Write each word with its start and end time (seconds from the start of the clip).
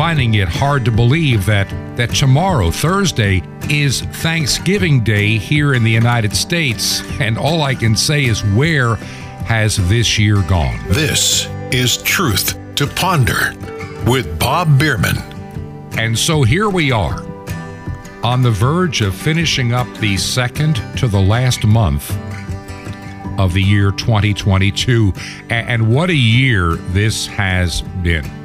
finding 0.00 0.32
it 0.32 0.48
hard 0.48 0.82
to 0.82 0.90
believe 0.90 1.44
that, 1.44 1.68
that 1.94 2.08
tomorrow, 2.08 2.70
Thursday, 2.70 3.42
is 3.68 4.00
Thanksgiving 4.00 5.04
Day 5.04 5.36
here 5.36 5.74
in 5.74 5.84
the 5.84 5.90
United 5.90 6.34
States. 6.34 7.02
And 7.20 7.36
all 7.36 7.60
I 7.64 7.74
can 7.74 7.94
say 7.94 8.24
is, 8.24 8.42
where 8.42 8.94
has 9.44 9.76
this 9.90 10.18
year 10.18 10.40
gone? 10.48 10.80
This 10.88 11.48
is 11.70 11.98
Truth 11.98 12.58
to 12.76 12.86
Ponder 12.86 13.52
with 14.10 14.38
Bob 14.38 14.78
Bierman. 14.78 15.18
And 15.98 16.18
so 16.18 16.44
here 16.44 16.70
we 16.70 16.90
are, 16.90 17.22
on 18.22 18.40
the 18.40 18.50
verge 18.50 19.02
of 19.02 19.14
finishing 19.14 19.74
up 19.74 19.86
the 19.98 20.16
second 20.16 20.76
to 20.96 21.08
the 21.08 21.20
last 21.20 21.66
month 21.66 22.10
of 23.38 23.52
the 23.52 23.62
year 23.62 23.90
2022. 23.90 25.12
And 25.50 25.94
what 25.94 26.08
a 26.08 26.14
year 26.14 26.76
this 26.76 27.26
has 27.26 27.82
been. 27.82 28.39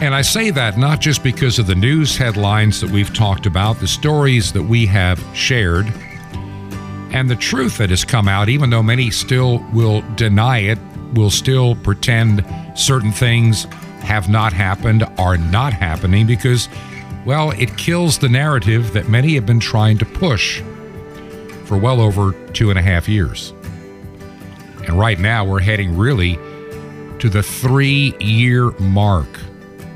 And 0.00 0.14
I 0.14 0.22
say 0.22 0.50
that 0.50 0.78
not 0.78 1.00
just 1.00 1.24
because 1.24 1.58
of 1.58 1.66
the 1.66 1.74
news 1.74 2.16
headlines 2.16 2.80
that 2.80 2.90
we've 2.90 3.12
talked 3.12 3.46
about, 3.46 3.80
the 3.80 3.88
stories 3.88 4.52
that 4.52 4.62
we 4.62 4.86
have 4.86 5.20
shared, 5.34 5.92
and 7.10 7.28
the 7.28 7.34
truth 7.34 7.78
that 7.78 7.90
has 7.90 8.04
come 8.04 8.28
out, 8.28 8.48
even 8.48 8.70
though 8.70 8.82
many 8.82 9.10
still 9.10 9.58
will 9.72 10.02
deny 10.14 10.58
it, 10.58 10.78
will 11.14 11.30
still 11.30 11.74
pretend 11.74 12.44
certain 12.76 13.10
things 13.10 13.64
have 14.02 14.28
not 14.28 14.52
happened, 14.52 15.02
are 15.18 15.36
not 15.36 15.72
happening, 15.72 16.28
because, 16.28 16.68
well, 17.24 17.50
it 17.52 17.76
kills 17.76 18.18
the 18.18 18.28
narrative 18.28 18.92
that 18.92 19.08
many 19.08 19.34
have 19.34 19.46
been 19.46 19.58
trying 19.58 19.98
to 19.98 20.04
push 20.04 20.60
for 21.64 21.76
well 21.76 22.00
over 22.00 22.34
two 22.52 22.70
and 22.70 22.78
a 22.78 22.82
half 22.82 23.08
years. 23.08 23.52
And 24.86 24.96
right 24.96 25.18
now, 25.18 25.44
we're 25.44 25.60
heading 25.60 25.96
really 25.96 26.36
to 27.18 27.28
the 27.28 27.42
three 27.42 28.14
year 28.20 28.70
mark 28.78 29.26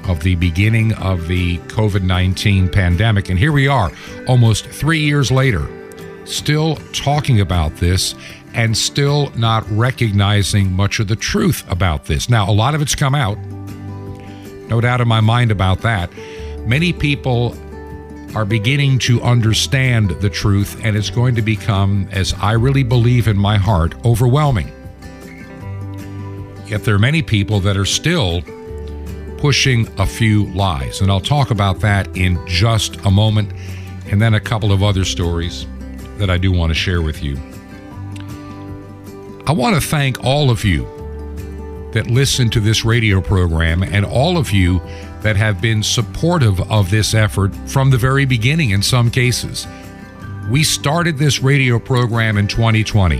of 0.04 0.22
the 0.22 0.34
beginning 0.36 0.92
of 0.94 1.28
the 1.28 1.58
COVID 1.58 2.02
19 2.02 2.68
pandemic. 2.68 3.28
And 3.28 3.38
here 3.38 3.52
we 3.52 3.68
are, 3.68 3.90
almost 4.26 4.66
three 4.66 5.00
years 5.00 5.30
later, 5.30 5.68
still 6.24 6.76
talking 6.92 7.40
about 7.40 7.76
this 7.76 8.14
and 8.54 8.76
still 8.76 9.30
not 9.36 9.64
recognizing 9.70 10.72
much 10.72 11.00
of 11.00 11.08
the 11.08 11.16
truth 11.16 11.68
about 11.70 12.04
this. 12.04 12.28
Now, 12.28 12.50
a 12.50 12.52
lot 12.52 12.74
of 12.74 12.82
it's 12.82 12.94
come 12.94 13.14
out, 13.14 13.38
no 14.68 14.80
doubt 14.80 15.00
in 15.00 15.08
my 15.08 15.20
mind 15.20 15.50
about 15.50 15.80
that. 15.82 16.10
Many 16.66 16.92
people 16.92 17.56
are 18.36 18.44
beginning 18.44 18.98
to 18.98 19.20
understand 19.22 20.10
the 20.20 20.30
truth, 20.30 20.80
and 20.84 20.96
it's 20.96 21.10
going 21.10 21.34
to 21.34 21.42
become, 21.42 22.08
as 22.12 22.34
I 22.34 22.52
really 22.52 22.82
believe 22.82 23.28
in 23.28 23.36
my 23.36 23.58
heart, 23.58 23.94
overwhelming. 24.04 24.70
Yet 26.66 26.84
there 26.84 26.94
are 26.94 26.98
many 26.98 27.22
people 27.22 27.60
that 27.60 27.76
are 27.76 27.84
still 27.84 28.42
pushing 29.42 29.88
a 29.98 30.06
few 30.06 30.44
lies. 30.52 31.00
And 31.00 31.10
I'll 31.10 31.20
talk 31.20 31.50
about 31.50 31.80
that 31.80 32.16
in 32.16 32.38
just 32.46 32.94
a 33.04 33.10
moment, 33.10 33.52
and 34.06 34.22
then 34.22 34.34
a 34.34 34.40
couple 34.40 34.70
of 34.70 34.84
other 34.84 35.04
stories 35.04 35.66
that 36.18 36.30
I 36.30 36.38
do 36.38 36.52
want 36.52 36.70
to 36.70 36.74
share 36.74 37.02
with 37.02 37.24
you. 37.24 37.36
I 39.44 39.50
want 39.50 39.74
to 39.74 39.80
thank 39.80 40.22
all 40.22 40.48
of 40.48 40.64
you 40.64 40.84
that 41.90 42.06
listen 42.06 42.50
to 42.50 42.60
this 42.60 42.84
radio 42.84 43.20
program 43.20 43.82
and 43.82 44.06
all 44.06 44.38
of 44.38 44.52
you 44.52 44.80
that 45.22 45.34
have 45.34 45.60
been 45.60 45.82
supportive 45.82 46.60
of 46.70 46.90
this 46.90 47.12
effort 47.12 47.52
from 47.66 47.90
the 47.90 47.98
very 47.98 48.24
beginning 48.24 48.70
in 48.70 48.80
some 48.80 49.10
cases. 49.10 49.66
We 50.50 50.62
started 50.62 51.18
this 51.18 51.42
radio 51.42 51.80
program 51.80 52.38
in 52.38 52.46
2020, 52.46 53.18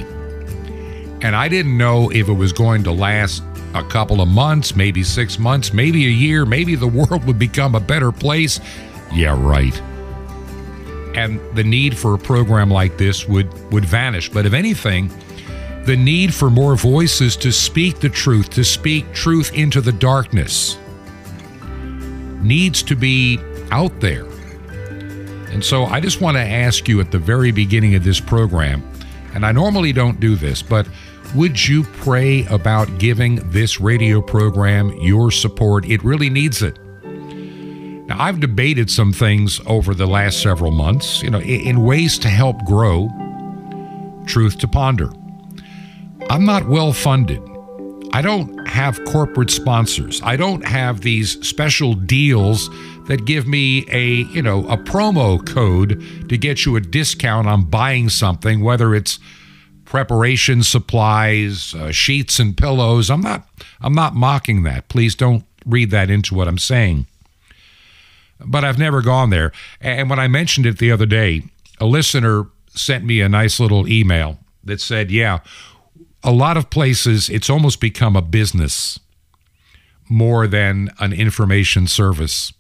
and 1.23 1.35
I 1.35 1.49
didn't 1.49 1.77
know 1.77 2.11
if 2.11 2.29
it 2.29 2.33
was 2.33 2.53
going 2.53 2.85
to 2.85 2.93
last 2.93 3.43
a 3.75 3.83
couple 3.85 4.21
of 4.21 4.29
months, 4.29 4.77
maybe 4.77 5.03
six 5.03 5.39
months, 5.39 5.73
maybe 5.73 6.07
a 6.07 6.11
year, 6.11 6.45
maybe 6.45 6.75
the 6.75 6.87
world 6.87 7.25
would 7.25 7.39
become 7.39 7.75
a 7.75 7.81
better 7.81 8.13
place. 8.13 8.61
Yeah, 9.13 9.37
right. 9.39 9.79
And 11.17 11.41
the 11.55 11.65
need 11.65 11.97
for 11.97 12.15
a 12.15 12.19
program 12.19 12.71
like 12.71 12.99
this 12.99 13.29
would, 13.29 13.73
would 13.73 13.85
vanish. 13.85 14.31
But 14.31 14.47
if 14.47 14.53
anything, 14.53 15.11
the 15.85 15.97
need 15.97 16.33
for 16.33 16.49
more 16.49 16.77
voices 16.77 17.37
to 17.39 17.53
speak 17.53 18.01
the 18.01 18.09
truth, 18.09 18.51
to 18.51 18.65
speak 18.65 19.13
truth 19.13 19.53
into 19.53 19.81
the 19.81 19.93
darkness, 19.93 20.79
needs 22.41 22.83
to 22.85 22.97
be 22.97 23.39
out 23.71 24.01
there. 24.01 24.27
And 25.51 25.63
so 25.63 25.85
I 25.85 26.01
just 26.01 26.21
want 26.21 26.37
to 26.37 26.43
ask 26.43 26.89
you 26.89 27.01
at 27.01 27.11
the 27.11 27.19
very 27.19 27.51
beginning 27.51 27.95
of 27.95 28.05
this 28.05 28.21
program, 28.21 28.83
and 29.35 29.45
I 29.45 29.53
normally 29.53 29.93
don't 29.93 30.19
do 30.19 30.35
this, 30.35 30.63
but 30.63 30.87
would 31.35 31.67
you 31.67 31.85
pray 31.85 32.45
about 32.47 32.99
giving 32.99 33.37
this 33.51 33.81
radio 33.81 34.21
program 34.21 34.93
your 35.01 35.31
support? 35.31 35.87
It 35.87 36.05
really 36.05 36.29
needs 36.29 36.63
it. 36.63 36.79
Now, 38.07 38.21
I've 38.21 38.41
debated 38.41 38.91
some 38.91 39.13
things 39.13 39.61
over 39.67 39.95
the 39.95 40.07
last 40.07 40.43
several 40.43 40.73
months, 40.73 41.23
you 41.23 41.31
know, 41.31 41.41
in 41.41 41.85
ways 41.85 42.19
to 42.19 42.29
help 42.29 42.63
grow 42.65 43.09
Truth 44.27 44.59
to 44.59 44.69
Ponder. 44.69 45.11
I'm 46.29 46.45
not 46.45 46.69
well 46.69 46.93
funded. 46.93 47.43
I 48.13 48.21
don't 48.21 48.67
have 48.69 49.03
corporate 49.07 49.51
sponsors. 49.51 50.21
I 50.23 50.37
don't 50.37 50.65
have 50.67 51.01
these 51.01 51.41
special 51.47 51.95
deals 51.95 52.69
that 53.07 53.25
give 53.25 53.47
me 53.47 53.87
a, 53.89 54.25
you 54.35 54.43
know, 54.43 54.69
a 54.69 54.77
promo 54.77 55.45
code 55.47 56.29
to 56.29 56.37
get 56.37 56.67
you 56.67 56.77
a 56.77 56.81
discount 56.81 57.49
on 57.49 57.65
buying 57.65 58.11
something, 58.11 58.61
whether 58.61 58.95
it's 58.95 59.19
preparation 59.93 60.63
supplies, 60.63 61.75
uh, 61.75 61.93
sheets 61.93 62.39
and 62.39 62.57
pillows. 62.57 63.11
I'm 63.11 63.21
not 63.21 63.47
I'm 63.83 63.93
not 63.93 64.15
mocking 64.15 64.63
that. 64.63 64.89
Please 64.89 65.15
don't 65.15 65.45
read 65.67 65.91
that 65.91 66.09
into 66.09 66.35
what 66.35 66.49
I'm 66.49 66.57
saying. 66.57 67.05
But 68.41 68.65
I've 68.65 68.79
never 68.79 69.03
gone 69.03 69.29
there. 69.29 69.53
And 69.83 70.09
when 70.09 70.19
I 70.19 70.29
mentioned 70.29 70.65
it 70.65 70.79
the 70.79 70.91
other 70.91 71.05
day, 71.05 71.43
a 71.79 71.85
listener 71.85 72.47
sent 72.71 73.05
me 73.05 73.21
a 73.21 73.29
nice 73.29 73.61
little 73.61 73.87
email 73.87 74.39
that 74.65 74.81
said, 74.81 75.11
"Yeah, 75.11 75.41
a 76.25 76.33
lot 76.33 76.57
of 76.57 76.71
places 76.71 77.29
it's 77.29 77.51
almost 77.51 77.79
become 77.79 78.17
a 78.17 78.23
business 78.23 78.99
more 80.09 80.47
than 80.47 80.89
an 81.01 81.13
information 81.13 81.87
service." 81.87 82.55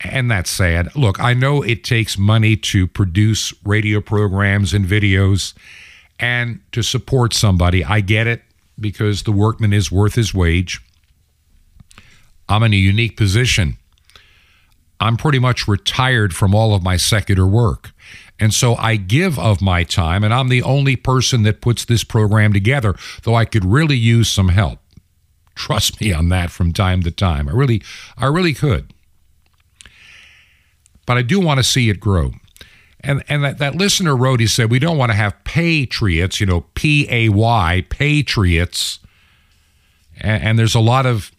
And 0.00 0.28
that's 0.28 0.50
sad. 0.50 0.96
Look, 0.96 1.20
I 1.20 1.34
know 1.34 1.62
it 1.62 1.84
takes 1.84 2.18
money 2.18 2.56
to 2.56 2.88
produce 2.88 3.54
radio 3.64 4.00
programs 4.00 4.74
and 4.74 4.84
videos 4.84 5.54
and 6.18 6.60
to 6.72 6.82
support 6.82 7.34
somebody. 7.34 7.84
I 7.84 8.00
get 8.00 8.26
it 8.26 8.42
because 8.78 9.22
the 9.22 9.32
workman 9.32 9.72
is 9.72 9.90
worth 9.90 10.14
his 10.14 10.34
wage. 10.34 10.80
I'm 12.48 12.62
in 12.62 12.72
a 12.72 12.76
unique 12.76 13.16
position. 13.16 13.76
I'm 15.00 15.16
pretty 15.16 15.38
much 15.38 15.68
retired 15.68 16.34
from 16.34 16.54
all 16.54 16.74
of 16.74 16.82
my 16.82 16.96
secular 16.96 17.46
work. 17.46 17.92
And 18.38 18.52
so 18.52 18.76
I 18.76 18.96
give 18.96 19.38
of 19.38 19.62
my 19.62 19.82
time, 19.82 20.22
and 20.22 20.32
I'm 20.32 20.48
the 20.48 20.62
only 20.62 20.96
person 20.96 21.42
that 21.44 21.60
puts 21.60 21.84
this 21.84 22.04
program 22.04 22.52
together, 22.52 22.94
though 23.22 23.34
I 23.34 23.44
could 23.46 23.64
really 23.64 23.96
use 23.96 24.28
some 24.28 24.48
help. 24.50 24.78
Trust 25.54 26.00
me 26.00 26.12
on 26.12 26.28
that 26.28 26.50
from 26.50 26.72
time 26.72 27.02
to 27.02 27.10
time. 27.10 27.48
I 27.48 27.52
really, 27.52 27.82
I 28.16 28.26
really 28.26 28.52
could. 28.52 28.92
But 31.06 31.16
I 31.16 31.22
do 31.22 31.40
want 31.40 31.58
to 31.58 31.64
see 31.64 31.88
it 31.88 31.98
grow. 31.98 32.32
And 33.06 33.22
and 33.28 33.44
that, 33.44 33.58
that 33.58 33.74
listener 33.76 34.16
wrote, 34.16 34.40
he 34.40 34.48
said, 34.48 34.70
we 34.70 34.80
don't 34.80 34.98
want 34.98 35.12
to 35.12 35.16
have 35.16 35.32
patriots, 35.44 36.40
you 36.40 36.46
know, 36.46 36.66
P 36.74 37.06
A 37.08 37.28
Y, 37.28 37.86
patriots. 37.88 38.98
And, 40.18 40.42
and 40.42 40.58
there's 40.58 40.74
a 40.74 40.80
lot 40.80 41.06
of 41.06 41.30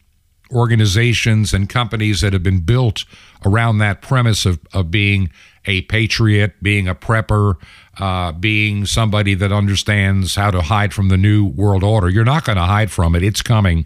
organizations 0.52 1.54
and 1.54 1.68
companies 1.68 2.22
that 2.22 2.32
have 2.32 2.44
been 2.44 2.62
built 2.62 3.04
around 3.46 3.80
that 3.80 4.02
premise 4.02 4.46
of, 4.46 4.60
of 4.72 4.90
being 4.90 5.30
a 5.66 5.82
patriot, 5.82 6.54
being 6.62 6.88
a 6.88 6.96
prepper, 6.96 7.56
uh, 8.00 8.32
being 8.32 8.86
somebody 8.86 9.36
that 9.36 9.52
understands 9.52 10.36
how 10.36 10.50
to 10.50 10.62
hide 10.62 10.94
from 10.94 11.10
the 11.10 11.18
new 11.18 11.46
world 11.46 11.84
order. 11.84 12.10
You're 12.10 12.24
not 12.24 12.46
going 12.46 12.56
to 12.56 12.64
hide 12.64 12.92
from 12.92 13.14
it. 13.14 13.24
It's 13.24 13.42
coming, 13.42 13.86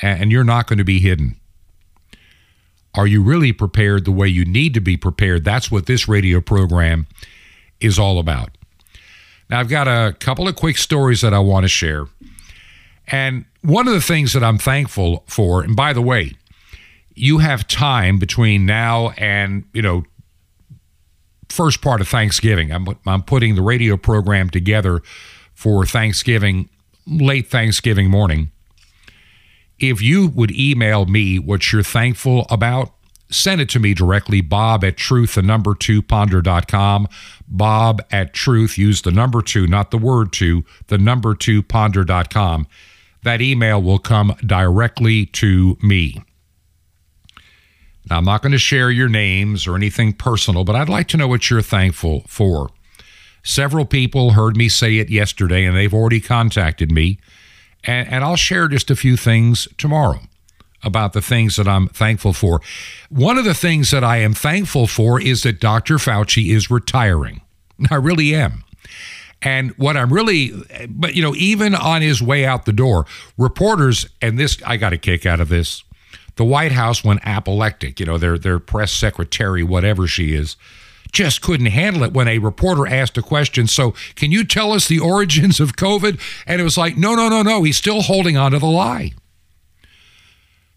and 0.00 0.32
you're 0.32 0.44
not 0.44 0.66
going 0.66 0.78
to 0.78 0.84
be 0.84 1.00
hidden. 1.00 1.36
Are 2.94 3.06
you 3.06 3.22
really 3.22 3.52
prepared 3.52 4.04
the 4.04 4.12
way 4.12 4.28
you 4.28 4.44
need 4.44 4.74
to 4.74 4.80
be 4.80 4.96
prepared? 4.96 5.44
That's 5.44 5.70
what 5.70 5.86
this 5.86 6.06
radio 6.06 6.40
program 6.40 7.06
is 7.80 7.98
all 7.98 8.18
about. 8.18 8.50
Now, 9.48 9.60
I've 9.60 9.68
got 9.68 9.88
a 9.88 10.14
couple 10.18 10.46
of 10.46 10.56
quick 10.56 10.76
stories 10.76 11.20
that 11.22 11.32
I 11.34 11.38
want 11.38 11.64
to 11.64 11.68
share. 11.68 12.06
And 13.08 13.44
one 13.62 13.88
of 13.88 13.94
the 13.94 14.00
things 14.00 14.32
that 14.34 14.44
I'm 14.44 14.58
thankful 14.58 15.24
for, 15.26 15.62
and 15.62 15.74
by 15.74 15.92
the 15.92 16.02
way, 16.02 16.32
you 17.14 17.38
have 17.38 17.66
time 17.66 18.18
between 18.18 18.64
now 18.66 19.10
and, 19.10 19.64
you 19.72 19.82
know, 19.82 20.04
first 21.48 21.82
part 21.82 22.00
of 22.00 22.08
Thanksgiving. 22.08 22.72
I'm, 22.72 22.86
I'm 23.06 23.22
putting 23.22 23.54
the 23.54 23.62
radio 23.62 23.96
program 23.96 24.48
together 24.48 25.02
for 25.52 25.84
Thanksgiving, 25.84 26.68
late 27.06 27.48
Thanksgiving 27.48 28.10
morning 28.10 28.50
if 29.82 30.00
you 30.00 30.28
would 30.28 30.52
email 30.52 31.06
me 31.06 31.38
what 31.38 31.72
you're 31.72 31.82
thankful 31.82 32.46
about, 32.48 32.92
send 33.30 33.60
it 33.60 33.68
to 33.70 33.80
me 33.80 33.94
directly, 33.94 34.40
bob 34.40 34.84
at 34.84 34.96
truth, 34.96 35.34
the 35.34 35.42
number 35.42 35.74
two 35.74 36.00
ponder.com. 36.00 37.08
Bob 37.48 38.00
at 38.10 38.32
truth, 38.32 38.78
use 38.78 39.02
the 39.02 39.10
number 39.10 39.42
two, 39.42 39.66
not 39.66 39.90
the 39.90 39.98
word 39.98 40.32
two, 40.32 40.64
the 40.86 40.98
number 40.98 41.34
two 41.34 41.62
ponder.com. 41.62 42.66
That 43.24 43.42
email 43.42 43.82
will 43.82 43.98
come 43.98 44.36
directly 44.46 45.26
to 45.26 45.76
me. 45.82 46.22
Now, 48.08 48.18
I'm 48.18 48.24
not 48.24 48.42
going 48.42 48.52
to 48.52 48.58
share 48.58 48.90
your 48.90 49.08
names 49.08 49.66
or 49.66 49.76
anything 49.76 50.12
personal, 50.12 50.64
but 50.64 50.76
I'd 50.76 50.88
like 50.88 51.08
to 51.08 51.16
know 51.16 51.28
what 51.28 51.50
you're 51.50 51.62
thankful 51.62 52.24
for. 52.26 52.70
Several 53.44 53.84
people 53.84 54.32
heard 54.32 54.56
me 54.56 54.68
say 54.68 54.98
it 54.98 55.10
yesterday, 55.10 55.64
and 55.64 55.76
they've 55.76 55.94
already 55.94 56.20
contacted 56.20 56.92
me. 56.92 57.18
And, 57.84 58.08
and 58.08 58.24
I'll 58.24 58.36
share 58.36 58.68
just 58.68 58.90
a 58.90 58.96
few 58.96 59.16
things 59.16 59.68
tomorrow 59.78 60.20
about 60.82 61.12
the 61.12 61.22
things 61.22 61.56
that 61.56 61.68
I'm 61.68 61.88
thankful 61.88 62.32
for. 62.32 62.60
One 63.08 63.38
of 63.38 63.44
the 63.44 63.54
things 63.54 63.90
that 63.90 64.02
I 64.02 64.18
am 64.18 64.34
thankful 64.34 64.86
for 64.86 65.20
is 65.20 65.42
that 65.42 65.60
Dr. 65.60 65.96
Fauci 65.96 66.54
is 66.54 66.70
retiring. 66.70 67.42
I 67.90 67.96
really 67.96 68.34
am. 68.34 68.64
And 69.40 69.72
what 69.72 69.96
I'm 69.96 70.12
really, 70.12 70.52
but 70.88 71.16
you 71.16 71.22
know, 71.22 71.34
even 71.36 71.74
on 71.74 72.00
his 72.00 72.22
way 72.22 72.44
out 72.44 72.64
the 72.64 72.72
door, 72.72 73.06
reporters, 73.36 74.06
and 74.20 74.38
this, 74.38 74.58
I 74.64 74.76
got 74.76 74.92
a 74.92 74.98
kick 74.98 75.26
out 75.26 75.40
of 75.40 75.48
this. 75.48 75.82
The 76.36 76.44
White 76.44 76.72
House 76.72 77.04
went 77.04 77.20
apoplectic, 77.24 78.00
you 78.00 78.06
know, 78.06 78.18
their, 78.18 78.38
their 78.38 78.58
press 78.58 78.92
secretary, 78.92 79.62
whatever 79.62 80.06
she 80.06 80.34
is, 80.34 80.56
just 81.12 81.42
couldn't 81.42 81.66
handle 81.66 82.02
it 82.02 82.12
when 82.12 82.26
a 82.26 82.38
reporter 82.38 82.86
asked 82.86 83.16
a 83.18 83.22
question. 83.22 83.66
So, 83.66 83.94
can 84.16 84.32
you 84.32 84.44
tell 84.44 84.72
us 84.72 84.88
the 84.88 84.98
origins 84.98 85.60
of 85.60 85.76
COVID? 85.76 86.18
And 86.46 86.60
it 86.60 86.64
was 86.64 86.78
like, 86.78 86.96
no, 86.96 87.14
no, 87.14 87.28
no, 87.28 87.42
no. 87.42 87.62
He's 87.62 87.76
still 87.76 88.02
holding 88.02 88.36
on 88.36 88.52
to 88.52 88.58
the 88.58 88.66
lie. 88.66 89.12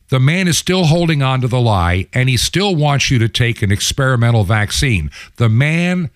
The 0.09 0.19
man 0.19 0.47
is 0.47 0.57
still 0.57 0.85
holding 0.85 1.23
on 1.23 1.41
to 1.41 1.47
the 1.47 1.59
lie, 1.59 2.07
and 2.13 2.29
he 2.29 2.37
still 2.37 2.75
wants 2.75 3.09
you 3.09 3.17
to 3.19 3.27
take 3.27 3.63
an 3.63 3.71
experimental 3.71 4.43
vaccine. 4.43 5.09
The 5.37 5.49
man 5.49 6.11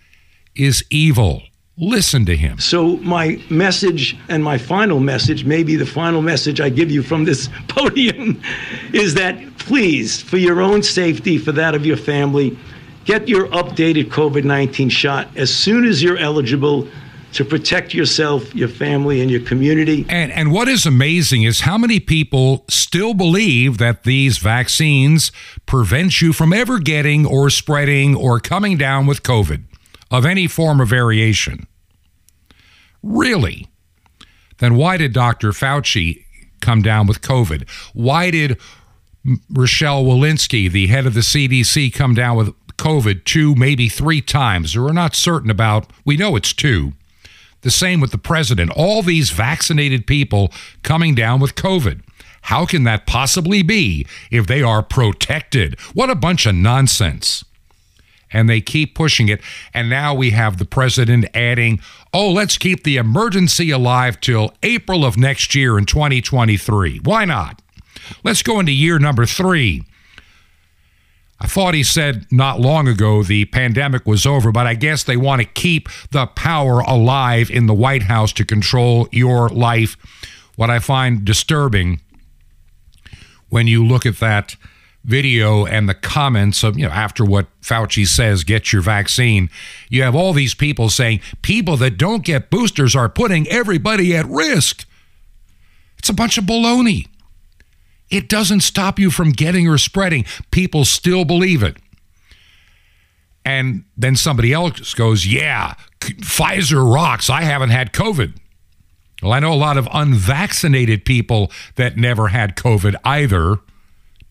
is 0.55 0.83
evil. 0.91 1.41
Listen 1.75 2.25
to 2.25 2.35
him. 2.35 2.59
So, 2.59 2.97
my 2.97 3.41
message 3.49 4.17
and 4.27 4.43
my 4.43 4.57
final 4.57 4.99
message, 4.99 5.45
maybe 5.45 5.77
the 5.77 5.85
final 5.85 6.21
message 6.21 6.59
I 6.59 6.69
give 6.69 6.91
you 6.91 7.01
from 7.01 7.23
this 7.23 7.49
podium, 7.69 8.41
is 8.93 9.13
that 9.15 9.57
please, 9.59 10.21
for 10.21 10.37
your 10.37 10.61
own 10.61 10.83
safety, 10.83 11.37
for 11.37 11.53
that 11.53 11.73
of 11.73 11.85
your 11.85 11.97
family, 11.97 12.57
get 13.09 13.27
your 13.27 13.47
updated 13.47 14.05
COVID 14.09 14.43
19 14.43 14.87
shot 14.89 15.35
as 15.35 15.51
soon 15.51 15.83
as 15.83 16.03
you're 16.03 16.19
eligible 16.19 16.87
to 17.33 17.43
protect 17.43 17.91
yourself, 17.91 18.53
your 18.53 18.67
family, 18.67 19.19
and 19.21 19.31
your 19.31 19.41
community. 19.41 20.05
And, 20.07 20.31
and 20.31 20.51
what 20.51 20.67
is 20.67 20.85
amazing 20.85 21.41
is 21.41 21.61
how 21.61 21.75
many 21.75 21.99
people 21.99 22.65
still 22.69 23.15
believe 23.15 23.79
that 23.79 24.03
these 24.03 24.37
vaccines 24.37 25.31
prevent 25.65 26.21
you 26.21 26.33
from 26.33 26.53
ever 26.53 26.77
getting 26.77 27.25
or 27.25 27.49
spreading 27.49 28.15
or 28.15 28.39
coming 28.39 28.77
down 28.77 29.07
with 29.07 29.23
COVID 29.23 29.63
of 30.11 30.23
any 30.23 30.45
form 30.45 30.79
of 30.79 30.89
variation. 30.89 31.65
Really? 33.01 33.69
Then 34.59 34.75
why 34.75 34.97
did 34.97 35.13
Dr. 35.13 35.49
Fauci 35.49 36.25
come 36.61 36.83
down 36.83 37.07
with 37.07 37.21
COVID? 37.21 37.67
Why 37.93 38.29
did 38.29 38.59
Rochelle 39.49 40.03
Walensky, 40.03 40.71
the 40.71 40.87
head 40.87 41.05
of 41.05 41.13
the 41.13 41.19
CDC, 41.21 41.93
come 41.93 42.13
down 42.13 42.37
with 42.37 42.53
COVID 42.79 43.25
two, 43.25 43.53
maybe 43.55 43.89
three 43.89 44.21
times? 44.21 44.77
We're 44.77 44.93
not 44.93 45.15
certain 45.15 45.51
about, 45.51 45.91
we 46.05 46.17
know 46.17 46.35
it's 46.35 46.53
two. 46.53 46.93
The 47.61 47.71
same 47.71 47.99
with 47.99 48.11
the 48.11 48.17
president. 48.17 48.71
All 48.75 49.01
these 49.01 49.31
vaccinated 49.31 50.07
people 50.07 50.51
coming 50.81 51.13
down 51.13 51.39
with 51.39 51.55
COVID. 51.55 52.01
How 52.43 52.65
can 52.65 52.83
that 52.85 53.05
possibly 53.05 53.61
be 53.61 54.07
if 54.31 54.47
they 54.47 54.61
are 54.61 54.81
protected? 54.81 55.79
What 55.93 56.09
a 56.09 56.15
bunch 56.15 56.45
of 56.45 56.55
nonsense. 56.55 57.43
And 58.31 58.49
they 58.49 58.61
keep 58.61 58.95
pushing 58.95 59.27
it. 59.27 59.41
And 59.73 59.89
now 59.89 60.13
we 60.13 60.31
have 60.31 60.57
the 60.57 60.65
president 60.65 61.25
adding, 61.33 61.81
oh, 62.13 62.31
let's 62.31 62.57
keep 62.57 62.83
the 62.83 62.97
emergency 62.97 63.71
alive 63.71 64.21
till 64.21 64.53
April 64.63 65.03
of 65.03 65.17
next 65.17 65.53
year 65.53 65.77
in 65.77 65.85
2023. 65.85 66.99
Why 67.03 67.25
not? 67.25 67.61
Let's 68.23 68.43
go 68.43 68.59
into 68.59 68.71
year 68.71 68.99
number 68.99 69.25
three. 69.25 69.83
I 71.41 71.47
thought 71.47 71.73
he 71.73 71.83
said 71.83 72.25
not 72.31 72.59
long 72.59 72.87
ago 72.87 73.23
the 73.23 73.45
pandemic 73.45 74.05
was 74.05 74.25
over, 74.25 74.51
but 74.51 74.67
I 74.67 74.73
guess 74.73 75.03
they 75.03 75.17
want 75.17 75.41
to 75.41 75.47
keep 75.47 75.87
the 76.11 76.27
power 76.27 76.79
alive 76.81 77.49
in 77.49 77.65
the 77.65 77.73
White 77.73 78.03
House 78.03 78.33
to 78.33 78.45
control 78.45 79.07
your 79.11 79.47
life. 79.49 79.95
What 80.57 80.69
I 80.69 80.79
find 80.79 81.23
disturbing 81.23 82.01
when 83.47 83.67
you 83.67 83.85
look 83.85 84.05
at 84.05 84.17
that 84.19 84.57
video 85.05 85.65
and 85.65 85.87
the 85.87 85.93
comments 85.93 86.61
of, 86.63 86.77
you 86.77 86.85
know, 86.85 86.91
after 86.91 87.23
what 87.23 87.47
Fauci 87.61 88.05
says, 88.05 88.43
get 88.43 88.73
your 88.73 88.81
vaccine, 88.81 89.49
you 89.87 90.03
have 90.03 90.15
all 90.15 90.33
these 90.33 90.53
people 90.53 90.89
saying 90.89 91.21
people 91.41 91.77
that 91.77 91.97
don't 91.97 92.25
get 92.25 92.49
boosters 92.49 92.95
are 92.95 93.07
putting 93.07 93.47
everybody 93.47 94.15
at 94.15 94.25
risk. 94.27 94.85
It's 95.97 96.09
a 96.09 96.13
bunch 96.13 96.37
of 96.37 96.43
baloney. 96.43 97.07
It 98.09 98.27
doesn't 98.27 98.61
stop 98.61 98.99
you 98.99 99.11
from 99.11 99.31
getting 99.31 99.67
or 99.67 99.77
spreading. 99.77 100.25
People 100.51 100.85
still 100.85 101.25
believe 101.25 101.63
it. 101.63 101.77
And 103.45 103.83
then 103.97 104.15
somebody 104.15 104.53
else 104.53 104.93
goes, 104.93 105.25
Yeah, 105.25 105.75
Pfizer 105.99 106.91
rocks. 106.91 107.29
I 107.29 107.41
haven't 107.41 107.69
had 107.69 107.93
COVID. 107.93 108.37
Well, 109.21 109.33
I 109.33 109.39
know 109.39 109.53
a 109.53 109.55
lot 109.55 109.77
of 109.77 109.87
unvaccinated 109.91 111.03
people 111.03 111.51
that 111.75 111.97
never 111.97 112.29
had 112.29 112.55
COVID 112.55 112.95
either, 113.03 113.57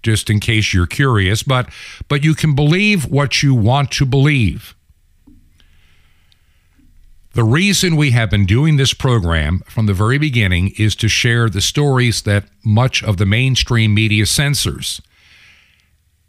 just 0.03 0.31
in 0.31 0.41
case 0.41 0.73
you're 0.73 0.87
curious, 0.87 1.43
but 1.43 1.69
but 2.09 2.25
you 2.25 2.35
can 2.35 2.55
believe 2.55 3.05
what 3.07 3.43
you 3.43 3.55
want 3.55 3.91
to 3.93 4.07
believe. 4.07 4.75
The 7.35 7.45
reason 7.45 7.97
we 7.97 8.13
have 8.13 8.31
been 8.31 8.47
doing 8.47 8.77
this 8.77 8.95
program 8.95 9.61
from 9.67 9.87
the 9.87 9.95
very 9.95 10.19
beginning 10.19 10.73
is 10.79 10.97
to 10.97 11.09
share 11.09 11.49
the 11.49 11.61
stories 11.61 12.23
that 12.23 12.47
much 12.65 13.03
of 13.03 13.19
the 13.19 13.27
mainstream 13.27 13.95
media 13.95 14.27
censors. 14.27 15.01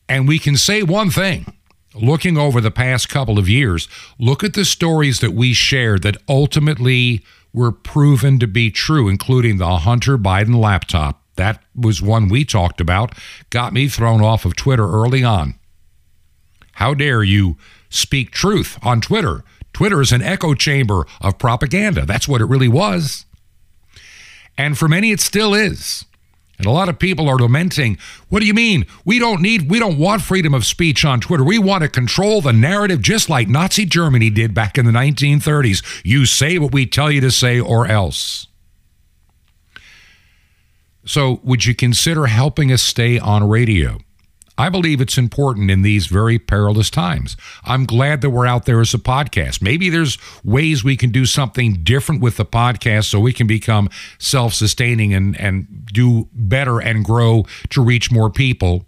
And 0.10 0.28
we 0.28 0.40
can 0.40 0.58
say 0.58 0.84
one 0.84 1.10
thing 1.10 1.54
looking 1.96 2.38
over 2.38 2.62
the 2.62 2.72
past 2.72 3.10
couple 3.10 3.40
of 3.40 3.50
years, 3.50 3.88
look 4.20 4.44
at 4.44 4.54
the 4.54 4.66
stories 4.66 5.20
that 5.20 5.32
we 5.32 5.54
shared 5.54 6.04
that 6.04 6.18
ultimately 6.28 7.24
were 7.54 7.72
proven 7.72 8.38
to 8.40 8.48
be 8.48 8.70
true, 8.70 9.08
including 9.08 9.58
the 9.58 9.78
Hunter 9.78 10.18
Biden 10.18 10.56
laptop. 10.56 11.24
That 11.36 11.64
was 11.74 12.02
one 12.02 12.28
we 12.28 12.46
talked 12.46 12.82
about, 12.82 13.16
got 13.50 13.74
me 13.74 13.88
thrown 13.88 14.22
off 14.22 14.46
of 14.46 14.56
Twitter 14.56 14.88
early 14.88 15.24
on. 15.24 15.56
How 16.74 16.94
dare 16.94 17.24
you 17.24 17.58
speak 17.90 18.32
truth 18.32 18.78
on 18.84 19.02
Twitter? 19.02 19.44
Twitter 19.80 20.02
is 20.02 20.12
an 20.12 20.22
echo 20.22 20.54
chamber 20.54 21.08
of 21.22 21.38
propaganda. 21.38 22.06
That's 22.06 22.28
what 22.28 22.42
it 22.42 22.48
really 22.48 22.68
was. 22.68 23.26
And 24.58 24.78
for 24.78 24.90
many, 24.90 25.12
it 25.12 25.22
still 25.22 25.54
is. 25.54 26.04
And 26.58 26.68
a 26.68 26.70
lot 26.70 26.90
of 26.90 27.00
people 27.00 27.30
are 27.30 27.38
lamenting, 27.38 27.98
what 28.28 28.42
do 28.42 28.46
you 28.46 28.54
mean? 28.54 28.86
We 29.06 29.20
don't 29.20 29.42
need, 29.42 29.72
we 29.72 29.80
don't 29.80 29.98
want 29.98 30.22
freedom 30.22 30.54
of 30.54 30.66
speech 30.66 31.06
on 31.06 31.22
Twitter. 31.22 31.46
We 31.46 31.60
want 31.60 31.84
to 31.84 31.88
control 31.88 32.42
the 32.42 32.52
narrative 32.52 33.02
just 33.02 33.30
like 33.30 33.48
Nazi 33.48 33.86
Germany 33.86 34.30
did 34.30 34.54
back 34.54 34.78
in 34.78 34.86
the 34.86 34.92
1930s. 34.92 36.02
You 36.04 36.26
say 36.26 36.60
what 36.60 36.74
we 36.74 36.86
tell 36.86 37.10
you 37.10 37.22
to 37.22 37.32
say 37.32 37.58
or 37.58 37.88
else. 37.88 38.48
So, 41.06 41.40
would 41.42 41.66
you 41.66 41.74
consider 41.74 42.26
helping 42.26 42.70
us 42.70 42.82
stay 42.82 43.18
on 43.18 43.48
radio? 43.48 44.00
I 44.60 44.68
believe 44.68 45.00
it's 45.00 45.18
important 45.18 45.72
in 45.72 45.84
these 45.84 46.08
very 46.08 46.38
perilous 46.38 46.90
times. 46.90 47.38
I'm 47.64 47.86
glad 47.86 48.20
that 48.20 48.32
we're 48.32 48.46
out 48.46 48.66
there 48.66 48.82
as 48.82 48.94
a 48.94 48.98
podcast. 48.98 49.62
Maybe 49.62 49.90
there's 49.90 50.18
ways 50.44 50.84
we 50.84 50.98
can 50.98 51.12
do 51.12 51.26
something 51.26 51.76
different 51.82 52.22
with 52.22 52.36
the 52.36 52.46
podcast 52.46 53.06
so 53.06 53.22
we 53.22 53.32
can 53.32 53.48
become 53.48 53.90
self 54.18 54.54
sustaining 54.54 55.14
and, 55.14 55.40
and 55.40 55.86
do 55.94 56.28
better 56.34 56.82
and 56.82 57.06
grow 57.06 57.46
to 57.70 57.82
reach 57.82 58.12
more 58.12 58.30
people. 58.30 58.86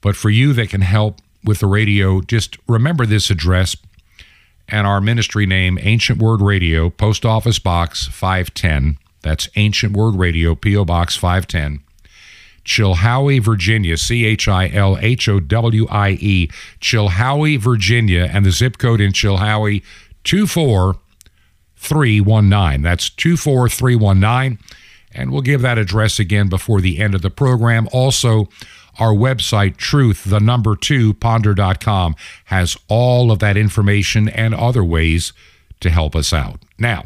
But 0.00 0.14
for 0.14 0.30
you 0.30 0.52
that 0.52 0.68
can 0.68 0.82
help 0.82 1.18
with 1.42 1.58
the 1.58 1.66
radio, 1.66 2.20
just 2.20 2.58
remember 2.68 3.04
this 3.04 3.28
address 3.28 3.76
and 4.68 4.86
our 4.86 5.00
ministry 5.00 5.46
name, 5.46 5.80
Ancient 5.82 6.20
Word 6.22 6.40
Radio, 6.40 6.90
Post 6.90 7.26
Office 7.26 7.58
Box 7.58 8.06
510. 8.06 8.98
That's 9.22 9.48
Ancient 9.56 9.96
Word 9.96 10.14
Radio, 10.14 10.54
P.O. 10.54 10.84
Box 10.84 11.16
510. 11.16 11.80
Chilhowie, 12.64 13.42
Virginia, 13.42 13.96
C 13.96 14.24
H 14.24 14.46
I 14.48 14.68
L 14.68 14.96
H 15.00 15.28
O 15.28 15.40
W 15.40 15.86
I 15.88 16.10
E, 16.20 16.48
Chilhowie, 16.80 17.58
Virginia, 17.58 18.30
and 18.32 18.46
the 18.46 18.50
zip 18.50 18.78
code 18.78 19.00
in 19.00 19.12
Chilhowie 19.12 19.82
24319. 20.24 22.82
That's 22.82 23.10
24319. 23.10 24.58
And 25.14 25.30
we'll 25.30 25.42
give 25.42 25.60
that 25.62 25.78
address 25.78 26.18
again 26.18 26.48
before 26.48 26.80
the 26.80 26.98
end 26.98 27.14
of 27.14 27.22
the 27.22 27.30
program. 27.30 27.88
Also, 27.92 28.48
our 28.98 29.12
website, 29.12 29.76
truth, 29.76 30.24
the 30.24 30.40
number 30.40 30.76
two, 30.76 31.14
ponder.com, 31.14 32.14
has 32.46 32.76
all 32.88 33.30
of 33.30 33.38
that 33.40 33.56
information 33.56 34.28
and 34.28 34.54
other 34.54 34.84
ways 34.84 35.32
to 35.80 35.90
help 35.90 36.14
us 36.14 36.32
out. 36.32 36.62
Now, 36.78 37.04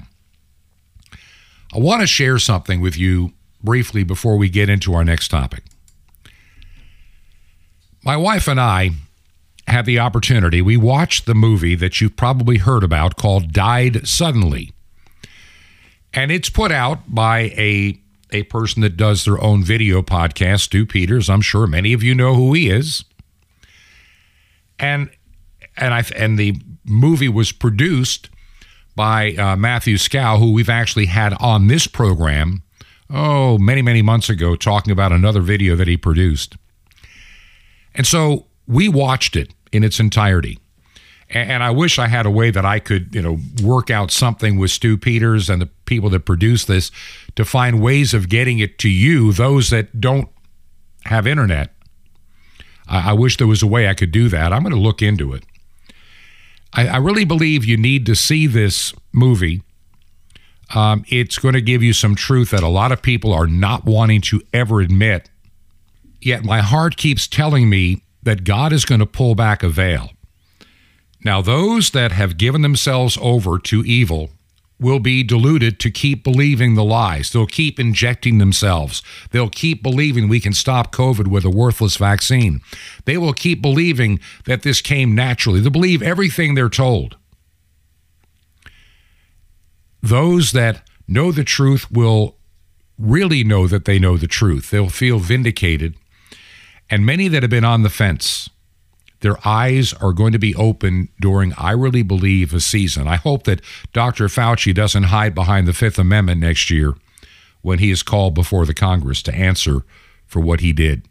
I 1.75 1.79
want 1.79 2.01
to 2.01 2.07
share 2.07 2.39
something 2.39 2.81
with 2.81 2.97
you 2.97 3.33
briefly 3.67 4.03
before 4.03 4.39
we 4.39 4.49
get 4.49 4.71
into 4.71 4.95
our 4.95 5.05
next 5.05 5.29
topic. 5.29 5.63
My 8.03 8.17
wife 8.17 8.49
and 8.49 8.59
I 8.59 8.93
had 9.67 9.85
the 9.85 9.99
opportunity, 9.99 10.63
we 10.63 10.77
watched 10.77 11.27
the 11.27 11.35
movie 11.35 11.75
that 11.75 12.01
you've 12.01 12.17
probably 12.17 12.59
heard 12.59 12.85
about 12.85 13.17
called 13.17 13.53
Died 13.53 14.07
Suddenly. 14.07 14.73
And 16.15 16.31
it's 16.31 16.49
put 16.49 16.73
out 16.73 17.01
by 17.15 17.53
a, 17.57 18.01
a 18.31 18.45
person 18.45 18.81
that 18.83 18.97
does 18.97 19.25
their 19.25 19.43
own 19.43 19.65
video 19.65 20.03
podcast, 20.03 20.61
Stu 20.61 20.87
Peters. 20.87 21.29
I'm 21.29 21.43
sure 21.43 21.67
many 21.67 21.93
of 21.93 22.03
you 22.03 22.15
know 22.15 22.35
who 22.35 22.55
he 22.55 22.71
is. 22.71 23.05
And 24.79 25.11
and 25.77 25.93
I 25.93 26.05
and 26.17 26.39
the 26.39 26.57
movie 26.85 27.29
was 27.29 27.53
produced 27.53 28.31
by 28.95 29.33
uh, 29.33 29.57
Matthew 29.57 29.97
Skow, 29.97 30.39
who 30.39 30.53
we've 30.53 30.71
actually 30.71 31.07
had 31.07 31.35
on 31.35 31.67
this 31.67 31.87
program, 31.87 32.63
oh, 33.11 33.59
many, 33.59 33.83
many 33.83 34.03
months 34.03 34.29
ago, 34.29 34.57
talking 34.57 34.93
about 34.93 35.13
another 35.13 35.41
video 35.41 35.77
that 35.77 35.89
he 35.89 35.97
produced. 35.97 36.57
And 37.95 38.07
so 38.07 38.47
we 38.67 38.89
watched 38.89 39.37
it 39.37 39.53
in 39.73 39.85
its 39.85 40.01
entirety. 40.01 40.59
And 41.29 41.65
I 41.65 41.71
wish 41.71 41.99
I 41.99 42.07
had 42.07 42.25
a 42.25 42.31
way 42.31 42.53
that 42.53 42.65
I 42.65 42.79
could, 42.79 43.13
you 43.13 43.21
know, 43.21 43.39
work 43.61 43.91
out 43.91 44.13
something 44.13 44.59
with 44.59 44.71
Stu 44.71 44.97
Peters 44.97 45.51
and 45.51 45.61
the 45.61 45.67
people 45.85 46.09
that 46.11 46.21
produce 46.21 46.65
this 46.67 46.93
to 47.35 47.45
find 47.45 47.83
ways 47.83 48.15
of 48.15 48.29
getting 48.29 48.61
it 48.61 48.79
to 48.79 48.89
you, 48.89 49.33
those 49.33 49.71
that 49.71 50.01
don't 50.01 50.29
have 51.05 51.27
internet. 51.27 51.73
I 52.89 53.13
wish 53.13 53.39
there 53.39 53.49
was 53.49 53.63
a 53.63 53.67
way 53.67 53.89
I 53.89 53.95
could 53.95 54.13
do 54.13 54.29
that. 54.29 54.53
I'm 54.53 54.63
going 54.63 54.73
to 54.73 54.81
look 54.81 55.03
into 55.03 55.33
it. 55.33 55.43
I, 56.73 56.87
I 56.87 56.97
really 56.99 57.25
believe 57.25 57.65
you 57.65 57.77
need 57.77 58.07
to 58.07 58.15
see 58.15 58.47
this 58.47 58.95
movie. 59.13 59.63
Um, 60.75 61.05
it's 61.09 61.39
going 61.39 61.55
to 61.55 61.61
give 61.61 61.83
you 61.83 61.93
some 61.93 62.15
truth 62.15 62.51
that 62.51 62.63
a 62.63 62.69
lot 62.69 62.93
of 62.93 63.03
people 63.03 63.33
are 63.33 63.47
not 63.47 63.85
wanting 63.85 64.21
to 64.23 64.43
ever 64.53 64.81
admit. 64.81 65.31
Yet 66.21 66.45
my 66.45 66.61
heart 66.61 66.97
keeps 66.97 67.29
telling 67.29 67.71
me 67.71 68.03
that 68.23 68.45
God 68.45 68.73
is 68.73 68.85
going 68.85 68.99
to 68.99 69.07
pull 69.07 69.35
back 69.35 69.63
a 69.63 69.69
veil. 69.69 70.11
Now, 71.25 71.41
those 71.41 71.91
that 71.91 72.13
have 72.13 72.37
given 72.37 72.63
themselves 72.63 73.17
over 73.21 73.59
to 73.59 73.85
evil 73.85 74.31
will 74.79 74.99
be 74.99 75.23
deluded 75.23 75.81
to 75.81 75.91
keep 75.91 76.23
believing 76.23 76.75
the 76.75 76.85
lies. 76.85 77.31
They'll 77.31 77.47
keep 77.47 77.81
injecting 77.81 78.39
themselves. 78.39 79.03
They'll 79.31 79.49
keep 79.49 79.83
believing 79.83 80.29
we 80.29 80.41
can 80.41 80.53
stop 80.53 80.93
COVID 80.93 81.29
with 81.29 81.45
a 81.45 81.51
worthless 81.51 81.97
vaccine. 81.97 82.61
They 83.07 83.17
will 83.17 83.33
keep 83.33 83.63
believing 83.63 84.21
that 84.45 84.63
this 84.63 84.81
came 84.81 85.15
naturally. 85.15 85.61
They 85.61 85.71
believe 85.71 86.03
everything 86.03 86.55
they're 86.55 86.69
told. 86.69 87.17
Those 90.07 90.53
that 90.53 90.89
know 91.09 91.33
the 91.33 91.43
truth 91.43 91.91
will 91.91 92.37
really 92.97 93.43
know 93.43 93.67
that 93.67 93.87
they 93.87 93.99
know 93.99 94.17
the 94.17 94.29
truth. 94.29 94.71
They'll 94.71 94.89
feel 94.89 95.19
vindicated. 95.19 95.97
And 96.89 97.05
many 97.05 97.27
that 97.27 97.43
have 97.43 97.51
been 97.51 97.65
on 97.65 97.83
the 97.83 97.91
fence 97.91 98.49
their 99.21 99.39
eyes 99.45 99.93
are 99.95 100.13
going 100.13 100.33
to 100.33 100.39
be 100.39 100.55
open 100.55 101.09
during, 101.21 101.55
I 101.55 101.73
really 101.73 102.03
believe, 102.03 102.53
a 102.53 102.61
season. 102.61 103.09
I 103.09 103.17
hope 103.17 103.45
that 103.45 103.63
Dr. 103.93 104.27
Fauci 104.27 104.75
doesn't 104.75 105.05
hide 105.05 105.35
behind 105.35 105.67
the 105.67 105.73
Fifth 105.73 105.99
Amendment 105.99 106.41
next 106.41 106.71
year 106.71 106.95
when 107.63 107.79
he 107.79 107.91
is 107.91 108.03
called 108.03 108.35
before 108.35 108.67
the 108.67 108.75
Congress 108.75 109.23
to 109.23 109.35
answer 109.35 109.85
for 110.27 110.41
what 110.41 110.61
he 110.61 110.73
did. 110.73 111.09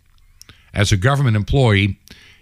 As 0.73 0.91
a 0.91 0.97
government 0.97 1.35
employee, 1.35 1.99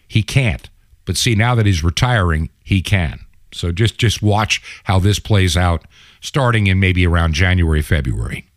he 0.07 0.21
can't. 0.21 0.69
But 1.05 1.17
see, 1.17 1.33
now 1.33 1.55
that 1.55 1.65
he's 1.65 1.83
retiring, 1.83 2.49
he 2.63 2.81
can. 2.81 3.21
So 3.53 3.71
just 3.71 3.97
just 3.97 4.21
watch 4.21 4.61
how 4.83 4.99
this 4.99 5.19
plays 5.19 5.55
out 5.55 5.85
starting 6.23 6.65
in 6.67 6.79
maybe 6.79 7.05
around 7.05 7.33
January, 7.33 7.83
February. 7.83 8.47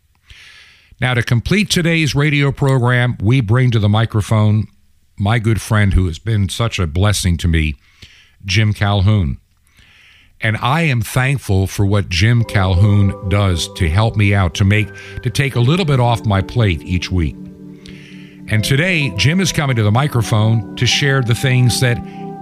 Now, 0.99 1.13
to 1.13 1.21
complete 1.21 1.69
today's 1.69 2.15
radio 2.15 2.51
program, 2.51 3.17
we 3.21 3.41
bring 3.41 3.69
to 3.71 3.79
the 3.79 3.89
microphone 3.89 4.67
my 5.19 5.37
good 5.37 5.61
friend 5.61 5.93
who 5.93 6.07
has 6.07 6.17
been 6.17 6.49
such 6.49 6.79
a 6.79 6.87
blessing 6.87 7.37
to 7.37 7.47
me, 7.47 7.75
Jim 8.45 8.73
Calhoun. 8.73 9.37
And 10.39 10.57
I 10.57 10.81
am 10.81 11.01
thankful 11.01 11.67
for 11.67 11.85
what 11.85 12.09
Jim 12.09 12.43
Calhoun 12.43 13.29
does 13.29 13.71
to 13.73 13.89
help 13.89 14.15
me 14.15 14.33
out, 14.33 14.53
to 14.55 14.65
make 14.65 14.87
to 15.23 15.29
take 15.29 15.55
a 15.55 15.59
little 15.59 15.85
bit 15.85 15.99
off 15.99 16.25
my 16.25 16.41
plate 16.41 16.81
each 16.83 17.11
week. 17.11 17.35
And 18.49 18.63
today, 18.63 19.09
Jim 19.17 19.41
is 19.41 19.51
coming 19.51 19.75
to 19.75 19.83
the 19.83 19.91
microphone 19.91 20.75
to 20.77 20.85
share 20.85 21.21
the 21.21 21.35
things 21.35 21.81
that 21.81 21.97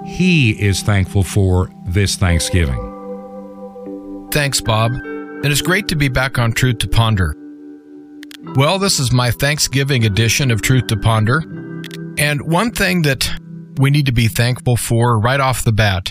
he 0.05 0.51
is 0.61 0.81
thankful 0.81 1.23
for 1.23 1.71
this 1.87 2.15
Thanksgiving. 2.15 2.91
Thanks, 4.31 4.61
Bob. 4.61 4.91
And 5.45 5.51
it's 5.51 5.61
great 5.61 5.87
to 5.89 5.95
be 5.95 6.07
back 6.07 6.39
on 6.39 6.53
Truth 6.53 6.79
to 6.79 6.87
Ponder. 6.87 7.35
Well, 8.55 8.79
this 8.79 8.99
is 8.99 9.11
my 9.11 9.29
Thanksgiving 9.29 10.03
edition 10.03 10.49
of 10.49 10.63
Truth 10.63 10.87
to 10.87 10.97
Ponder. 10.97 11.37
And 12.17 12.51
one 12.51 12.71
thing 12.71 13.03
that 13.03 13.29
we 13.77 13.91
need 13.91 14.07
to 14.07 14.11
be 14.11 14.27
thankful 14.27 14.75
for 14.75 15.19
right 15.19 15.39
off 15.39 15.63
the 15.63 15.71
bat 15.71 16.09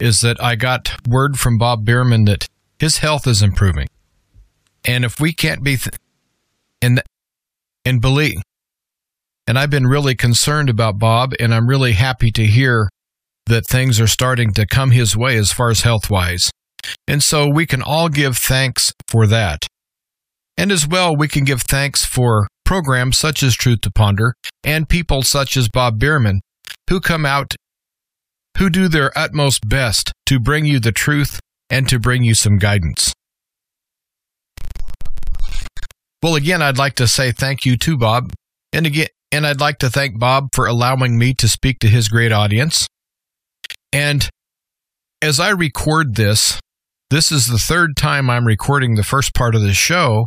is 0.00 0.22
that 0.22 0.42
I 0.42 0.56
got 0.56 0.96
word 1.06 1.38
from 1.38 1.58
Bob 1.58 1.84
Bierman 1.84 2.24
that 2.24 2.46
his 2.78 2.96
health 2.96 3.26
is 3.26 3.42
improving. 3.42 3.86
And 4.86 5.04
if 5.04 5.20
we 5.20 5.34
can't 5.34 5.62
be, 5.62 5.76
th- 5.76 5.96
and, 6.80 7.02
and 7.84 8.00
believe, 8.00 8.40
and 9.46 9.58
I've 9.58 9.68
been 9.68 9.86
really 9.86 10.14
concerned 10.14 10.70
about 10.70 10.98
Bob, 10.98 11.34
and 11.38 11.52
I'm 11.52 11.68
really 11.68 11.92
happy 11.92 12.30
to 12.30 12.46
hear 12.46 12.88
that 13.44 13.66
things 13.66 14.00
are 14.00 14.06
starting 14.06 14.54
to 14.54 14.66
come 14.66 14.90
his 14.92 15.14
way 15.14 15.36
as 15.36 15.52
far 15.52 15.68
as 15.68 15.82
health 15.82 16.08
wise. 16.08 16.50
And 17.08 17.22
so 17.22 17.48
we 17.48 17.66
can 17.66 17.82
all 17.82 18.08
give 18.08 18.36
thanks 18.36 18.92
for 19.08 19.26
that. 19.26 19.66
And 20.56 20.70
as 20.70 20.86
well, 20.86 21.16
we 21.16 21.28
can 21.28 21.44
give 21.44 21.62
thanks 21.62 22.04
for 22.04 22.46
programs 22.64 23.18
such 23.18 23.42
as 23.42 23.54
Truth 23.54 23.82
to 23.82 23.90
Ponder 23.90 24.34
and 24.62 24.88
people 24.88 25.22
such 25.22 25.56
as 25.56 25.68
Bob 25.68 25.98
Bierman 25.98 26.40
who 26.88 27.00
come 27.00 27.26
out 27.26 27.54
who 28.58 28.70
do 28.70 28.88
their 28.88 29.16
utmost 29.18 29.68
best 29.68 30.12
to 30.26 30.38
bring 30.38 30.64
you 30.64 30.78
the 30.78 30.92
truth 30.92 31.40
and 31.70 31.88
to 31.88 31.98
bring 31.98 32.22
you 32.22 32.34
some 32.34 32.56
guidance. 32.56 33.12
Well, 36.22 36.36
again, 36.36 36.62
I'd 36.62 36.78
like 36.78 36.94
to 36.96 37.08
say 37.08 37.32
thank 37.32 37.66
you 37.66 37.76
to 37.78 37.98
Bob. 37.98 38.32
And 38.72 38.86
again, 38.86 39.08
and 39.30 39.46
I'd 39.46 39.60
like 39.60 39.78
to 39.80 39.90
thank 39.90 40.18
Bob 40.18 40.50
for 40.54 40.66
allowing 40.66 41.18
me 41.18 41.34
to 41.34 41.48
speak 41.48 41.80
to 41.80 41.88
his 41.88 42.08
great 42.08 42.30
audience. 42.30 42.86
And 43.92 44.28
as 45.20 45.40
I 45.40 45.50
record 45.50 46.14
this, 46.14 46.60
this 47.14 47.30
is 47.30 47.46
the 47.46 47.58
third 47.58 47.96
time 47.96 48.28
I'm 48.28 48.44
recording 48.44 48.96
the 48.96 49.04
first 49.04 49.34
part 49.34 49.54
of 49.54 49.62
the 49.62 49.72
show 49.72 50.26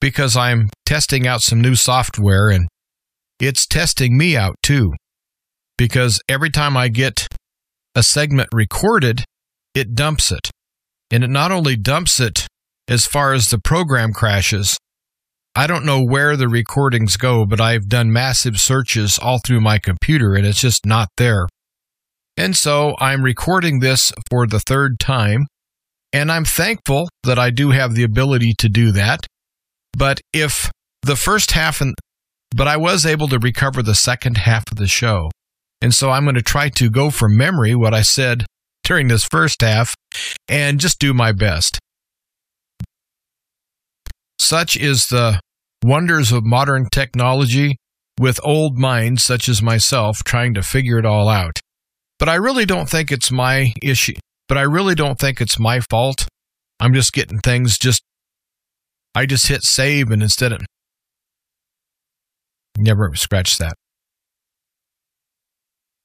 because 0.00 0.36
I'm 0.36 0.68
testing 0.84 1.28
out 1.28 1.42
some 1.42 1.60
new 1.60 1.76
software 1.76 2.48
and 2.48 2.66
it's 3.38 3.68
testing 3.68 4.18
me 4.18 4.36
out 4.36 4.56
too. 4.60 4.94
Because 5.76 6.20
every 6.28 6.50
time 6.50 6.76
I 6.76 6.88
get 6.88 7.28
a 7.94 8.02
segment 8.02 8.48
recorded, 8.52 9.22
it 9.76 9.94
dumps 9.94 10.32
it. 10.32 10.50
And 11.12 11.22
it 11.22 11.30
not 11.30 11.52
only 11.52 11.76
dumps 11.76 12.18
it 12.18 12.48
as 12.88 13.06
far 13.06 13.32
as 13.32 13.50
the 13.50 13.60
program 13.60 14.12
crashes, 14.12 14.76
I 15.54 15.68
don't 15.68 15.86
know 15.86 16.02
where 16.02 16.36
the 16.36 16.48
recordings 16.48 17.16
go, 17.16 17.46
but 17.46 17.60
I've 17.60 17.88
done 17.88 18.12
massive 18.12 18.58
searches 18.58 19.20
all 19.20 19.38
through 19.38 19.60
my 19.60 19.78
computer 19.78 20.34
and 20.34 20.44
it's 20.44 20.60
just 20.60 20.84
not 20.84 21.10
there. 21.16 21.46
And 22.36 22.56
so 22.56 22.96
I'm 22.98 23.22
recording 23.22 23.78
this 23.78 24.12
for 24.28 24.48
the 24.48 24.58
third 24.58 24.98
time, 24.98 25.46
and 26.12 26.30
I'm 26.32 26.44
thankful 26.44 27.08
that 27.24 27.38
I 27.38 27.50
do 27.50 27.70
have 27.70 27.94
the 27.94 28.04
ability 28.04 28.54
to 28.58 28.68
do 28.68 28.92
that. 28.92 29.26
But 29.96 30.20
if 30.32 30.70
the 31.02 31.16
first 31.16 31.52
half 31.52 31.80
and 31.80 31.94
but 32.54 32.66
I 32.66 32.76
was 32.76 33.04
able 33.04 33.28
to 33.28 33.38
recover 33.38 33.82
the 33.82 33.94
second 33.94 34.38
half 34.38 34.64
of 34.70 34.78
the 34.78 34.86
show. 34.86 35.30
And 35.82 35.94
so 35.94 36.10
I'm 36.10 36.24
going 36.24 36.34
to 36.34 36.42
try 36.42 36.70
to 36.70 36.90
go 36.90 37.10
from 37.10 37.36
memory 37.36 37.74
what 37.74 37.94
I 37.94 38.02
said 38.02 38.46
during 38.84 39.08
this 39.08 39.26
first 39.30 39.60
half 39.60 39.94
and 40.48 40.80
just 40.80 40.98
do 40.98 41.12
my 41.12 41.32
best. 41.32 41.78
Such 44.40 44.76
is 44.76 45.06
the 45.06 45.40
wonders 45.84 46.32
of 46.32 46.44
modern 46.44 46.88
technology 46.90 47.76
with 48.18 48.40
old 48.42 48.78
minds 48.78 49.22
such 49.22 49.48
as 49.48 49.62
myself 49.62 50.24
trying 50.24 50.54
to 50.54 50.62
figure 50.62 50.98
it 50.98 51.06
all 51.06 51.28
out. 51.28 51.60
But 52.18 52.28
I 52.28 52.34
really 52.36 52.64
don't 52.64 52.88
think 52.88 53.12
it's 53.12 53.30
my 53.30 53.72
issue. 53.82 54.14
But 54.48 54.58
I 54.58 54.62
really 54.62 54.94
don't 54.94 55.18
think 55.18 55.40
it's 55.40 55.58
my 55.58 55.80
fault. 55.80 56.26
I'm 56.80 56.94
just 56.94 57.12
getting 57.12 57.38
things 57.38 57.76
just 57.78 58.02
I 59.14 59.26
just 59.26 59.48
hit 59.48 59.62
save 59.62 60.10
and 60.10 60.22
instead 60.22 60.52
of 60.52 60.60
never 62.76 63.10
scratch 63.14 63.58
that. 63.58 63.74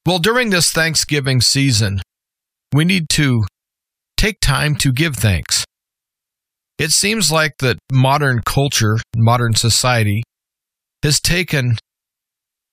Well, 0.06 0.18
during 0.18 0.50
this 0.50 0.70
Thanksgiving 0.70 1.40
season, 1.40 2.00
we 2.72 2.84
need 2.84 3.08
to 3.10 3.44
take 4.16 4.40
time 4.40 4.74
to 4.76 4.92
give 4.92 5.16
thanks. 5.16 5.64
It 6.78 6.90
seems 6.90 7.30
like 7.30 7.58
that 7.60 7.78
modern 7.92 8.40
culture, 8.44 8.98
modern 9.16 9.54
society, 9.54 10.24
has 11.02 11.20
taken 11.20 11.76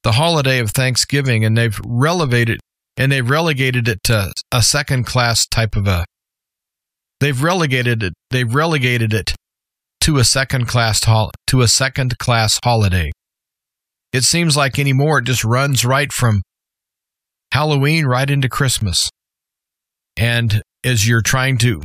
the 0.03 0.13
holiday 0.13 0.59
of 0.59 0.71
Thanksgiving 0.71 1.45
and 1.45 1.55
they've 1.55 1.79
relegated 1.85 2.59
and 2.97 3.11
they've 3.11 3.29
relegated 3.29 3.87
it 3.87 3.99
to 4.03 4.31
a 4.51 4.61
second 4.61 5.05
class 5.05 5.47
type 5.47 5.75
of 5.75 5.87
a 5.87 6.05
they've 7.19 7.41
relegated 7.41 8.03
it 8.03 8.13
they've 8.29 8.53
relegated 8.53 9.13
it 9.13 9.33
to 10.01 10.17
a 10.17 10.23
second 10.23 10.67
class 10.67 11.03
hol- 11.03 11.31
to 11.47 11.61
a 11.61 11.67
second 11.67 12.17
class 12.17 12.59
holiday. 12.63 13.11
It 14.11 14.23
seems 14.23 14.57
like 14.57 14.77
anymore 14.77 15.19
it 15.19 15.25
just 15.25 15.45
runs 15.45 15.85
right 15.85 16.11
from 16.11 16.41
Halloween 17.53 18.05
right 18.05 18.29
into 18.29 18.49
Christmas. 18.49 19.09
And 20.17 20.61
as 20.83 21.07
you're 21.07 21.21
trying 21.21 21.57
to 21.59 21.81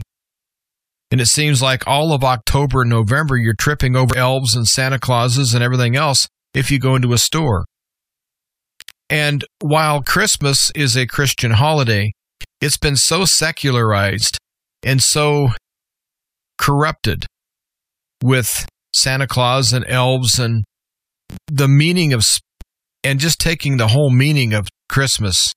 And 1.13 1.21
it 1.21 1.27
seems 1.27 1.63
like 1.63 1.87
all 1.87 2.13
of 2.13 2.25
October 2.25 2.83
and 2.83 2.91
November, 2.91 3.37
you're 3.37 3.55
tripping 3.55 3.95
over 3.95 4.17
elves 4.17 4.57
and 4.57 4.67
Santa 4.67 4.99
Clauses 4.99 5.55
and 5.55 5.63
everything 5.63 5.95
else 5.95 6.27
if 6.53 6.71
you 6.71 6.81
go 6.81 6.97
into 6.97 7.13
a 7.13 7.19
store. 7.19 7.65
And 9.09 9.45
while 9.61 10.03
Christmas 10.03 10.71
is 10.75 10.97
a 10.97 11.07
Christian 11.07 11.53
holiday, 11.53 12.13
it's 12.61 12.77
been 12.77 12.97
so 12.97 13.25
secularized 13.25 14.39
and 14.83 15.03
so 15.03 15.51
corrupted 16.59 17.27
with 18.23 18.67
Santa 18.95 19.27
Claus 19.27 19.73
and 19.73 19.85
elves 19.89 20.39
and 20.39 20.65
the 21.47 21.69
meaning 21.69 22.13
of, 22.13 22.27
and 23.05 23.21
just 23.21 23.39
taking 23.39 23.77
the 23.77 23.89
whole 23.89 24.11
meaning 24.11 24.55
of 24.55 24.69
Christmas 24.89 25.53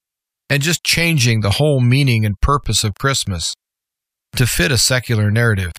and 0.50 0.62
just 0.62 0.84
changing 0.84 1.42
the 1.42 1.52
whole 1.52 1.80
meaning 1.80 2.26
and 2.26 2.40
purpose 2.42 2.84
of 2.84 2.96
Christmas 2.96 3.54
to 4.36 4.46
fit 4.46 4.72
a 4.72 4.78
secular 4.78 5.32
narrative. 5.32 5.74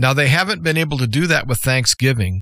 Now, 0.00 0.14
they 0.14 0.28
haven't 0.28 0.62
been 0.62 0.78
able 0.78 0.98
to 0.98 1.06
do 1.06 1.26
that 1.26 1.46
with 1.46 1.58
Thanksgiving. 1.58 2.40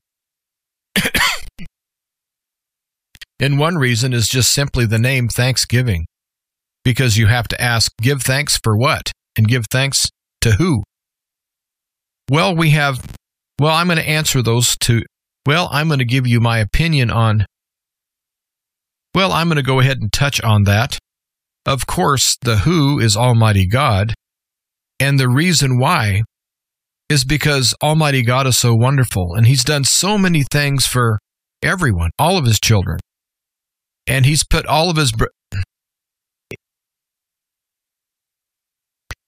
And 3.40 3.59
one 3.59 3.76
reason 3.76 4.12
is 4.12 4.28
just 4.28 4.50
simply 4.50 4.87
the 4.87 4.99
name 4.99 5.28
Thanksgiving, 5.28 6.07
because 6.85 7.16
you 7.16 7.26
have 7.26 7.49
to 7.49 7.61
ask, 7.61 7.92
give 8.00 8.23
thanks 8.23 8.59
for 8.62 8.76
what? 8.76 9.12
And 9.37 9.47
give 9.47 9.66
thanks 9.71 10.11
to 10.40 10.52
who? 10.52 10.83
Well, 12.30 12.57
we 12.57 12.71
have, 12.71 13.14
well, 13.61 13.75
I'm 13.75 13.87
going 13.87 13.99
to 13.99 14.09
answer 14.09 14.42
those 14.42 14.76
two. 14.76 15.02
Well, 15.47 15.68
I'm 15.73 15.87
going 15.87 16.00
to 16.00 16.04
give 16.04 16.26
you 16.26 16.40
my 16.40 16.59
opinion 16.59 17.11
on, 17.11 17.47
well, 19.14 19.33
I'm 19.33 19.49
going 19.49 19.57
to 19.57 19.62
go 19.62 19.80
ahead 19.80 19.99
and 20.00 20.12
touch 20.12 20.40
on 20.42 20.64
that. 20.64 20.99
Of 21.64 21.87
course, 21.87 22.37
the 22.42 22.59
who 22.59 22.99
is 22.99 23.16
Almighty 23.16 23.66
God. 23.66 24.14
And 25.00 25.18
the 25.18 25.28
reason 25.28 25.78
why 25.78 26.23
is 27.09 27.25
because 27.25 27.75
Almighty 27.83 28.23
God 28.23 28.47
is 28.47 28.59
so 28.59 28.75
wonderful 28.75 29.35
and 29.35 29.47
He's 29.47 29.64
done 29.64 29.85
so 29.85 30.18
many 30.18 30.45
things 30.50 30.87
for 30.87 31.18
everyone, 31.62 32.11
all 32.18 32.37
of 32.37 32.45
His 32.45 32.61
children. 32.61 32.99
And 34.09 34.25
He's 34.25 34.45
put 34.45 34.67
all 34.67 34.91
of 34.91 34.97
His. 34.97 35.12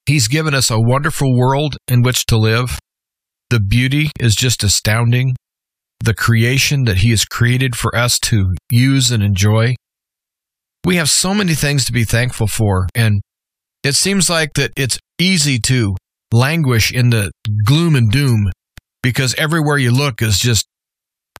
He's 0.05 0.27
given 0.27 0.53
us 0.53 0.71
a 0.71 0.79
wonderful 0.79 1.37
world 1.37 1.77
in 1.87 2.01
which 2.01 2.25
to 2.25 2.37
live. 2.37 2.79
The 3.49 3.59
beauty 3.59 4.11
is 4.19 4.35
just 4.35 4.63
astounding. 4.63 5.35
The 6.03 6.15
creation 6.15 6.85
that 6.85 6.97
He 6.97 7.11
has 7.11 7.25
created 7.25 7.75
for 7.75 7.95
us 7.95 8.19
to 8.21 8.53
use 8.71 9.11
and 9.11 9.21
enjoy. 9.21 9.75
We 10.83 10.95
have 10.95 11.09
so 11.09 11.33
many 11.33 11.53
things 11.53 11.85
to 11.85 11.93
be 11.93 12.03
thankful 12.03 12.47
for. 12.47 12.87
And 12.95 13.21
it 13.83 13.93
seems 13.93 14.29
like 14.29 14.53
that 14.55 14.71
it's 14.75 14.99
easy 15.19 15.59
to 15.59 15.95
languish 16.33 16.91
in 16.91 17.11
the 17.11 17.31
gloom 17.65 17.95
and 17.95 18.11
doom 18.11 18.49
because 19.03 19.35
everywhere 19.35 19.77
you 19.77 19.91
look 19.91 20.21
is 20.21 20.39
just 20.39 20.65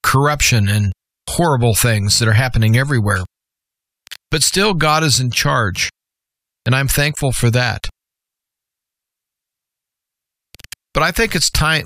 corruption 0.02 0.68
and 0.68 0.92
horrible 1.28 1.74
things 1.74 2.18
that 2.18 2.28
are 2.28 2.34
happening 2.34 2.76
everywhere. 2.76 3.24
But 4.32 4.42
still, 4.42 4.72
God 4.72 5.04
is 5.04 5.20
in 5.20 5.30
charge, 5.30 5.90
and 6.64 6.74
I'm 6.74 6.88
thankful 6.88 7.32
for 7.32 7.50
that. 7.50 7.90
But 10.94 11.02
I 11.02 11.10
think 11.10 11.34
it's 11.34 11.50
time, 11.50 11.84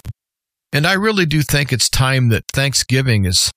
and 0.73 0.87
I 0.87 0.93
really 0.93 1.27
do 1.27 1.43
think 1.43 1.73
it's 1.73 1.91
time 1.91 2.29
that 2.29 2.45
Thanksgiving 2.53 3.25
is 3.25 3.51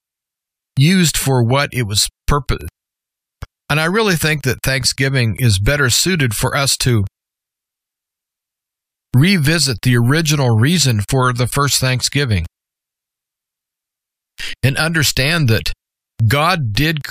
used 0.75 1.17
for 1.17 1.43
what 1.43 1.69
it 1.71 1.83
was 1.83 2.09
purpose. 2.25 2.67
And 3.69 3.79
I 3.79 3.85
really 3.85 4.15
think 4.15 4.41
that 4.43 4.63
Thanksgiving 4.63 5.35
is 5.37 5.59
better 5.59 5.91
suited 5.91 6.33
for 6.33 6.57
us 6.57 6.75
to 6.77 7.05
revisit 9.15 9.83
the 9.83 9.97
original 9.97 10.57
reason 10.57 11.01
for 11.07 11.31
the 11.31 11.45
first 11.45 11.79
Thanksgiving 11.79 12.47
and 14.63 14.77
understand 14.77 15.47
that 15.49 15.73
God 16.27 16.73
did 16.73 17.01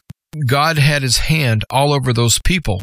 God 0.46 0.78
had 0.78 1.02
his 1.02 1.18
hand 1.18 1.64
all 1.70 1.92
over 1.92 2.12
those 2.12 2.38
people. 2.44 2.82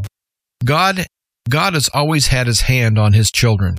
God 0.63 1.06
God 1.50 1.74
has 1.74 1.89
always 1.94 2.28
had 2.28 2.48
his 2.48 2.62
hand 2.62 2.98
on 2.98 3.13
his 3.13 3.32
children. 3.32 3.78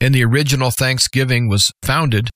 And 0.00 0.14
the 0.14 0.24
original 0.24 0.70
Thanksgiving 0.70 1.48
was 1.48 1.72
founded 1.82 2.28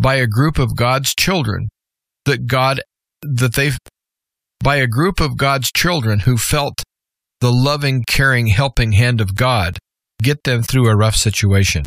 by 0.00 0.16
a 0.16 0.26
group 0.26 0.58
of 0.58 0.76
God's 0.76 1.14
children 1.14 1.68
that 2.24 2.46
God 2.46 2.80
that 3.22 3.54
they 3.54 3.72
by 4.62 4.76
a 4.76 4.86
group 4.86 5.20
of 5.20 5.36
God's 5.36 5.70
children 5.70 6.20
who 6.20 6.36
felt 6.36 6.82
the 7.40 7.52
loving, 7.52 8.04
caring, 8.06 8.46
helping 8.46 8.92
hand 8.92 9.20
of 9.20 9.34
God 9.34 9.78
get 10.22 10.44
them 10.44 10.62
through 10.62 10.88
a 10.88 10.96
rough 10.96 11.16
situation. 11.16 11.84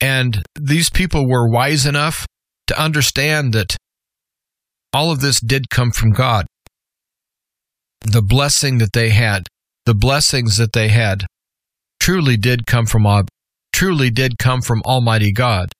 And 0.00 0.42
these 0.58 0.90
people 0.90 1.28
were 1.28 1.48
wise 1.48 1.86
enough 1.86 2.26
to 2.66 2.80
understand 2.80 3.52
that 3.54 3.76
all 4.92 5.10
of 5.10 5.20
this 5.20 5.40
did 5.40 5.70
come 5.70 5.90
from 5.90 6.12
God. 6.12 6.46
The 8.00 8.22
blessing 8.22 8.78
that 8.78 8.92
they 8.92 9.10
had, 9.10 9.46
the 9.86 9.94
blessings 9.94 10.56
that 10.56 10.72
they 10.72 10.88
had, 10.88 11.24
truly 12.00 12.36
did 12.36 12.66
come 12.66 12.86
from 12.86 13.06
truly 13.72 14.10
did 14.10 14.38
come 14.38 14.60
from 14.60 14.82
Almighty 14.84 15.32
God, 15.32 15.70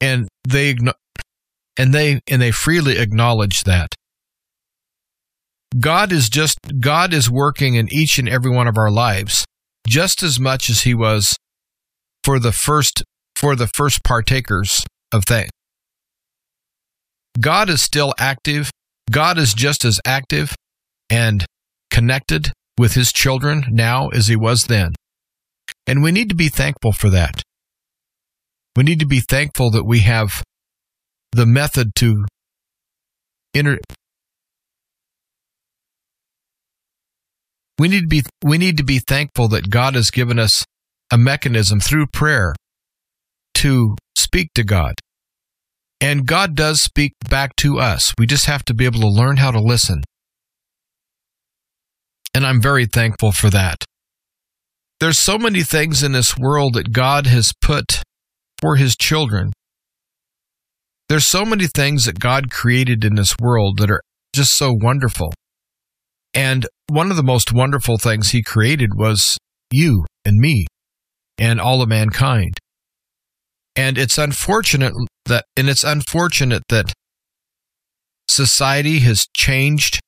and 0.00 0.28
they 0.48 0.76
and 1.76 1.94
they 1.94 2.20
and 2.28 2.42
they 2.42 2.50
freely 2.50 2.98
acknowledge 2.98 3.64
that 3.64 3.94
God 5.78 6.12
is 6.12 6.28
just 6.28 6.58
God 6.80 7.12
is 7.12 7.30
working 7.30 7.74
in 7.74 7.88
each 7.92 8.18
and 8.18 8.28
every 8.28 8.50
one 8.50 8.68
of 8.68 8.76
our 8.76 8.90
lives 8.90 9.44
just 9.86 10.22
as 10.22 10.40
much 10.40 10.70
as 10.70 10.82
he 10.82 10.94
was 10.94 11.36
for 12.22 12.38
the 12.38 12.52
first 12.52 13.04
for 13.36 13.56
the 13.56 13.66
first 13.66 14.02
partakers 14.04 14.84
of 15.12 15.24
things. 15.24 15.50
God 17.40 17.68
is 17.68 17.82
still 17.82 18.14
active. 18.18 18.70
God 19.10 19.38
is 19.38 19.54
just 19.54 19.84
as 19.84 20.00
active 20.06 20.54
and 21.10 21.44
connected 21.90 22.52
with 22.78 22.94
his 22.94 23.12
children 23.12 23.64
now 23.70 24.08
as 24.08 24.28
he 24.28 24.36
was 24.36 24.66
then. 24.66 24.94
And 25.86 26.02
we 26.02 26.12
need 26.12 26.28
to 26.28 26.34
be 26.34 26.48
thankful 26.48 26.92
for 26.92 27.10
that. 27.10 27.42
We 28.76 28.82
need 28.82 29.00
to 29.00 29.06
be 29.06 29.20
thankful 29.20 29.70
that 29.72 29.84
we 29.84 30.00
have 30.00 30.42
the 31.32 31.46
method 31.46 31.94
to 31.96 32.24
inter 33.52 33.78
we 37.78 37.88
need 37.88 38.02
to 38.02 38.06
be 38.06 38.22
we 38.42 38.58
need 38.58 38.76
to 38.76 38.84
be 38.84 38.98
thankful 38.98 39.48
that 39.48 39.70
God 39.70 39.94
has 39.94 40.10
given 40.10 40.38
us 40.38 40.64
a 41.10 41.18
mechanism 41.18 41.80
through 41.80 42.06
prayer 42.06 42.54
to 43.54 43.96
speak 44.16 44.48
to 44.54 44.64
God. 44.64 44.94
And 46.00 46.26
God 46.26 46.54
does 46.54 46.82
speak 46.82 47.14
back 47.30 47.56
to 47.56 47.78
us. 47.78 48.12
We 48.18 48.26
just 48.26 48.46
have 48.46 48.64
to 48.66 48.74
be 48.74 48.84
able 48.84 49.00
to 49.00 49.08
learn 49.08 49.38
how 49.38 49.50
to 49.50 49.60
listen. 49.60 50.02
And 52.34 52.44
I'm 52.44 52.60
very 52.60 52.86
thankful 52.86 53.32
for 53.32 53.48
that. 53.50 53.84
There's 55.00 55.18
so 55.18 55.38
many 55.38 55.62
things 55.62 56.02
in 56.02 56.12
this 56.12 56.36
world 56.36 56.74
that 56.74 56.92
God 56.92 57.26
has 57.26 57.52
put 57.60 58.02
for 58.60 58.76
his 58.76 58.96
children 58.96 59.52
there's 61.08 61.26
so 61.26 61.44
many 61.44 61.66
things 61.66 62.06
that 62.06 62.18
God 62.18 62.50
created 62.50 63.04
in 63.04 63.14
this 63.14 63.36
world 63.38 63.78
that 63.78 63.90
are 63.90 64.00
just 64.34 64.56
so 64.56 64.72
wonderful. 64.72 65.34
And 66.32 66.66
one 66.88 67.10
of 67.10 67.16
the 67.16 67.22
most 67.22 67.52
wonderful 67.52 67.98
things 67.98 68.30
he 68.30 68.42
created 68.42 68.94
was 68.94 69.36
you 69.70 70.04
and 70.24 70.38
me 70.38 70.66
and 71.38 71.60
all 71.60 71.82
of 71.82 71.88
mankind. 71.88 72.58
And 73.76 73.98
it's 73.98 74.18
unfortunate 74.18 74.94
that, 75.26 75.44
and 75.56 75.68
it's 75.68 75.82
unfortunate 75.82 76.62
that 76.68 76.92
society 78.28 79.00
has 79.00 79.26
changed 79.36 80.00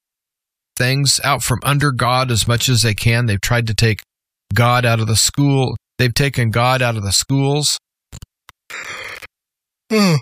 things 0.76 1.20
out 1.24 1.42
from 1.42 1.58
under 1.62 1.90
God 1.90 2.30
as 2.30 2.46
much 2.46 2.68
as 2.68 2.82
they 2.82 2.94
can. 2.94 3.26
They've 3.26 3.40
tried 3.40 3.66
to 3.66 3.74
take 3.74 4.02
God 4.54 4.84
out 4.84 5.00
of 5.00 5.06
the 5.06 5.16
school. 5.16 5.76
They've 5.98 6.14
taken 6.14 6.50
God 6.50 6.82
out 6.82 6.96
of 6.96 7.02
the 7.02 7.12
schools. 7.12 7.78
and 9.90 10.20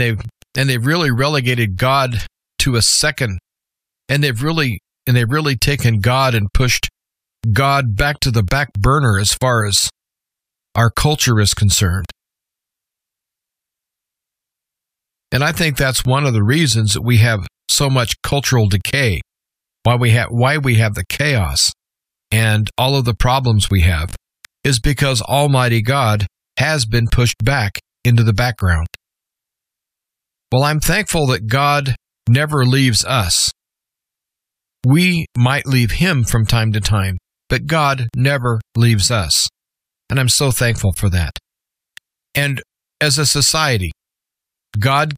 they've 0.00 0.20
and 0.56 0.68
they've 0.68 0.84
really 0.84 1.10
relegated 1.10 1.76
God 1.76 2.26
to 2.60 2.76
a 2.76 2.82
second 2.82 3.38
and 4.08 4.22
they've 4.22 4.42
really 4.42 4.80
and 5.06 5.16
they've 5.16 5.30
really 5.30 5.56
taken 5.56 6.00
God 6.00 6.34
and 6.34 6.52
pushed 6.52 6.88
God 7.52 7.94
back 7.94 8.20
to 8.20 8.30
the 8.30 8.42
back 8.42 8.72
burner 8.72 9.18
as 9.18 9.34
far 9.34 9.66
as 9.66 9.90
our 10.74 10.90
culture 10.90 11.40
is 11.40 11.52
concerned. 11.52 12.06
And 15.30 15.44
I 15.44 15.52
think 15.52 15.76
that's 15.76 16.04
one 16.04 16.24
of 16.24 16.32
the 16.32 16.42
reasons 16.42 16.94
that 16.94 17.02
we 17.02 17.18
have 17.18 17.46
so 17.68 17.90
much 17.90 18.14
cultural 18.22 18.68
decay, 18.68 19.20
why 19.82 19.96
we 19.96 20.10
have 20.10 20.28
why 20.30 20.58
we 20.58 20.76
have 20.76 20.94
the 20.94 21.04
chaos 21.04 21.72
and 22.30 22.70
all 22.78 22.96
of 22.96 23.04
the 23.04 23.14
problems 23.14 23.68
we 23.70 23.82
have 23.82 24.14
is 24.62 24.80
because 24.80 25.20
Almighty 25.22 25.82
God 25.82 26.26
has 26.58 26.86
been 26.86 27.08
pushed 27.08 27.44
back 27.44 27.78
into 28.04 28.22
the 28.22 28.32
background. 28.32 28.86
Well, 30.54 30.62
I'm 30.62 30.78
thankful 30.78 31.26
that 31.26 31.48
God 31.48 31.96
never 32.28 32.64
leaves 32.64 33.04
us. 33.04 33.50
We 34.86 35.26
might 35.36 35.66
leave 35.66 35.90
Him 35.90 36.22
from 36.22 36.46
time 36.46 36.70
to 36.74 36.80
time, 36.80 37.18
but 37.48 37.66
God 37.66 38.06
never 38.14 38.60
leaves 38.76 39.10
us. 39.10 39.48
And 40.08 40.20
I'm 40.20 40.28
so 40.28 40.52
thankful 40.52 40.92
for 40.92 41.10
that. 41.10 41.32
And 42.36 42.62
as 43.00 43.18
a 43.18 43.26
society, 43.26 43.90
God, 44.78 45.16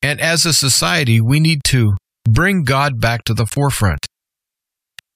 and 0.00 0.22
as 0.22 0.46
a 0.46 0.54
society, 0.54 1.20
we 1.20 1.38
need 1.38 1.60
to 1.64 1.92
bring 2.24 2.62
God 2.62 2.98
back 2.98 3.24
to 3.24 3.34
the 3.34 3.44
forefront. 3.44 4.06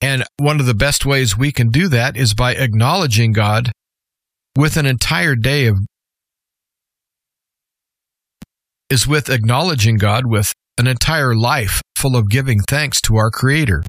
And 0.03 0.23
one 0.37 0.61
of 0.61 0.67
the 0.67 0.75
best 0.75 1.07
ways 1.07 1.39
we 1.39 1.51
can 1.51 1.71
do 1.71 1.89
that 1.89 2.15
is 2.15 2.35
by 2.35 2.55
acknowledging 2.57 3.33
God 3.33 3.73
with 4.55 4.77
an 4.77 4.85
entire 4.85 5.35
day 5.35 5.65
of 5.65 5.79
is 8.91 9.07
with 9.07 9.31
acknowledging 9.31 9.97
God 9.97 10.27
with 10.27 10.53
an 10.77 10.87
entire 10.87 11.35
life 11.35 11.81
full 11.97 12.17
of 12.17 12.29
giving 12.29 12.61
thanks 12.69 13.01
to 13.03 13.17
our 13.17 13.31
creator. 13.31 13.83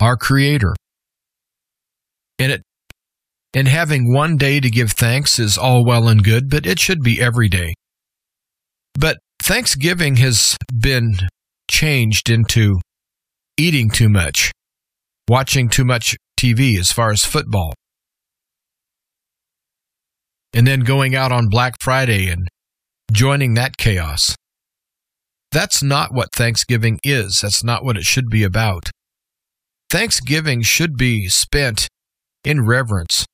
Our 0.00 0.16
creator. 0.16 0.74
And 2.38 2.52
it 2.52 2.62
and 3.52 3.66
having 3.66 4.12
one 4.12 4.36
day 4.36 4.60
to 4.60 4.70
give 4.70 4.92
thanks 4.92 5.38
is 5.38 5.58
all 5.58 5.84
well 5.84 6.06
and 6.06 6.22
good, 6.22 6.48
but 6.48 6.66
it 6.66 6.78
should 6.78 7.02
be 7.02 7.20
every 7.20 7.48
day. 7.48 7.74
But 8.94 9.18
Thanksgiving 9.42 10.16
has 10.16 10.56
been 10.72 11.14
changed 11.68 12.30
into 12.30 12.80
eating 13.56 13.90
too 13.90 14.08
much, 14.08 14.52
watching 15.28 15.68
too 15.68 15.84
much 15.84 16.16
TV 16.38 16.78
as 16.78 16.92
far 16.92 17.10
as 17.10 17.24
football, 17.24 17.74
and 20.52 20.66
then 20.66 20.80
going 20.80 21.14
out 21.14 21.32
on 21.32 21.48
Black 21.48 21.80
Friday 21.80 22.28
and 22.28 22.48
joining 23.12 23.54
that 23.54 23.76
chaos. 23.76 24.34
That's 25.52 25.82
not 25.82 26.14
what 26.14 26.32
Thanksgiving 26.32 27.00
is. 27.02 27.40
That's 27.40 27.64
not 27.64 27.84
what 27.84 27.96
it 27.96 28.04
should 28.04 28.28
be 28.30 28.44
about. 28.44 28.90
Thanksgiving 29.88 30.62
should 30.62 30.96
be 30.96 31.28
spent 31.28 31.88
in 32.44 32.64
reverence 32.64 33.26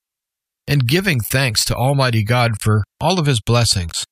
and 0.66 0.88
giving 0.88 1.20
thanks 1.20 1.64
to 1.66 1.76
Almighty 1.76 2.24
God 2.24 2.52
for 2.60 2.82
all 3.00 3.18
of 3.18 3.26
His 3.26 3.40
blessings. 3.40 4.04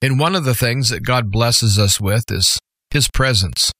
And 0.00 0.18
one 0.18 0.34
of 0.34 0.44
the 0.44 0.54
things 0.54 0.88
that 0.90 1.04
God 1.04 1.30
blesses 1.30 1.78
us 1.78 2.00
with 2.00 2.24
is 2.30 2.58
His 2.90 3.08
presence. 3.08 3.72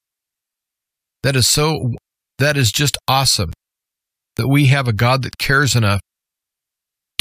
That 1.23 1.37
is 1.37 1.49
so, 1.49 1.93
that 2.39 2.57
is 2.57 2.73
just 2.73 2.99
awesome 3.07 3.53
that 4.37 4.49
we 4.49 4.67
have 4.67 4.89
a 4.89 4.93
God 4.93 5.23
that 5.23 5.39
cares 5.39 5.77
enough 5.77 6.01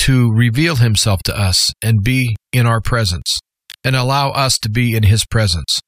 to 0.06 0.32
reveal 0.32 0.78
Himself 0.78 1.22
to 1.24 1.38
us 1.38 1.72
and 1.82 2.04
be 2.04 2.36
in 2.54 2.66
our 2.66 2.82
presence 2.82 3.40
and 3.84 3.96
allow 3.96 4.30
us 4.32 4.58
to 4.60 4.70
be 4.70 4.96
in 4.96 5.04
His 5.04 5.26
presence. 5.26 5.80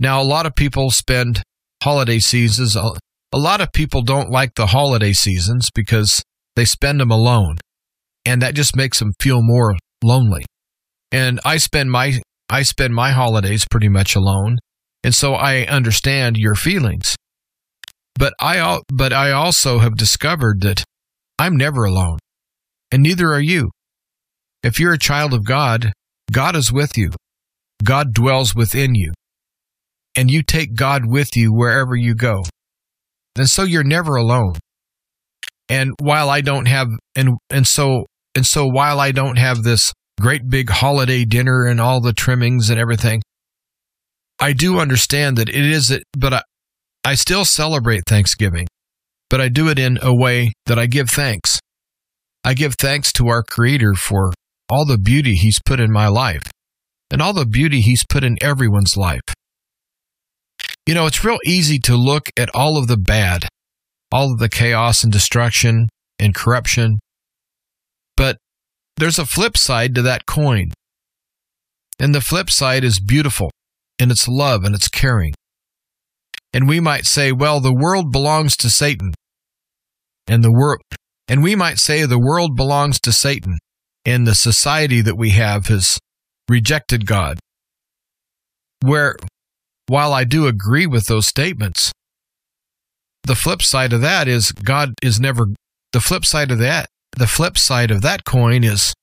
Now, 0.00 0.20
a 0.20 0.24
lot 0.24 0.46
of 0.46 0.54
people 0.54 0.90
spend 0.90 1.42
holiday 1.82 2.18
seasons, 2.18 2.76
a 2.76 3.38
lot 3.38 3.60
of 3.60 3.72
people 3.72 4.02
don't 4.02 4.30
like 4.30 4.54
the 4.54 4.66
holiday 4.66 5.12
seasons 5.12 5.70
because 5.74 6.22
they 6.56 6.64
spend 6.64 7.00
them 7.00 7.10
alone, 7.10 7.56
and 8.26 8.42
that 8.42 8.54
just 8.54 8.76
makes 8.76 8.98
them 8.98 9.12
feel 9.20 9.42
more 9.42 9.76
lonely 10.02 10.44
and 11.12 11.38
I 11.44 11.58
spend 11.58 11.90
my 11.90 12.20
I 12.50 12.62
spend 12.62 12.94
my 12.94 13.12
holidays 13.12 13.66
pretty 13.70 13.88
much 13.88 14.16
alone, 14.16 14.58
and 15.04 15.14
so 15.14 15.34
I 15.34 15.62
understand 15.66 16.36
your 16.36 16.54
feelings. 16.54 17.16
But 18.18 18.34
I 18.40 18.80
but 18.92 19.12
I 19.12 19.30
also 19.30 19.78
have 19.78 19.96
discovered 19.96 20.62
that 20.62 20.84
I'm 21.38 21.56
never 21.56 21.84
alone, 21.84 22.18
and 22.92 23.02
neither 23.02 23.32
are 23.32 23.40
you. 23.40 23.70
If 24.62 24.78
you're 24.78 24.92
a 24.92 24.98
child 24.98 25.34
of 25.34 25.44
God, 25.44 25.92
God 26.30 26.54
is 26.54 26.72
with 26.72 26.96
you. 26.96 27.10
God 27.82 28.12
dwells 28.12 28.54
within 28.54 28.94
you. 28.94 29.12
And 30.14 30.30
you 30.30 30.42
take 30.42 30.74
God 30.74 31.02
with 31.06 31.36
you 31.36 31.52
wherever 31.52 31.96
you 31.96 32.14
go. 32.14 32.44
And 33.36 33.48
so 33.48 33.64
you're 33.64 33.82
never 33.82 34.14
alone. 34.14 34.54
And 35.68 35.92
while 36.00 36.28
I 36.28 36.42
don't 36.42 36.66
have 36.66 36.88
and 37.16 37.38
and 37.48 37.66
so 37.66 38.04
and 38.34 38.46
so 38.46 38.66
while 38.66 39.00
I 39.00 39.10
don't 39.10 39.38
have 39.38 39.62
this 39.62 39.92
great 40.20 40.48
big 40.48 40.70
holiday 40.70 41.24
dinner 41.24 41.64
and 41.64 41.80
all 41.80 42.00
the 42.00 42.12
trimmings 42.12 42.68
and 42.70 42.78
everything. 42.78 43.22
I 44.38 44.52
do 44.52 44.78
understand 44.78 45.38
that 45.38 45.48
it 45.48 45.54
is, 45.54 45.98
but 46.16 46.32
I, 46.32 46.42
I 47.04 47.14
still 47.14 47.44
celebrate 47.44 48.02
Thanksgiving, 48.06 48.66
but 49.30 49.40
I 49.40 49.48
do 49.48 49.68
it 49.68 49.78
in 49.78 49.98
a 50.02 50.14
way 50.14 50.52
that 50.66 50.78
I 50.78 50.86
give 50.86 51.10
thanks. 51.10 51.58
I 52.44 52.54
give 52.54 52.74
thanks 52.74 53.12
to 53.14 53.28
our 53.28 53.42
Creator 53.42 53.94
for 53.94 54.32
all 54.68 54.84
the 54.84 54.98
beauty 54.98 55.34
He's 55.34 55.60
put 55.64 55.78
in 55.80 55.92
my 55.92 56.08
life 56.08 56.50
and 57.10 57.22
all 57.22 57.32
the 57.32 57.46
beauty 57.46 57.80
He's 57.80 58.04
put 58.08 58.24
in 58.24 58.36
everyone's 58.40 58.96
life. 58.96 59.20
You 60.86 60.94
know, 60.94 61.06
it's 61.06 61.24
real 61.24 61.38
easy 61.44 61.78
to 61.80 61.96
look 61.96 62.30
at 62.36 62.50
all 62.54 62.76
of 62.76 62.88
the 62.88 62.96
bad, 62.96 63.46
all 64.10 64.32
of 64.32 64.38
the 64.38 64.48
chaos 64.48 65.04
and 65.04 65.12
destruction 65.12 65.88
and 66.18 66.34
corruption, 66.34 66.98
but 68.16 68.36
there's 68.96 69.18
a 69.18 69.26
flip 69.26 69.56
side 69.56 69.94
to 69.94 70.02
that 70.02 70.26
coin. 70.26 70.70
And 71.98 72.14
the 72.14 72.20
flip 72.20 72.50
side 72.50 72.82
is 72.82 72.98
beautiful 72.98 73.50
in 73.98 74.10
its 74.10 74.26
love 74.26 74.64
and 74.64 74.74
its 74.74 74.88
caring. 74.88 75.34
And 76.52 76.68
we 76.68 76.80
might 76.80 77.06
say, 77.06 77.32
well, 77.32 77.60
the 77.60 77.74
world 77.74 78.10
belongs 78.10 78.56
to 78.58 78.70
Satan. 78.70 79.14
And 80.26 80.42
the 80.42 80.52
world 80.52 80.80
and 81.28 81.42
we 81.42 81.54
might 81.54 81.78
say 81.78 82.04
the 82.04 82.18
world 82.18 82.56
belongs 82.56 83.00
to 83.00 83.12
Satan 83.12 83.58
and 84.04 84.26
the 84.26 84.34
society 84.34 85.00
that 85.00 85.16
we 85.16 85.30
have 85.30 85.66
has 85.66 85.98
rejected 86.48 87.06
God. 87.06 87.38
Where 88.80 89.16
while 89.86 90.12
I 90.12 90.24
do 90.24 90.46
agree 90.46 90.86
with 90.86 91.06
those 91.06 91.26
statements, 91.26 91.92
the 93.24 93.36
flip 93.36 93.62
side 93.62 93.92
of 93.92 94.00
that 94.00 94.26
is 94.26 94.52
God 94.52 94.94
is 95.02 95.20
never 95.20 95.46
the 95.92 96.00
flip 96.00 96.24
side 96.24 96.50
of 96.50 96.58
that 96.58 96.88
the 97.16 97.26
flip 97.26 97.58
side 97.58 97.90
of 97.90 98.02
that 98.02 98.24
coin 98.24 98.64
is 98.64 98.94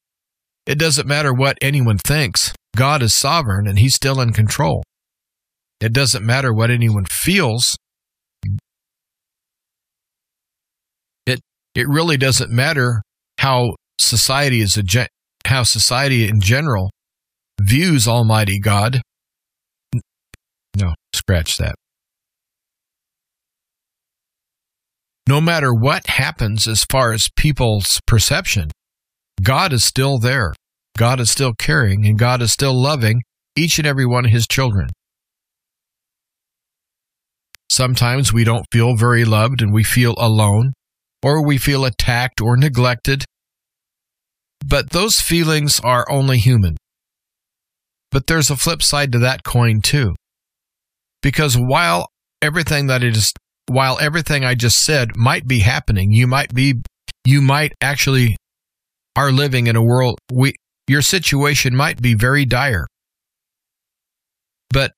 it 0.66 0.78
doesn't 0.78 1.08
matter 1.08 1.34
what 1.34 1.58
anyone 1.62 1.98
thinks. 1.98 2.54
God 2.76 3.02
is 3.02 3.14
sovereign 3.14 3.68
and 3.68 3.80
he's 3.80 3.96
still 3.96 4.20
in 4.20 4.34
control. 4.34 4.84
It 5.80 5.94
doesn't 5.94 6.26
matter 6.26 6.54
what 6.54 6.70
anyone 6.70 7.06
feels. 7.06 7.78
It 11.76 11.88
really 11.88 12.18
doesn't 12.18 12.52
matter 12.52 13.02
how 13.38 13.76
society 14.00 14.62
is 14.62 14.78
a 14.78 15.08
how 15.46 15.64
society 15.64 16.28
in 16.28 16.42
general 16.42 16.92
views 17.62 18.08
Almighty 18.08 18.60
God. 18.60 19.02
No, 20.76 20.94
scratch 21.14 21.58
that. 21.58 21.76
no 25.30 25.40
matter 25.40 25.72
what 25.72 26.08
happens 26.08 26.68
as 26.68 26.84
far 26.86 27.14
as 27.14 27.30
people's 27.36 28.02
perception, 28.08 28.72
God 29.44 29.72
is 29.72 29.84
still 29.84 30.18
there. 30.18 30.56
God 30.98 31.20
is 31.20 31.30
still 31.30 31.54
caring 31.54 32.04
and 32.08 32.18
God 32.18 32.42
is 32.42 32.52
still 32.52 32.74
loving 32.74 33.22
each 33.56 33.78
and 33.78 33.86
every 33.86 34.08
one 34.08 34.26
of 34.26 34.32
his 34.32 34.48
children. 34.48 34.90
Sometimes 37.70 38.34
we 38.34 38.44
don't 38.44 38.66
feel 38.72 38.96
very 38.96 39.24
loved 39.24 39.62
and 39.62 39.72
we 39.72 39.84
feel 39.84 40.16
alone, 40.18 40.74
or 41.24 41.46
we 41.46 41.58
feel 41.58 41.86
attacked 41.86 42.42
or 42.42 42.58
neglected. 42.58 43.26
But 44.66 44.92
those 44.92 45.22
feelings 45.22 45.80
are 45.80 46.10
only 46.10 46.38
human. 46.38 46.78
But 48.12 48.28
there's 48.28 48.50
a 48.50 48.56
flip 48.56 48.82
side 48.82 49.12
to 49.12 49.20
that 49.20 49.44
coin, 49.44 49.82
too. 49.82 50.16
Because 51.22 51.56
while 51.56 52.08
everything 52.42 52.88
that 52.88 53.04
is 53.04 53.34
while 53.68 54.00
everything 54.02 54.44
I 54.44 54.56
just 54.56 54.84
said 54.84 55.16
might 55.16 55.48
be 55.48 55.60
happening, 55.60 56.12
you 56.12 56.26
might 56.26 56.54
be, 56.54 56.82
you 57.24 57.42
might 57.42 57.74
actually 57.82 58.36
are 59.16 59.32
living 59.32 59.68
in 59.68 59.76
a 59.76 59.84
world, 59.84 60.18
we, 60.32 60.54
your 60.88 61.02
situation 61.02 61.76
might 61.76 62.02
be 62.02 62.16
very 62.16 62.46
dire. 62.46 62.88
But 64.72 64.94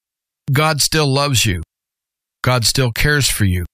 God 0.52 0.82
still 0.82 1.12
loves 1.12 1.46
you. 1.46 1.64
God 2.44 2.66
still 2.66 2.92
cares 2.92 3.30
for 3.30 3.46
you. 3.46 3.66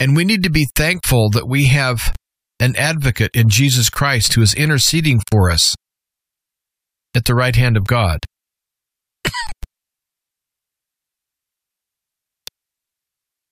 And 0.00 0.16
we 0.16 0.24
need 0.24 0.42
to 0.44 0.50
be 0.50 0.66
thankful 0.74 1.28
that 1.30 1.46
we 1.46 1.66
have 1.66 2.14
an 2.58 2.74
advocate 2.76 3.30
in 3.34 3.50
Jesus 3.50 3.90
Christ 3.90 4.32
who 4.32 4.42
is 4.42 4.54
interceding 4.54 5.20
for 5.30 5.50
us 5.50 5.74
at 7.14 7.26
the 7.26 7.34
right 7.34 7.54
hand 7.54 7.76
of 7.76 7.86
God. 7.86 8.18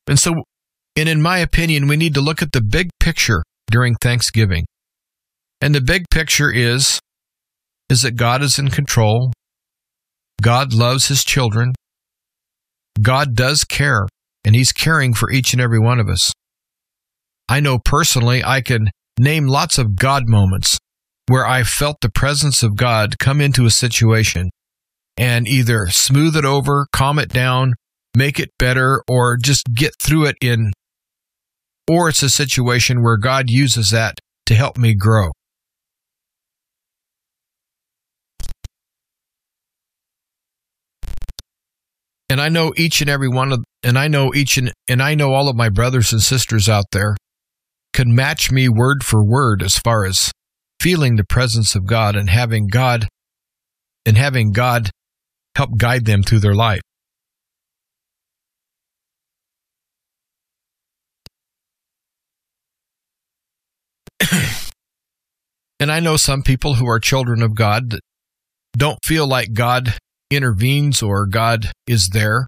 And 0.07 0.19
so, 0.19 0.33
and 0.97 1.07
in 1.09 1.21
my 1.21 1.39
opinion, 1.39 1.87
we 1.87 1.97
need 1.97 2.15
to 2.15 2.23
look 2.23 2.41
at 2.41 2.53
the 2.53 2.63
big 2.63 2.89
picture 2.99 3.43
during 3.71 3.95
Thanksgiving. 3.97 4.65
And 5.61 5.75
the 5.75 5.83
big 5.83 6.05
picture 6.11 6.51
is 6.51 6.99
is 7.91 8.03
that 8.03 8.17
God 8.17 8.43
is 8.43 8.59
in 8.59 8.69
control. 8.69 9.33
God 10.41 10.73
loves 10.73 11.09
his 11.09 11.25
children. 11.25 11.75
God 13.01 13.35
does 13.35 13.65
care, 13.65 14.07
and 14.49 14.57
he's 14.57 14.73
caring 14.73 15.13
for 15.13 15.31
each 15.31 15.53
and 15.53 15.61
every 15.61 15.79
one 15.79 16.01
of 16.01 16.09
us. 16.09 16.33
I 17.51 17.61
know 17.61 17.79
personally 17.79 18.43
I 18.43 18.63
can 18.63 18.89
name 19.19 19.47
lots 19.47 19.77
of 19.77 19.95
God 19.95 20.23
moments 20.27 20.79
where 21.27 21.47
I 21.47 21.65
felt 21.65 21.99
the 22.01 22.09
presence 22.09 22.63
of 22.63 22.75
God 22.75 23.19
come 23.19 23.43
into 23.43 23.67
a 23.67 23.71
situation 23.71 24.49
and 25.19 25.47
either 25.47 25.89
smooth 25.89 26.35
it 26.35 26.47
over, 26.47 26.87
calm 26.93 27.19
it 27.19 27.29
down, 27.29 27.75
make 28.17 28.41
it 28.41 28.49
better, 28.59 29.03
or 29.07 29.37
just 29.37 29.67
get 29.75 29.93
through 30.01 30.25
it 30.25 30.37
in, 30.41 30.73
or 31.87 32.09
it's 32.09 32.23
a 32.23 32.31
situation 32.31 33.03
where 33.03 33.19
God 33.19 33.51
uses 33.51 33.91
that 33.91 34.15
to 34.47 34.55
help 34.55 34.79
me 34.79 34.95
grow. 34.95 35.29
And 42.31 42.41
I 42.41 42.49
know 42.49 42.73
each 42.79 43.03
and 43.03 43.11
every 43.11 43.29
one 43.29 43.53
of, 43.53 43.63
and 43.83 43.99
I 43.99 44.09
know 44.09 44.35
each 44.35 44.57
and, 44.59 44.73
and 44.89 45.03
I 45.03 45.15
know 45.15 45.33
all 45.33 45.49
of 45.49 45.57
my 45.57 45.69
brothers 45.69 46.13
and 46.13 46.21
sisters 46.21 46.69
out 46.69 46.87
there 46.93 47.17
can 47.93 48.15
match 48.15 48.51
me 48.51 48.69
word 48.69 49.05
for 49.05 49.25
word 49.25 49.63
as 49.63 49.79
far 49.79 50.05
as 50.05 50.31
feeling 50.81 51.17
the 51.17 51.25
presence 51.25 51.75
of 51.75 51.87
God 51.87 52.17
and 52.17 52.31
having 52.31 52.69
God 52.69 53.09
and 54.07 54.17
having 54.17 54.53
God 54.53 54.91
help 55.57 55.77
guide 55.77 56.05
them 56.05 56.23
through 56.23 56.39
their 56.41 56.55
life. 56.55 56.81
and 65.81 65.91
I 65.91 66.01
know 66.01 66.17
some 66.17 66.43
people 66.43 66.75
who 66.75 66.89
are 66.89 67.01
children 67.01 67.43
of 67.43 67.55
God 67.55 67.91
that 67.91 68.01
don't 68.77 68.99
feel 69.05 69.27
like 69.27 69.53
God 69.53 69.95
intervenes 70.31 71.03
or 71.03 71.27
God 71.27 71.73
is 71.87 72.11
there. 72.13 72.47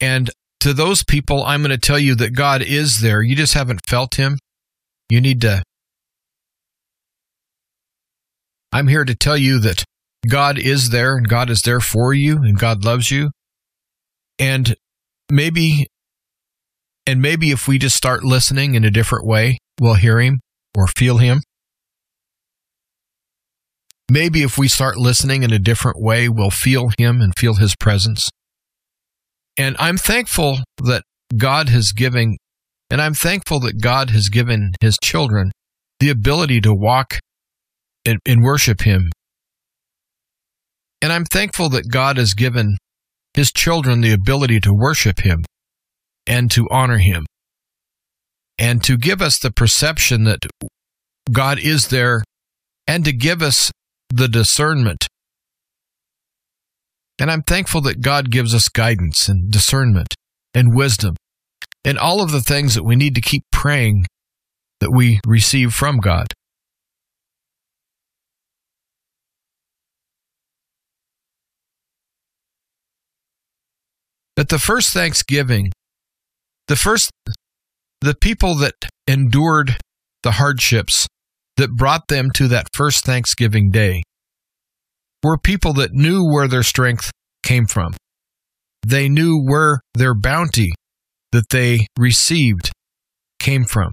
And 0.00 0.30
to 0.60 0.72
those 0.72 1.04
people, 1.04 1.44
I'm 1.44 1.62
going 1.62 1.70
to 1.70 1.78
tell 1.78 1.98
you 1.98 2.14
that 2.16 2.34
God 2.34 2.62
is 2.62 3.00
there. 3.00 3.22
You 3.22 3.36
just 3.36 3.54
haven't 3.54 3.80
felt 3.88 4.16
Him. 4.16 4.38
You 5.08 5.20
need 5.20 5.40
to. 5.42 5.62
I'm 8.72 8.88
here 8.88 9.04
to 9.04 9.14
tell 9.14 9.36
you 9.36 9.58
that 9.60 9.84
God 10.28 10.58
is 10.58 10.90
there 10.90 11.16
and 11.16 11.28
God 11.28 11.48
is 11.48 11.62
there 11.62 11.80
for 11.80 12.12
you 12.12 12.38
and 12.38 12.58
God 12.58 12.84
loves 12.84 13.10
you. 13.10 13.30
And 14.38 14.76
maybe, 15.30 15.86
and 17.06 17.22
maybe 17.22 17.50
if 17.50 17.66
we 17.66 17.78
just 17.78 17.96
start 17.96 18.24
listening 18.24 18.74
in 18.74 18.84
a 18.84 18.90
different 18.90 19.26
way, 19.26 19.58
we'll 19.80 19.94
hear 19.94 20.20
Him 20.20 20.40
or 20.76 20.86
feel 20.86 21.18
Him. 21.18 21.40
Maybe 24.10 24.42
if 24.42 24.56
we 24.58 24.68
start 24.68 24.96
listening 24.96 25.42
in 25.42 25.52
a 25.52 25.58
different 25.58 26.00
way, 26.00 26.28
we'll 26.28 26.50
feel 26.50 26.90
Him 26.98 27.20
and 27.20 27.32
feel 27.36 27.54
His 27.54 27.74
presence. 27.76 28.28
And 29.58 29.74
I'm 29.80 29.98
thankful 29.98 30.60
that 30.84 31.02
God 31.36 31.68
has 31.68 31.90
given, 31.92 32.36
and 32.90 33.02
I'm 33.02 33.14
thankful 33.14 33.58
that 33.60 33.80
God 33.80 34.10
has 34.10 34.28
given 34.28 34.72
His 34.80 34.96
children 35.02 35.50
the 35.98 36.10
ability 36.10 36.60
to 36.60 36.72
walk 36.72 37.18
and, 38.06 38.20
and 38.24 38.42
worship 38.42 38.82
Him. 38.82 39.10
And 41.02 41.12
I'm 41.12 41.24
thankful 41.24 41.68
that 41.70 41.90
God 41.90 42.16
has 42.18 42.34
given 42.34 42.76
His 43.34 43.50
children 43.50 44.00
the 44.00 44.12
ability 44.12 44.60
to 44.60 44.72
worship 44.72 45.20
Him 45.20 45.44
and 46.24 46.48
to 46.52 46.68
honor 46.70 46.98
Him 46.98 47.26
and 48.58 48.82
to 48.84 48.96
give 48.96 49.20
us 49.20 49.40
the 49.40 49.50
perception 49.50 50.24
that 50.24 50.38
God 51.32 51.58
is 51.58 51.88
there 51.88 52.22
and 52.86 53.04
to 53.04 53.12
give 53.12 53.42
us 53.42 53.72
the 54.08 54.28
discernment. 54.28 55.08
And 57.18 57.30
I'm 57.30 57.42
thankful 57.42 57.80
that 57.82 58.00
God 58.00 58.30
gives 58.30 58.54
us 58.54 58.68
guidance 58.68 59.28
and 59.28 59.50
discernment 59.50 60.14
and 60.54 60.74
wisdom 60.74 61.16
and 61.84 61.98
all 61.98 62.22
of 62.22 62.30
the 62.30 62.40
things 62.40 62.74
that 62.74 62.84
we 62.84 62.96
need 62.96 63.14
to 63.16 63.20
keep 63.20 63.44
praying 63.50 64.06
that 64.80 64.92
we 64.92 65.20
receive 65.26 65.72
from 65.72 65.98
God. 65.98 66.28
At 74.36 74.50
the 74.50 74.58
first 74.60 74.92
Thanksgiving, 74.92 75.72
the 76.68 76.76
first 76.76 77.10
the 78.00 78.14
people 78.14 78.54
that 78.56 78.74
endured 79.08 79.76
the 80.22 80.32
hardships 80.32 81.08
that 81.56 81.72
brought 81.72 82.06
them 82.06 82.30
to 82.34 82.46
that 82.46 82.68
first 82.72 83.04
Thanksgiving 83.04 83.72
day 83.72 84.04
were 85.22 85.38
people 85.38 85.72
that 85.74 85.92
knew 85.92 86.24
where 86.24 86.48
their 86.48 86.62
strength 86.62 87.10
came 87.42 87.66
from. 87.66 87.94
They 88.86 89.08
knew 89.08 89.42
where 89.42 89.80
their 89.94 90.14
bounty 90.14 90.72
that 91.32 91.50
they 91.50 91.86
received 91.98 92.70
came 93.38 93.64
from. 93.64 93.92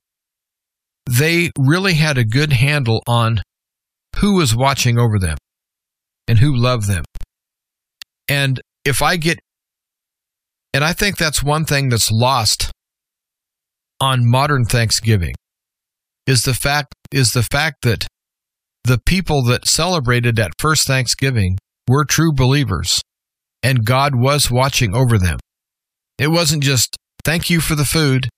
They 1.10 1.52
really 1.58 1.94
had 1.94 2.18
a 2.18 2.26
good 2.26 2.54
handle 2.54 3.02
on 3.08 3.42
who 4.18 4.36
was 4.36 4.56
watching 4.56 4.98
over 4.98 5.20
them 5.20 5.38
and 6.28 6.40
who 6.40 6.56
loved 6.56 6.88
them. 6.88 7.04
And 8.28 8.60
if 8.84 9.02
I 9.02 9.18
get, 9.18 9.40
and 10.74 10.84
I 10.84 10.94
think 10.94 11.18
that's 11.18 11.44
one 11.44 11.66
thing 11.66 11.90
that's 11.90 12.12
lost 12.12 12.72
on 14.00 14.30
modern 14.30 14.66
Thanksgiving 14.66 15.36
is 16.28 16.44
the 16.44 16.54
fact 16.54 16.94
is 17.12 17.34
the 17.34 17.44
fact 17.44 17.84
that 17.84 18.08
the 18.86 19.00
people 19.06 19.42
that 19.44 19.68
celebrated 19.68 20.36
that 20.36 20.52
first 20.60 20.86
Thanksgiving 20.86 21.58
were 21.88 22.06
true 22.06 22.32
believers 22.32 23.02
and 23.64 23.84
God 23.84 24.14
was 24.16 24.52
watching 24.52 24.94
over 24.94 25.18
them. 25.18 25.40
It 26.20 26.28
wasn't 26.28 26.64
just 26.64 26.96
thank 27.24 27.50
you 27.50 27.62
for 27.62 27.74
the 27.74 27.84
food. 27.84 28.30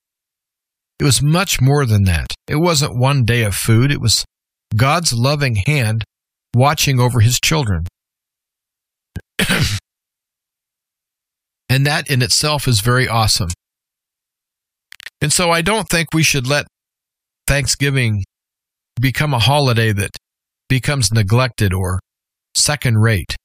It 1.00 1.04
was 1.04 1.22
much 1.22 1.60
more 1.60 1.86
than 1.86 2.06
that. 2.06 2.28
It 2.48 2.56
wasn't 2.56 2.98
one 2.98 3.26
day 3.26 3.44
of 3.44 3.56
food. 3.56 3.92
It 3.92 4.00
was 4.00 4.24
God's 4.76 5.12
loving 5.14 5.58
hand 5.68 6.06
watching 6.56 7.00
over 7.00 7.20
his 7.20 7.40
children. 7.42 7.86
and 11.70 11.86
that 11.86 12.10
in 12.10 12.22
itself 12.22 12.68
is 12.70 12.80
very 12.80 13.08
awesome. 13.08 13.50
And 15.22 15.34
so 15.34 15.52
I 15.52 15.62
don't 15.62 15.90
think 15.90 16.14
we 16.14 16.24
should 16.24 16.48
let 16.48 16.68
Thanksgiving 17.48 18.24
become 19.00 19.34
a 19.34 19.40
holiday 19.40 19.92
that 19.92 20.12
becomes 20.70 21.12
neglected 21.12 21.74
or 21.74 22.00
second 22.56 22.98
rate. 22.98 23.36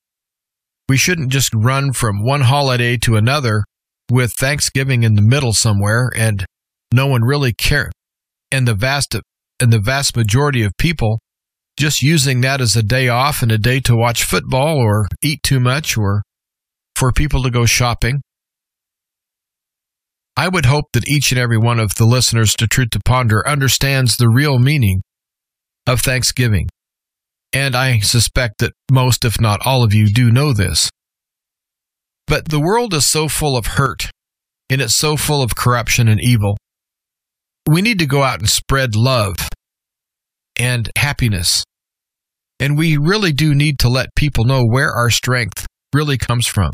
We 0.89 0.97
shouldn't 0.97 1.31
just 1.31 1.55
run 1.55 1.93
from 1.93 2.25
one 2.25 2.43
holiday 2.43 2.97
to 2.99 3.17
another 3.17 3.65
with 4.11 4.33
Thanksgiving 4.33 5.05
in 5.05 5.15
the 5.15 5.23
middle 5.23 5.53
somewhere 5.53 6.11
and 6.17 6.45
no 6.93 7.07
one 7.07 7.23
really 7.23 7.53
care 7.53 7.91
and 8.51 8.69
the 8.69 8.75
vast 8.75 9.17
and 9.61 9.73
the 9.73 9.81
vast 9.81 10.17
majority 10.17 10.63
of 10.63 10.77
people 10.77 11.21
just 11.79 12.03
using 12.03 12.43
that 12.43 12.61
as 12.61 12.77
a 12.77 12.83
day 12.83 13.09
off 13.09 13.43
and 13.43 13.51
a 13.51 13.59
day 13.59 13.81
to 13.81 13.97
watch 13.97 14.25
football 14.25 14.77
or 14.77 15.09
eat 15.23 15.43
too 15.43 15.59
much 15.59 15.97
or 15.97 16.23
for 16.95 17.13
people 17.13 17.43
to 17.43 17.51
go 17.51 17.65
shopping. 17.65 18.21
I 20.37 20.49
would 20.49 20.67
hope 20.67 20.87
that 20.93 21.09
each 21.09 21.31
and 21.33 21.39
every 21.39 21.59
one 21.59 21.79
of 21.79 21.95
the 21.95 22.05
listeners 22.05 22.55
to 22.57 22.67
Truth 22.67 22.91
to 22.91 23.01
Ponder 23.05 23.47
understands 23.47 24.17
the 24.17 24.29
real 24.29 24.59
meaning 24.59 25.03
of 25.87 26.01
Thanksgiving. 26.01 26.69
And 27.53 27.77
I 27.77 27.99
suspect 27.99 28.59
that 28.59 28.73
most, 28.91 29.25
if 29.25 29.41
not 29.41 29.61
all 29.67 29.85
of 29.85 29.93
you, 29.93 30.09
do 30.09 30.31
know 30.31 30.53
this. 30.53 30.91
But 32.27 32.49
the 32.49 32.61
world 32.61 32.95
is 32.95 33.07
so 33.07 33.29
full 33.29 33.57
of 33.57 33.67
hurt 33.67 34.11
and 34.71 34.81
it's 34.81 34.97
so 34.97 35.17
full 35.17 35.43
of 35.43 35.55
corruption 35.55 36.09
and 36.09 36.21
evil. 36.21 36.57
We 37.69 37.83
need 37.83 37.99
to 37.99 38.07
go 38.07 38.23
out 38.23 38.39
and 38.39 38.49
spread 38.49 38.97
love 38.97 39.37
and 40.59 40.91
happiness. 40.97 41.65
And 42.59 42.79
we 42.79 42.97
really 42.97 43.33
do 43.33 43.55
need 43.55 43.79
to 43.81 43.89
let 43.89 44.15
people 44.15 44.45
know 44.45 44.65
where 44.65 44.91
our 44.93 45.11
strength 45.11 45.67
really 45.93 46.17
comes 46.17 46.47
from 46.47 46.71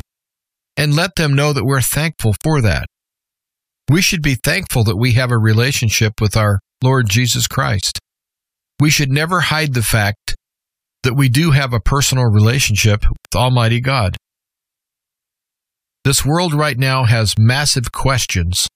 and 0.77 0.95
let 0.95 1.15
them 1.15 1.33
know 1.33 1.51
that 1.51 1.65
we're 1.65 1.81
thankful 1.81 2.35
for 2.41 2.61
that. 2.61 2.85
We 3.89 4.01
should 4.01 4.21
be 4.21 4.35
thankful 4.35 4.83
that 4.85 4.97
we 4.97 5.13
have 5.13 5.31
a 5.31 5.37
relationship 5.37 6.21
with 6.21 6.37
our 6.37 6.59
Lord 6.83 7.09
Jesus 7.09 7.47
Christ. 7.47 7.99
We 8.79 8.89
should 8.89 9.11
never 9.11 9.41
hide 9.41 9.73
the 9.73 9.81
fact 9.81 10.35
that 11.03 11.15
we 11.15 11.29
do 11.29 11.51
have 11.51 11.73
a 11.73 11.79
personal 11.79 12.25
relationship 12.25 13.03
with 13.09 13.35
Almighty 13.35 13.79
God. 13.81 14.17
This 16.03 16.25
world 16.25 16.53
right 16.53 16.77
now 16.77 17.05
has 17.05 17.35
massive 17.37 17.91
questions, 17.91 18.67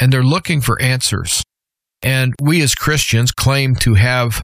and 0.00 0.12
they're 0.12 0.22
looking 0.22 0.60
for 0.60 0.80
answers. 0.80 1.42
And 2.02 2.34
we 2.40 2.62
as 2.62 2.74
Christians 2.74 3.30
claim 3.30 3.74
to 3.76 3.94
have 3.94 4.42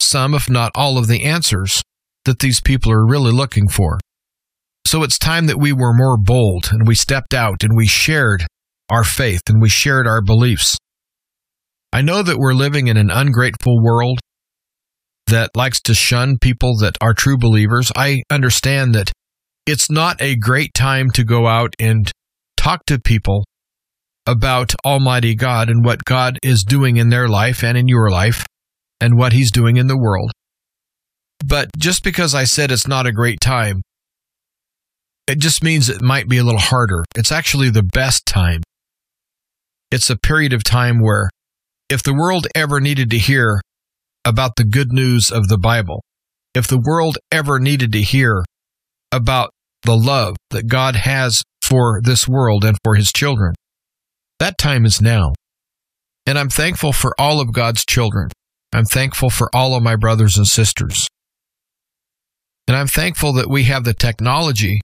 some, 0.00 0.34
if 0.34 0.50
not 0.50 0.72
all, 0.74 0.98
of 0.98 1.08
the 1.08 1.24
answers 1.24 1.82
that 2.24 2.40
these 2.40 2.60
people 2.60 2.92
are 2.92 3.06
really 3.06 3.32
looking 3.32 3.68
for. 3.68 3.98
So 4.86 5.02
it's 5.02 5.18
time 5.18 5.46
that 5.46 5.58
we 5.58 5.72
were 5.72 5.94
more 5.94 6.18
bold 6.18 6.68
and 6.70 6.86
we 6.86 6.94
stepped 6.94 7.32
out 7.32 7.62
and 7.62 7.76
we 7.76 7.86
shared 7.86 8.44
our 8.90 9.04
faith 9.04 9.42
and 9.48 9.62
we 9.62 9.68
shared 9.68 10.06
our 10.06 10.20
beliefs. 10.20 10.76
I 11.92 12.02
know 12.02 12.22
that 12.22 12.38
we're 12.38 12.54
living 12.54 12.88
in 12.88 12.96
an 12.96 13.10
ungrateful 13.10 13.82
world 13.82 14.18
that 15.32 15.50
likes 15.56 15.80
to 15.80 15.94
shun 15.94 16.36
people 16.38 16.76
that 16.76 16.96
are 17.00 17.14
true 17.14 17.38
believers. 17.38 17.90
I 17.96 18.22
understand 18.30 18.94
that 18.94 19.10
it's 19.66 19.90
not 19.90 20.20
a 20.20 20.36
great 20.36 20.74
time 20.74 21.10
to 21.12 21.24
go 21.24 21.46
out 21.46 21.74
and 21.78 22.12
talk 22.56 22.84
to 22.86 22.98
people 23.00 23.44
about 24.26 24.74
Almighty 24.84 25.34
God 25.34 25.70
and 25.70 25.84
what 25.84 26.04
God 26.04 26.38
is 26.42 26.64
doing 26.64 26.98
in 26.98 27.08
their 27.08 27.28
life 27.28 27.64
and 27.64 27.76
in 27.76 27.88
your 27.88 28.10
life. 28.10 28.44
and 29.00 29.18
what 29.18 29.32
He's 29.32 29.50
doing 29.50 29.78
in 29.78 29.88
the 29.88 29.98
world. 29.98 30.30
But 31.44 31.70
just 31.76 32.04
because 32.04 32.36
I 32.36 32.44
said 32.44 32.70
it's 32.70 32.86
not 32.86 33.04
a 33.04 33.10
great 33.10 33.40
time, 33.40 33.82
it 35.26 35.40
just 35.40 35.64
means 35.64 35.88
it 35.88 36.00
might 36.00 36.28
be 36.28 36.38
a 36.38 36.44
little 36.44 36.60
harder. 36.60 37.02
It's 37.16 37.32
actually 37.32 37.70
the 37.70 37.82
best 37.82 38.26
time. 38.26 38.62
It's 39.90 40.08
a 40.08 40.16
period 40.16 40.52
of 40.52 40.62
time 40.62 41.00
where 41.02 41.30
if 41.88 42.02
the 42.04 42.14
world 42.14 42.46
ever 42.54 42.80
needed 42.80 43.10
to 43.10 43.18
hear 43.18 43.60
about 44.24 44.56
the 44.56 44.64
good 44.64 44.92
news 44.92 45.30
of 45.30 45.48
the 45.48 45.58
Bible, 45.58 46.02
if 46.54 46.66
the 46.66 46.80
world 46.80 47.18
ever 47.30 47.58
needed 47.58 47.92
to 47.92 48.02
hear 48.02 48.44
about 49.10 49.50
the 49.82 49.96
love 49.96 50.36
that 50.50 50.68
God 50.68 50.96
has 50.96 51.42
for 51.60 52.00
this 52.02 52.28
world 52.28 52.64
and 52.64 52.76
for 52.84 52.94
his 52.94 53.12
children, 53.12 53.54
that 54.38 54.58
time 54.58 54.84
is 54.84 55.00
now. 55.00 55.32
And 56.26 56.38
I'm 56.38 56.48
thankful 56.48 56.92
for 56.92 57.14
all 57.18 57.40
of 57.40 57.52
God's 57.52 57.84
children. 57.84 58.28
I'm 58.72 58.84
thankful 58.84 59.28
for 59.28 59.48
all 59.54 59.74
of 59.74 59.82
my 59.82 59.96
brothers 59.96 60.36
and 60.36 60.46
sisters. 60.46 61.08
And 62.68 62.76
I'm 62.76 62.86
thankful 62.86 63.32
that 63.34 63.50
we 63.50 63.64
have 63.64 63.84
the 63.84 63.94
technology 63.94 64.80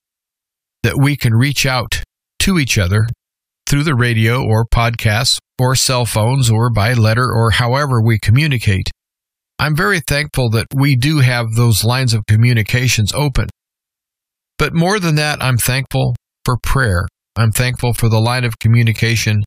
that 0.83 0.99
we 0.99 1.17
can 1.17 1.35
reach 1.35 1.65
out 1.65 2.03
to 2.41 2.59
each 2.59 2.77
other 2.77 3.07
through 3.67 3.85
the 3.85 3.95
radio 3.95 4.43
or 4.43 4.67
podcasts 4.67 5.39
or 5.59 5.75
cell 5.75 6.05
phones 6.05 6.51
or 6.51 6.71
by 6.71 6.93
letter 6.93 7.31
or 7.33 7.53
however 7.53 8.03
we 8.03 8.19
communicate. 8.19 8.91
I'm 9.59 9.75
very 9.75 10.01
thankful 10.01 10.51
that 10.51 10.67
we 10.75 10.95
do 10.95 11.19
have 11.19 11.55
those 11.55 11.85
lines 11.85 12.15
of 12.15 12.27
communications 12.27 13.13
open. 13.13 13.49
But 14.57 14.75
more 14.75 15.01
than 15.01 15.17
that, 15.17 15.43
I'm 15.43 15.57
thankful 15.57 16.15
for 16.45 16.57
prayer. 16.63 17.07
I'm 17.37 17.51
thankful 17.51 17.93
for 17.93 18.09
the 18.09 18.21
line 18.21 18.45
of 18.45 18.59
communication 18.59 19.43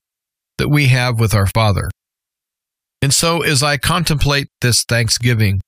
that 0.57 0.69
we 0.69 0.87
have 0.87 1.19
with 1.19 1.33
our 1.33 1.47
Father. 1.47 1.89
And 3.01 3.13
so, 3.13 3.41
as 3.41 3.63
I 3.63 3.77
contemplate 3.77 4.47
this 4.61 4.83
Thanksgiving, 4.83 5.59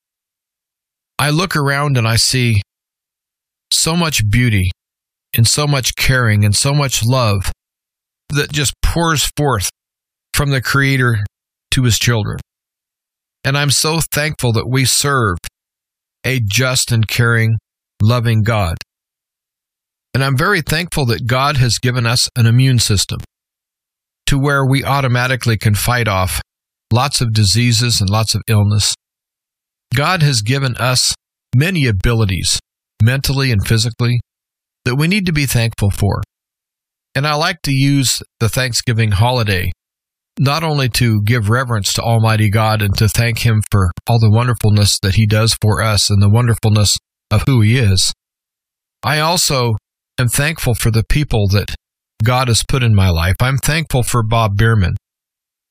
I 1.18 1.30
look 1.30 1.56
around 1.56 1.96
and 1.96 2.06
I 2.06 2.16
see 2.16 2.62
so 3.72 3.96
much 3.96 4.28
beauty 4.30 4.70
and 5.36 5.46
so 5.46 5.66
much 5.66 5.96
caring 5.96 6.44
and 6.44 6.54
so 6.54 6.72
much 6.72 7.04
love 7.04 7.50
that 8.28 8.52
just 8.52 8.74
pours 8.82 9.30
forth 9.36 9.70
from 10.32 10.50
the 10.50 10.62
Creator 10.62 11.24
to 11.72 11.82
His 11.82 11.98
children. 11.98 12.38
And 13.44 13.58
I'm 13.58 13.70
so 13.70 14.00
thankful 14.10 14.52
that 14.54 14.68
we 14.68 14.86
serve 14.86 15.36
a 16.24 16.40
just 16.40 16.90
and 16.90 17.06
caring, 17.06 17.58
loving 18.00 18.42
God. 18.42 18.76
And 20.14 20.24
I'm 20.24 20.36
very 20.36 20.62
thankful 20.62 21.04
that 21.06 21.26
God 21.26 21.58
has 21.58 21.78
given 21.78 22.06
us 22.06 22.28
an 22.36 22.46
immune 22.46 22.78
system 22.78 23.20
to 24.26 24.38
where 24.38 24.64
we 24.64 24.82
automatically 24.82 25.58
can 25.58 25.74
fight 25.74 26.08
off 26.08 26.40
lots 26.92 27.20
of 27.20 27.32
diseases 27.32 28.00
and 28.00 28.08
lots 28.08 28.34
of 28.34 28.42
illness. 28.48 28.94
God 29.94 30.22
has 30.22 30.40
given 30.40 30.76
us 30.76 31.14
many 31.54 31.86
abilities, 31.86 32.58
mentally 33.02 33.50
and 33.50 33.66
physically, 33.66 34.20
that 34.84 34.96
we 34.96 35.08
need 35.08 35.26
to 35.26 35.32
be 35.32 35.46
thankful 35.46 35.90
for. 35.90 36.22
And 37.14 37.26
I 37.26 37.34
like 37.34 37.60
to 37.62 37.72
use 37.72 38.22
the 38.40 38.48
Thanksgiving 38.48 39.12
holiday 39.12 39.72
not 40.38 40.64
only 40.64 40.88
to 40.88 41.22
give 41.22 41.48
reverence 41.48 41.92
to 41.94 42.02
Almighty 42.02 42.50
God 42.50 42.82
and 42.82 42.96
to 42.98 43.08
thank 43.08 43.40
Him 43.40 43.62
for 43.70 43.90
all 44.08 44.18
the 44.18 44.30
wonderfulness 44.30 44.98
that 45.00 45.14
He 45.14 45.26
does 45.26 45.56
for 45.60 45.80
us 45.80 46.10
and 46.10 46.20
the 46.20 46.30
wonderfulness 46.30 46.98
of 47.30 47.42
who 47.46 47.60
He 47.60 47.78
is, 47.78 48.12
I 49.02 49.20
also 49.20 49.74
am 50.18 50.28
thankful 50.28 50.74
for 50.74 50.90
the 50.90 51.04
people 51.08 51.48
that 51.48 51.74
God 52.22 52.48
has 52.48 52.64
put 52.66 52.82
in 52.82 52.94
my 52.94 53.10
life. 53.10 53.36
I'm 53.40 53.58
thankful 53.58 54.02
for 54.02 54.22
Bob 54.22 54.56
Bierman. 54.56 54.96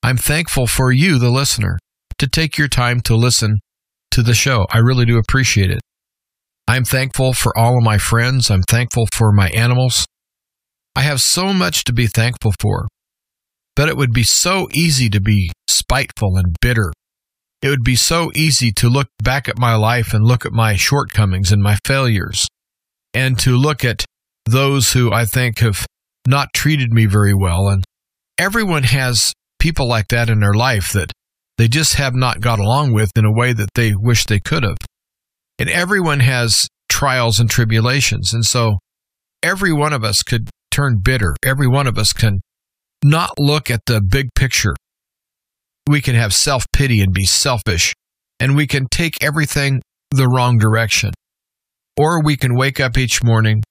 I'm 0.02 0.18
thankful 0.18 0.68
for 0.68 0.92
you, 0.92 1.18
the 1.18 1.32
listener, 1.32 1.80
to 2.20 2.28
take 2.28 2.58
your 2.58 2.68
time 2.68 3.02
to 3.02 3.16
listen 3.16 3.60
to 4.12 4.22
the 4.22 4.34
show. 4.34 4.68
I 4.70 4.78
really 4.78 5.06
do 5.06 5.18
appreciate 5.18 5.72
it. 5.72 5.80
I'm 6.68 6.86
thankful 6.86 7.34
for 7.34 7.58
all 7.58 7.78
of 7.78 7.84
my 7.84 7.98
friends. 7.98 8.50
I'm 8.52 8.64
thankful 8.64 9.08
for 9.12 9.32
my 9.32 9.50
animals. 9.50 10.06
I 10.96 11.02
have 11.02 11.22
so 11.22 11.54
much 11.54 11.84
to 11.86 11.94
be 11.94 12.08
thankful 12.08 12.54
for. 12.60 12.88
But 13.76 13.90
it 13.90 13.98
would 13.98 14.14
be 14.14 14.24
so 14.24 14.68
easy 14.74 15.10
to 15.10 15.20
be 15.20 15.52
spiteful 15.68 16.38
and 16.38 16.56
bitter. 16.62 16.92
It 17.62 17.70
would 17.70 17.84
be 17.84 17.96
so 17.96 18.32
easy 18.36 18.72
to 18.74 18.90
look 18.90 19.08
back 19.24 19.48
at 19.48 19.58
my 19.58 19.76
life 19.76 20.14
and 20.14 20.26
look 20.26 20.46
at 20.46 20.52
my 20.52 20.76
shortcomings 20.76 21.52
and 21.52 21.64
my 21.64 21.78
failures, 21.86 22.46
and 23.14 23.40
to 23.40 23.58
look 23.58 23.86
at 23.86 24.06
those 24.46 24.94
who 24.94 25.12
I 25.12 25.26
think 25.26 25.60
have 25.60 25.86
not 26.28 26.54
treated 26.54 26.92
me 26.92 27.06
very 27.06 27.34
well. 27.34 27.70
And 27.70 27.84
everyone 28.38 28.84
has 28.84 29.34
people 29.60 29.88
like 29.88 30.10
that 30.10 30.30
in 30.30 30.42
their 30.42 30.54
life 30.54 30.92
that 30.92 31.12
they 31.58 31.68
just 31.68 31.96
have 31.96 32.16
not 32.16 32.42
got 32.42 32.60
along 32.60 32.94
with 32.94 33.12
in 33.16 33.26
a 33.26 33.32
way 33.32 33.54
that 33.54 33.70
they 33.76 33.94
wish 33.96 34.26
they 34.26 34.40
could 34.40 34.64
have. 34.64 34.78
And 35.58 35.70
everyone 35.70 36.20
has 36.20 36.68
trials 36.90 37.40
and 37.40 37.50
tribulations. 37.50 38.34
And 38.34 38.44
so 38.44 38.80
every 39.42 39.72
one 39.72 39.94
of 39.94 40.04
us 40.04 40.24
could 40.24 40.50
turn 40.72 41.00
bitter. 41.02 41.36
Every 41.46 41.68
one 41.68 41.88
of 41.88 41.98
us 41.98 42.12
can 42.12 42.42
not 43.04 43.32
look 43.38 43.70
at 43.70 43.82
the 43.86 44.02
big 44.02 44.34
picture. 44.36 44.76
We 45.88 46.02
can 46.02 46.16
have 46.16 46.34
self 46.34 46.66
pity 46.72 47.02
and 47.02 47.14
be 47.14 47.26
selfish, 47.26 47.94
and 48.40 48.56
we 48.56 48.68
can 48.68 48.88
take 48.90 49.24
everything 49.24 49.82
the 50.12 50.28
wrong 50.28 50.58
direction. 50.58 51.12
Or 51.98 52.24
we 52.24 52.38
can 52.38 52.56
wake 52.56 52.80
up 52.80 52.98
each 52.98 53.24
morning 53.24 53.64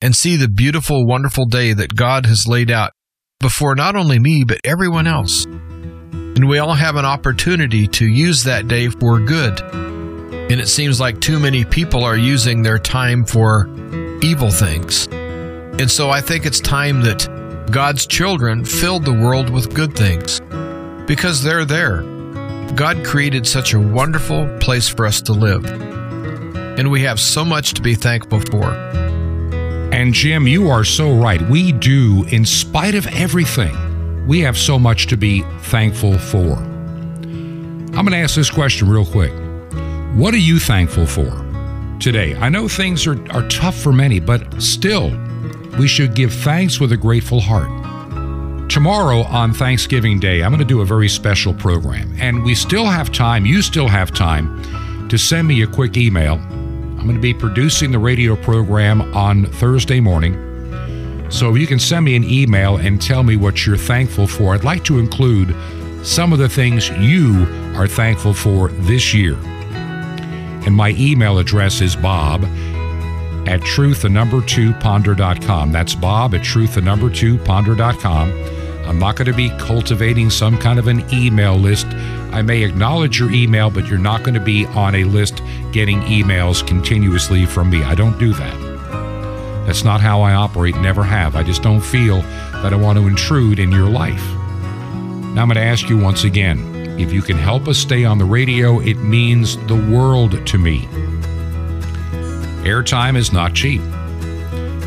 and 0.00 0.14
see 0.14 0.36
the 0.36 0.48
beautiful, 0.48 1.06
wonderful 1.06 1.46
day 1.46 1.72
that 1.72 1.96
God 1.96 2.26
has 2.26 2.46
laid 2.46 2.70
out 2.70 2.92
before 3.40 3.74
not 3.74 3.96
only 3.96 4.18
me, 4.18 4.44
but 4.46 4.60
everyone 4.64 5.06
else. 5.06 5.44
And 5.44 6.48
we 6.48 6.58
all 6.58 6.74
have 6.74 6.96
an 6.96 7.04
opportunity 7.04 7.88
to 7.88 8.06
use 8.06 8.44
that 8.44 8.68
day 8.68 8.88
for 8.88 9.18
good. 9.18 9.60
And 10.50 10.60
it 10.60 10.68
seems 10.68 11.00
like 11.00 11.20
too 11.20 11.38
many 11.38 11.64
people 11.64 12.04
are 12.04 12.16
using 12.16 12.62
their 12.62 12.78
time 12.78 13.24
for 13.24 13.68
evil 14.22 14.50
things. 14.50 15.08
And 15.10 15.90
so 15.90 16.10
I 16.10 16.20
think 16.20 16.46
it's 16.46 16.60
time 16.60 17.02
that 17.02 17.28
God's 17.70 18.06
children 18.06 18.64
filled 18.64 19.04
the 19.04 19.12
world 19.12 19.50
with 19.50 19.74
good 19.74 19.94
things 19.94 20.40
because 21.06 21.42
they're 21.42 21.66
there. 21.66 22.02
God 22.74 23.04
created 23.04 23.46
such 23.46 23.74
a 23.74 23.80
wonderful 23.80 24.48
place 24.58 24.88
for 24.88 25.04
us 25.04 25.20
to 25.22 25.32
live, 25.32 25.66
and 25.66 26.90
we 26.90 27.02
have 27.02 27.20
so 27.20 27.44
much 27.44 27.74
to 27.74 27.82
be 27.82 27.94
thankful 27.94 28.40
for. 28.40 28.72
And 29.92 30.14
Jim, 30.14 30.46
you 30.46 30.70
are 30.70 30.84
so 30.84 31.12
right. 31.12 31.42
We 31.42 31.72
do, 31.72 32.24
in 32.28 32.46
spite 32.46 32.94
of 32.94 33.06
everything, 33.08 34.26
we 34.26 34.40
have 34.40 34.56
so 34.56 34.78
much 34.78 35.06
to 35.08 35.16
be 35.16 35.42
thankful 35.62 36.18
for. 36.18 36.54
I'm 36.54 37.90
going 37.90 38.12
to 38.12 38.18
ask 38.18 38.34
this 38.34 38.50
question 38.50 38.88
real 38.88 39.06
quick. 39.06 39.32
What 40.14 40.32
are 40.32 40.38
you 40.38 40.58
thankful 40.58 41.06
for 41.06 41.30
today? 42.00 42.34
I 42.36 42.48
know 42.48 42.68
things 42.68 43.06
are, 43.06 43.20
are 43.32 43.46
tough 43.48 43.76
for 43.76 43.92
many, 43.92 44.20
but 44.20 44.62
still, 44.62 45.10
we 45.78 45.86
should 45.86 46.14
give 46.14 46.32
thanks 46.32 46.80
with 46.80 46.92
a 46.92 46.96
grateful 46.96 47.40
heart. 47.40 47.70
Tomorrow 48.68 49.22
on 49.22 49.54
Thanksgiving 49.54 50.18
Day, 50.18 50.42
I'm 50.42 50.50
going 50.50 50.58
to 50.58 50.64
do 50.64 50.80
a 50.80 50.84
very 50.84 51.08
special 51.08 51.54
program, 51.54 52.14
and 52.18 52.44
we 52.44 52.54
still 52.54 52.84
have 52.84 53.12
time, 53.12 53.46
you 53.46 53.62
still 53.62 53.88
have 53.88 54.12
time, 54.12 55.08
to 55.08 55.16
send 55.16 55.48
me 55.48 55.62
a 55.62 55.66
quick 55.66 55.96
email. 55.96 56.34
I'm 56.34 57.04
going 57.04 57.14
to 57.14 57.20
be 57.20 57.32
producing 57.32 57.92
the 57.92 57.98
radio 57.98 58.36
program 58.36 59.02
on 59.14 59.46
Thursday 59.46 60.00
morning. 60.00 60.44
So 61.30 61.54
you 61.54 61.66
can 61.66 61.78
send 61.78 62.04
me 62.04 62.16
an 62.16 62.24
email 62.24 62.76
and 62.76 63.00
tell 63.00 63.22
me 63.22 63.36
what 63.36 63.64
you're 63.64 63.76
thankful 63.76 64.26
for, 64.26 64.54
I'd 64.54 64.64
like 64.64 64.84
to 64.84 64.98
include 64.98 65.54
some 66.04 66.32
of 66.32 66.38
the 66.38 66.48
things 66.48 66.90
you 66.90 67.46
are 67.76 67.86
thankful 67.86 68.34
for 68.34 68.68
this 68.68 69.14
year. 69.14 69.34
And 70.66 70.74
my 70.74 70.90
email 70.98 71.38
address 71.38 71.80
is 71.80 71.94
bob 71.94 72.44
at 73.48 73.62
truth 73.62 74.02
the 74.02 74.08
number 74.10 74.42
two 74.42 74.74
ponder.com. 74.74 75.72
That's 75.72 75.94
Bob 75.94 76.34
at 76.34 76.44
truth 76.44 76.74
the 76.74 76.82
number 76.82 77.08
two 77.08 77.38
ponder.com. 77.38 78.30
I'm 78.86 78.98
not 78.98 79.16
going 79.16 79.26
to 79.26 79.34
be 79.34 79.50
cultivating 79.58 80.28
some 80.28 80.58
kind 80.58 80.78
of 80.78 80.86
an 80.86 81.02
email 81.12 81.56
list. 81.56 81.86
I 82.30 82.42
may 82.42 82.62
acknowledge 82.62 83.18
your 83.18 83.30
email, 83.30 83.70
but 83.70 83.86
you're 83.86 83.98
not 83.98 84.22
going 84.22 84.34
to 84.34 84.40
be 84.40 84.66
on 84.66 84.94
a 84.94 85.04
list 85.04 85.42
getting 85.72 86.00
emails 86.02 86.66
continuously 86.66 87.46
from 87.46 87.70
me. 87.70 87.82
I 87.82 87.94
don't 87.94 88.18
do 88.18 88.34
that. 88.34 89.64
That's 89.66 89.84
not 89.84 90.00
how 90.00 90.20
I 90.20 90.34
operate, 90.34 90.76
never 90.76 91.02
have. 91.02 91.34
I 91.34 91.42
just 91.42 91.62
don't 91.62 91.80
feel 91.80 92.20
that 92.62 92.72
I 92.72 92.76
want 92.76 92.98
to 92.98 93.06
intrude 93.06 93.58
in 93.58 93.72
your 93.72 93.88
life. 93.88 94.24
Now 95.34 95.42
I'm 95.42 95.48
going 95.48 95.54
to 95.54 95.60
ask 95.60 95.88
you 95.88 95.98
once 95.98 96.24
again 96.24 96.74
if 96.98 97.12
you 97.12 97.22
can 97.22 97.36
help 97.36 97.68
us 97.68 97.78
stay 97.78 98.04
on 98.04 98.18
the 98.18 98.24
radio, 98.24 98.80
it 98.80 98.96
means 98.96 99.56
the 99.68 99.76
world 99.76 100.46
to 100.46 100.58
me. 100.58 100.88
Airtime 102.64 103.16
is 103.16 103.32
not 103.32 103.54
cheap. 103.54 103.80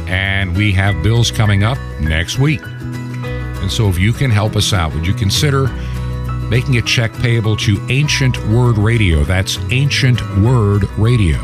And 0.07 0.55
we 0.55 0.71
have 0.73 1.01
bills 1.03 1.31
coming 1.31 1.63
up 1.63 1.77
next 2.01 2.37
week. 2.37 2.61
And 2.63 3.71
so 3.71 3.87
if 3.87 3.97
you 3.97 4.11
can 4.13 4.29
help 4.29 4.55
us 4.55 4.73
out, 4.73 4.93
would 4.93 5.07
you 5.07 5.13
consider 5.13 5.67
making 6.49 6.77
a 6.77 6.81
check 6.81 7.13
payable 7.13 7.55
to 7.57 7.77
Ancient 7.89 8.37
Word 8.47 8.77
Radio? 8.77 9.23
That's 9.23 9.57
Ancient 9.69 10.19
Word 10.39 10.83
Radio. 10.97 11.37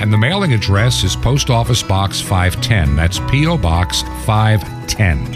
And 0.00 0.12
the 0.12 0.18
mailing 0.18 0.52
address 0.52 1.04
is 1.04 1.14
Post 1.14 1.48
Office 1.48 1.82
Box 1.82 2.20
510. 2.20 2.96
That's 2.96 3.20
P.O. 3.30 3.56
Box 3.58 4.02
510. 4.24 5.34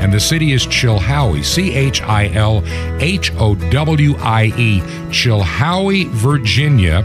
and 0.00 0.12
the 0.12 0.20
city 0.20 0.52
is 0.52 0.66
Chilhowie, 0.66 1.44
C 1.44 1.74
H 1.74 2.00
I 2.02 2.28
L 2.28 2.62
H 3.00 3.32
O 3.38 3.54
W 3.54 4.14
I 4.18 4.44
E, 4.56 4.80
Chilhowie, 5.10 6.06
Virginia. 6.08 7.04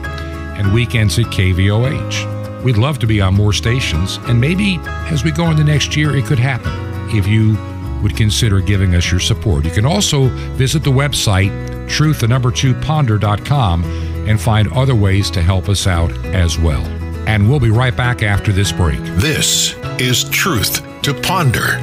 and 0.58 0.74
weekends 0.74 1.20
at 1.20 1.26
KVOH. 1.26 2.64
We'd 2.64 2.76
love 2.76 2.98
to 2.98 3.06
be 3.06 3.20
on 3.20 3.34
more 3.34 3.52
stations, 3.52 4.16
and 4.24 4.40
maybe 4.40 4.80
as 5.08 5.22
we 5.22 5.30
go 5.30 5.52
into 5.52 5.62
next 5.62 5.96
year, 5.96 6.16
it 6.16 6.24
could 6.24 6.40
happen 6.40 6.72
if 7.16 7.28
you 7.28 7.56
would 8.02 8.16
consider 8.16 8.60
giving 8.60 8.96
us 8.96 9.08
your 9.08 9.20
support. 9.20 9.64
You 9.64 9.70
can 9.70 9.86
also 9.86 10.30
visit 10.56 10.82
the 10.82 10.90
website, 10.90 11.88
truth, 11.88 12.18
the 12.18 12.26
number 12.26 12.50
two, 12.50 12.74
ponder.com, 12.80 14.09
and 14.28 14.40
find 14.40 14.72
other 14.72 14.94
ways 14.94 15.30
to 15.32 15.42
help 15.42 15.68
us 15.68 15.86
out 15.86 16.12
as 16.26 16.58
well. 16.58 16.82
And 17.28 17.48
we'll 17.48 17.60
be 17.60 17.70
right 17.70 17.96
back 17.96 18.22
after 18.22 18.52
this 18.52 18.72
break. 18.72 19.00
This 19.16 19.74
is 19.98 20.28
Truth 20.30 21.02
to 21.02 21.14
Ponder 21.14 21.78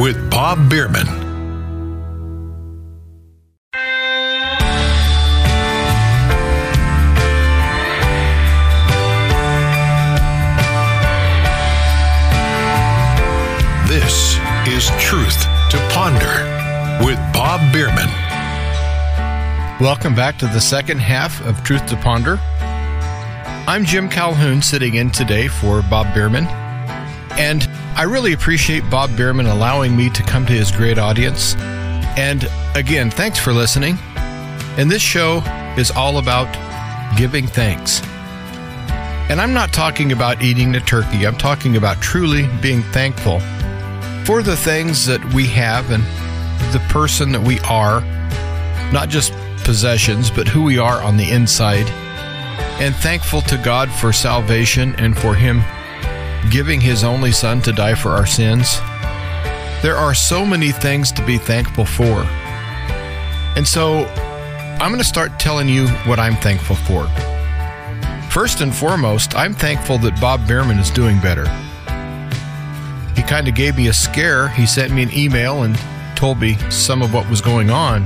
with 0.00 0.30
Bob 0.30 0.70
Bierman. 0.70 1.06
This 13.88 14.38
is 14.66 14.90
Truth 14.98 15.42
to 15.70 15.78
Ponder 15.92 17.04
with 17.04 17.18
Bob 17.32 17.60
Bierman. 17.72 18.23
Welcome 19.80 20.14
back 20.14 20.38
to 20.38 20.46
the 20.46 20.60
second 20.60 21.00
half 21.00 21.44
of 21.44 21.64
Truth 21.64 21.86
to 21.86 21.96
Ponder. 21.96 22.38
I'm 23.66 23.84
Jim 23.84 24.08
Calhoun 24.08 24.62
sitting 24.62 24.94
in 24.94 25.10
today 25.10 25.48
for 25.48 25.82
Bob 25.82 26.14
Bierman. 26.14 26.46
And 27.36 27.68
I 27.96 28.04
really 28.04 28.34
appreciate 28.34 28.88
Bob 28.88 29.16
Bierman 29.16 29.46
allowing 29.46 29.96
me 29.96 30.10
to 30.10 30.22
come 30.22 30.46
to 30.46 30.52
his 30.52 30.70
great 30.70 30.96
audience. 30.96 31.56
And 32.16 32.48
again, 32.76 33.10
thanks 33.10 33.40
for 33.40 33.52
listening. 33.52 33.98
And 34.78 34.88
this 34.88 35.02
show 35.02 35.38
is 35.76 35.90
all 35.90 36.18
about 36.18 36.46
giving 37.18 37.48
thanks. 37.48 38.00
And 39.28 39.40
I'm 39.40 39.52
not 39.52 39.72
talking 39.72 40.12
about 40.12 40.40
eating 40.40 40.70
the 40.70 40.80
turkey, 40.80 41.26
I'm 41.26 41.36
talking 41.36 41.76
about 41.76 42.00
truly 42.00 42.48
being 42.62 42.82
thankful 42.92 43.40
for 44.24 44.40
the 44.40 44.56
things 44.56 45.04
that 45.06 45.34
we 45.34 45.48
have 45.48 45.90
and 45.90 46.04
the 46.72 46.78
person 46.90 47.32
that 47.32 47.42
we 47.42 47.58
are, 47.62 48.02
not 48.92 49.08
just 49.08 49.32
possessions, 49.64 50.30
but 50.30 50.46
who 50.46 50.62
we 50.62 50.78
are 50.78 51.02
on 51.02 51.16
the 51.16 51.30
inside. 51.30 51.88
And 52.80 52.94
thankful 52.94 53.40
to 53.42 53.56
God 53.58 53.90
for 53.90 54.12
salvation 54.12 54.94
and 54.96 55.16
for 55.16 55.34
Him 55.34 55.62
giving 56.50 56.80
His 56.80 57.04
only 57.04 57.32
Son 57.32 57.60
to 57.62 57.72
die 57.72 57.94
for 57.94 58.10
our 58.10 58.26
sins. 58.26 58.78
There 59.82 59.96
are 59.96 60.14
so 60.14 60.44
many 60.44 60.70
things 60.70 61.10
to 61.12 61.24
be 61.24 61.38
thankful 61.38 61.84
for. 61.84 62.22
And 63.56 63.66
so 63.66 64.06
I'm 64.80 64.90
going 64.90 64.98
to 64.98 65.04
start 65.04 65.38
telling 65.38 65.68
you 65.68 65.88
what 66.06 66.18
I'm 66.18 66.36
thankful 66.36 66.76
for. 66.76 67.06
First 68.30 68.60
and 68.60 68.74
foremost, 68.74 69.34
I'm 69.34 69.54
thankful 69.54 69.98
that 69.98 70.20
Bob 70.20 70.46
Bierman 70.46 70.78
is 70.78 70.90
doing 70.90 71.20
better 71.20 71.46
he 73.16 73.22
kind 73.22 73.48
of 73.48 73.54
gave 73.54 73.76
me 73.76 73.88
a 73.88 73.92
scare. 73.92 74.48
He 74.48 74.66
sent 74.66 74.92
me 74.92 75.02
an 75.02 75.12
email 75.12 75.62
and 75.62 75.78
told 76.16 76.40
me 76.40 76.56
some 76.70 77.02
of 77.02 77.14
what 77.14 77.28
was 77.30 77.40
going 77.40 77.70
on. 77.70 78.02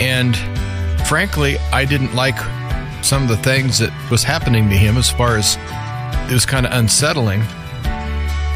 And 0.00 0.36
frankly, 1.06 1.58
I 1.72 1.84
didn't 1.84 2.14
like 2.14 2.38
some 3.04 3.22
of 3.22 3.28
the 3.28 3.36
things 3.36 3.78
that 3.78 3.92
was 4.10 4.22
happening 4.22 4.68
to 4.70 4.76
him 4.76 4.96
as 4.96 5.10
far 5.10 5.36
as 5.36 5.56
it 6.30 6.34
was 6.34 6.46
kind 6.46 6.66
of 6.66 6.72
unsettling. 6.72 7.40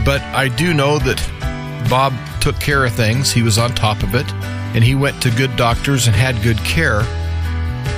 But 0.05 0.21
I 0.35 0.49
do 0.49 0.75
know 0.75 0.99
that 0.99 1.89
Bob 1.89 2.13
took 2.41 2.59
care 2.61 2.85
of 2.85 2.93
things. 2.93 3.33
He 3.33 3.43
was 3.43 3.59
on 3.59 3.75
top 3.75 4.03
of 4.03 4.15
it 4.15 4.31
and 4.75 4.83
he 4.83 4.95
went 4.95 5.23
to 5.23 5.31
good 5.31 5.55
doctors 5.57 6.07
and 6.07 6.17
had 6.17 6.43
good 6.43 6.59
care. 6.59 7.01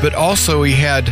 But 0.03 0.15
also, 0.15 0.63
he 0.63 0.73
had 0.73 1.09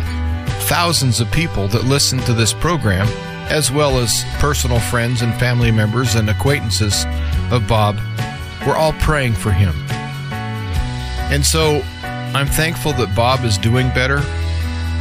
thousands 0.64 1.20
of 1.20 1.30
people 1.30 1.68
that 1.68 1.84
listened 1.84 2.22
to 2.26 2.34
this 2.34 2.52
program 2.52 3.06
as 3.48 3.70
well 3.70 3.98
as 3.98 4.24
personal 4.38 4.80
friends 4.80 5.22
and 5.22 5.34
family 5.34 5.70
members 5.70 6.14
and 6.14 6.28
acquaintances 6.30 7.04
of 7.50 7.66
Bob, 7.68 7.96
were 8.66 8.74
all 8.74 8.94
praying 8.94 9.34
for 9.34 9.52
him. 9.52 9.74
And 11.30 11.44
so 11.44 11.82
I'm 12.34 12.46
thankful 12.46 12.92
that 12.94 13.14
Bob 13.14 13.44
is 13.44 13.58
doing 13.58 13.88
better. 13.90 14.22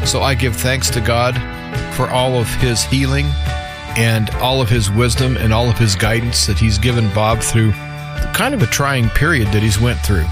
So 0.06 0.22
I 0.22 0.36
give 0.36 0.56
thanks 0.56 0.90
to 0.92 1.02
God 1.02 1.36
for 1.96 2.10
all 2.10 2.36
of 2.36 2.48
his 2.56 2.84
healing 2.84 3.26
and 3.96 4.30
all 4.36 4.62
of 4.62 4.70
his 4.70 4.92
wisdom 4.92 5.38
and 5.38 5.54
all 5.54 5.70
of 5.70 5.78
his 5.78 5.96
guidance 5.96 6.46
that 6.48 6.58
he's 6.58 6.78
given 6.78 7.14
Bob 7.14 7.40
through 7.40 7.72
kind 8.34 8.54
of 8.54 8.62
a 8.62 8.68
trying 8.68 9.10
period 9.10 9.48
that 9.50 9.62
he's 9.62 9.80
went 9.80 10.00
through. 10.00 10.26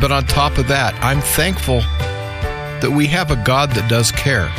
But 0.00 0.12
on 0.12 0.26
top 0.26 0.58
of 0.58 0.68
that, 0.68 0.94
I'm 1.02 1.20
thankful 1.20 1.80
that 2.80 2.92
we 2.94 3.06
have 3.06 3.30
a 3.30 3.36
God 3.36 3.70
that 3.72 3.88
does 3.90 4.12
care 4.12 4.50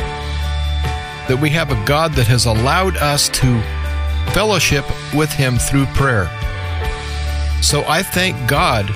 that 1.30 1.40
we 1.40 1.48
have 1.48 1.70
a 1.70 1.84
God 1.84 2.12
that 2.14 2.26
has 2.26 2.46
allowed 2.46 2.96
us 2.96 3.28
to 3.28 3.62
fellowship 4.32 4.84
with 5.14 5.30
Him 5.30 5.58
through 5.58 5.86
prayer. 5.86 6.26
So 7.62 7.84
I 7.86 8.02
thank 8.02 8.48
God 8.48 8.90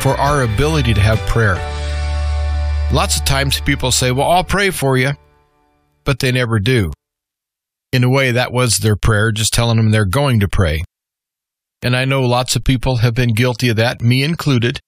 for 0.00 0.16
our 0.16 0.42
ability 0.42 0.94
to 0.94 1.00
have 1.00 1.18
prayer. 1.20 1.56
Lots 2.92 3.18
of 3.18 3.24
times 3.24 3.60
people 3.60 3.92
say, 3.92 4.12
Well, 4.12 4.30
I'll 4.30 4.44
pray 4.44 4.70
for 4.70 4.96
you, 4.96 5.12
but 6.04 6.18
they 6.18 6.32
never 6.32 6.58
do. 6.58 6.92
In 7.92 8.04
a 8.04 8.10
way, 8.10 8.32
that 8.32 8.52
was 8.52 8.78
their 8.78 8.96
prayer, 8.96 9.32
just 9.32 9.52
telling 9.52 9.76
them 9.76 9.90
they're 9.90 10.04
going 10.04 10.40
to 10.40 10.48
pray. 10.48 10.84
And 11.82 11.96
I 11.96 12.04
know 12.04 12.22
lots 12.22 12.56
of 12.56 12.64
people 12.64 12.96
have 12.96 13.14
been 13.14 13.34
guilty 13.34 13.68
of 13.68 13.76
that, 13.76 14.00
me 14.00 14.22
included. 14.22 14.80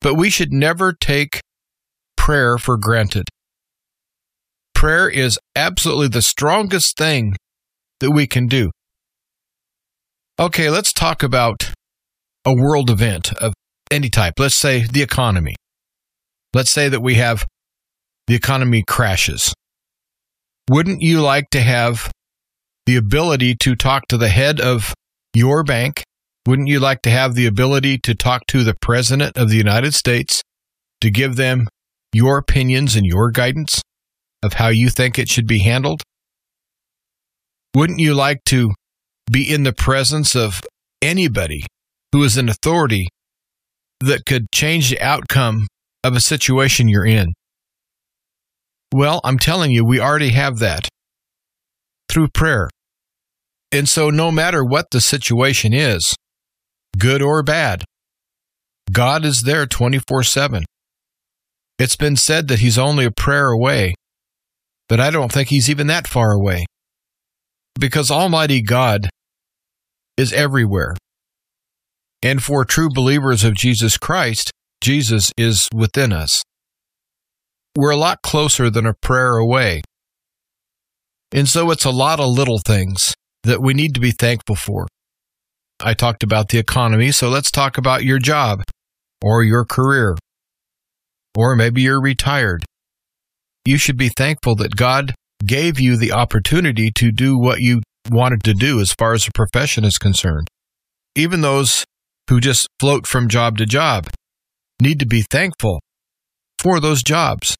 But 0.00 0.14
we 0.14 0.30
should 0.30 0.52
never 0.52 0.92
take 0.92 1.40
prayer 2.16 2.58
for 2.58 2.76
granted 2.76 3.28
prayer 4.78 5.08
is 5.08 5.40
absolutely 5.56 6.06
the 6.06 6.22
strongest 6.22 6.96
thing 6.96 7.34
that 7.98 8.12
we 8.12 8.28
can 8.28 8.46
do. 8.46 8.70
Okay, 10.38 10.70
let's 10.70 10.92
talk 10.92 11.24
about 11.24 11.72
a 12.44 12.54
world 12.54 12.88
event 12.88 13.32
of 13.38 13.54
any 13.90 14.10
type. 14.10 14.34
Let's 14.38 14.54
say 14.54 14.86
the 14.86 15.02
economy. 15.02 15.54
Let's 16.54 16.70
say 16.70 16.88
that 16.88 17.00
we 17.00 17.14
have 17.14 17.46
the 18.26 18.34
economy 18.34 18.84
crashes. 18.86 19.54
Wouldn't 20.68 21.02
you 21.02 21.20
like 21.20 21.50
to 21.50 21.60
have 21.60 22.10
the 22.86 22.96
ability 22.96 23.54
to 23.56 23.74
talk 23.74 24.08
to 24.08 24.18
the 24.18 24.28
head 24.28 24.60
of 24.60 24.94
your 25.34 25.64
bank? 25.64 26.02
Wouldn't 26.46 26.68
you 26.68 26.80
like 26.80 27.02
to 27.02 27.10
have 27.10 27.34
the 27.34 27.46
ability 27.46 27.98
to 27.98 28.14
talk 28.14 28.46
to 28.48 28.64
the 28.64 28.74
President 28.74 29.36
of 29.36 29.48
the 29.48 29.56
United 29.56 29.94
States 29.94 30.42
to 31.00 31.10
give 31.10 31.36
them 31.36 31.68
your 32.12 32.38
opinions 32.38 32.96
and 32.96 33.04
your 33.06 33.30
guidance? 33.30 33.82
of 34.42 34.54
how 34.54 34.68
you 34.68 34.88
think 34.88 35.18
it 35.18 35.28
should 35.28 35.46
be 35.46 35.60
handled? 35.60 36.02
Wouldn't 37.74 38.00
you 38.00 38.14
like 38.14 38.44
to 38.46 38.72
be 39.30 39.52
in 39.52 39.62
the 39.62 39.72
presence 39.72 40.34
of 40.34 40.62
anybody 41.02 41.64
who 42.12 42.22
is 42.22 42.36
an 42.36 42.48
authority 42.48 43.08
that 44.00 44.26
could 44.26 44.50
change 44.52 44.90
the 44.90 45.00
outcome 45.00 45.66
of 46.04 46.14
a 46.14 46.20
situation 46.20 46.88
you're 46.88 47.06
in? 47.06 47.34
Well, 48.92 49.20
I'm 49.24 49.38
telling 49.38 49.70
you, 49.70 49.84
we 49.84 50.00
already 50.00 50.30
have 50.30 50.58
that 50.60 50.88
through 52.10 52.28
prayer. 52.28 52.70
And 53.70 53.88
so, 53.88 54.08
no 54.08 54.30
matter 54.30 54.64
what 54.64 54.86
the 54.90 55.00
situation 55.00 55.74
is, 55.74 56.14
good 56.98 57.20
or 57.20 57.42
bad, 57.42 57.84
God 58.90 59.24
is 59.26 59.42
there 59.42 59.66
24 59.66 60.22
7. 60.22 60.64
It's 61.78 61.96
been 61.96 62.16
said 62.16 62.48
that 62.48 62.60
He's 62.60 62.78
only 62.78 63.04
a 63.04 63.10
prayer 63.10 63.48
away 63.48 63.94
but 64.88 65.00
I 65.00 65.10
don't 65.10 65.30
think 65.30 65.48
he's 65.48 65.68
even 65.68 65.86
that 65.88 66.06
far 66.06 66.32
away. 66.32 66.64
Because 67.78 68.10
Almighty 68.10 68.62
God 68.62 69.08
is 70.16 70.32
everywhere. 70.32 70.96
And 72.22 72.42
for 72.42 72.64
true 72.64 72.88
believers 72.92 73.44
of 73.44 73.54
Jesus 73.54 73.96
Christ, 73.96 74.50
Jesus 74.80 75.32
is 75.36 75.68
within 75.72 76.12
us. 76.12 76.42
We're 77.76 77.90
a 77.90 77.96
lot 77.96 78.22
closer 78.22 78.70
than 78.70 78.86
a 78.86 78.94
prayer 78.94 79.36
away. 79.36 79.82
And 81.32 81.48
so 81.48 81.70
it's 81.70 81.84
a 81.84 81.90
lot 81.90 82.20
of 82.20 82.28
little 82.28 82.58
things 82.58 83.14
that 83.44 83.62
we 83.62 83.74
need 83.74 83.94
to 83.94 84.00
be 84.00 84.10
thankful 84.10 84.56
for. 84.56 84.86
I 85.80 85.94
talked 85.94 86.22
about 86.22 86.48
the 86.48 86.58
economy, 86.58 87.12
so 87.12 87.28
let's 87.28 87.50
talk 87.50 87.78
about 87.78 88.02
your 88.02 88.18
job 88.18 88.62
or 89.22 89.44
your 89.44 89.64
career. 89.64 90.16
Or 91.36 91.54
maybe 91.54 91.82
you're 91.82 92.00
retired 92.00 92.64
you 93.68 93.76
should 93.76 93.98
be 93.98 94.08
thankful 94.08 94.54
that 94.54 94.76
God 94.76 95.14
gave 95.44 95.78
you 95.78 95.98
the 95.98 96.12
opportunity 96.12 96.90
to 96.92 97.12
do 97.12 97.38
what 97.38 97.60
you 97.60 97.82
wanted 98.10 98.42
to 98.44 98.54
do 98.54 98.80
as 98.80 98.94
far 98.98 99.12
as 99.12 99.28
a 99.28 99.32
profession 99.32 99.84
is 99.84 99.98
concerned. 99.98 100.48
Even 101.14 101.42
those 101.42 101.84
who 102.28 102.40
just 102.40 102.68
float 102.78 103.06
from 103.06 103.28
job 103.28 103.58
to 103.58 103.66
job 103.66 104.08
need 104.80 105.00
to 105.00 105.06
be 105.06 105.22
thankful 105.22 105.80
for 106.58 106.80
those 106.80 107.02
jobs. 107.02 107.56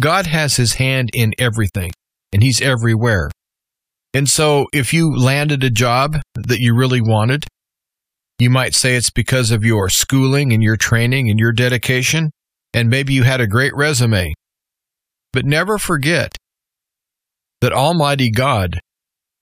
God 0.00 0.26
has 0.26 0.56
his 0.56 0.74
hand 0.74 1.10
in 1.14 1.32
everything, 1.38 1.92
and 2.32 2.42
he's 2.42 2.60
everywhere. 2.60 3.30
And 4.12 4.28
so 4.28 4.66
if 4.72 4.92
you 4.92 5.14
landed 5.16 5.64
a 5.64 5.70
job 5.70 6.16
that 6.34 6.60
you 6.60 6.74
really 6.74 7.00
wanted, 7.00 7.46
you 8.38 8.50
might 8.50 8.74
say 8.74 8.96
it's 8.96 9.10
because 9.10 9.50
of 9.50 9.64
your 9.64 9.88
schooling 9.88 10.52
and 10.52 10.62
your 10.62 10.76
training 10.76 11.30
and 11.30 11.38
your 11.38 11.52
dedication, 11.52 12.30
and 12.72 12.90
maybe 12.90 13.14
you 13.14 13.22
had 13.22 13.40
a 13.40 13.46
great 13.46 13.74
resume. 13.74 14.34
But 15.32 15.44
never 15.44 15.78
forget 15.78 16.36
that 17.60 17.72
Almighty 17.72 18.30
God 18.30 18.80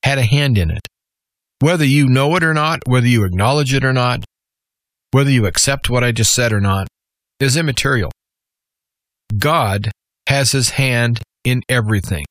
had 0.04 0.18
a 0.18 0.24
hand 0.24 0.58
in 0.58 0.70
it. 0.70 0.86
Whether 1.62 1.84
you 1.84 2.08
know 2.08 2.34
it 2.34 2.42
or 2.42 2.52
not, 2.52 2.80
whether 2.86 3.06
you 3.06 3.22
acknowledge 3.22 3.72
it 3.72 3.84
or 3.84 3.92
not, 3.92 4.24
whether 5.12 5.30
you 5.30 5.46
accept 5.46 5.88
what 5.88 6.02
I 6.02 6.10
just 6.10 6.34
said 6.34 6.52
or 6.52 6.60
not, 6.60 6.88
is 7.38 7.56
immaterial. 7.56 8.10
God 9.38 9.92
has 10.28 10.50
his 10.50 10.70
hand 10.70 11.20
in 11.44 11.62
everything. 11.68 12.24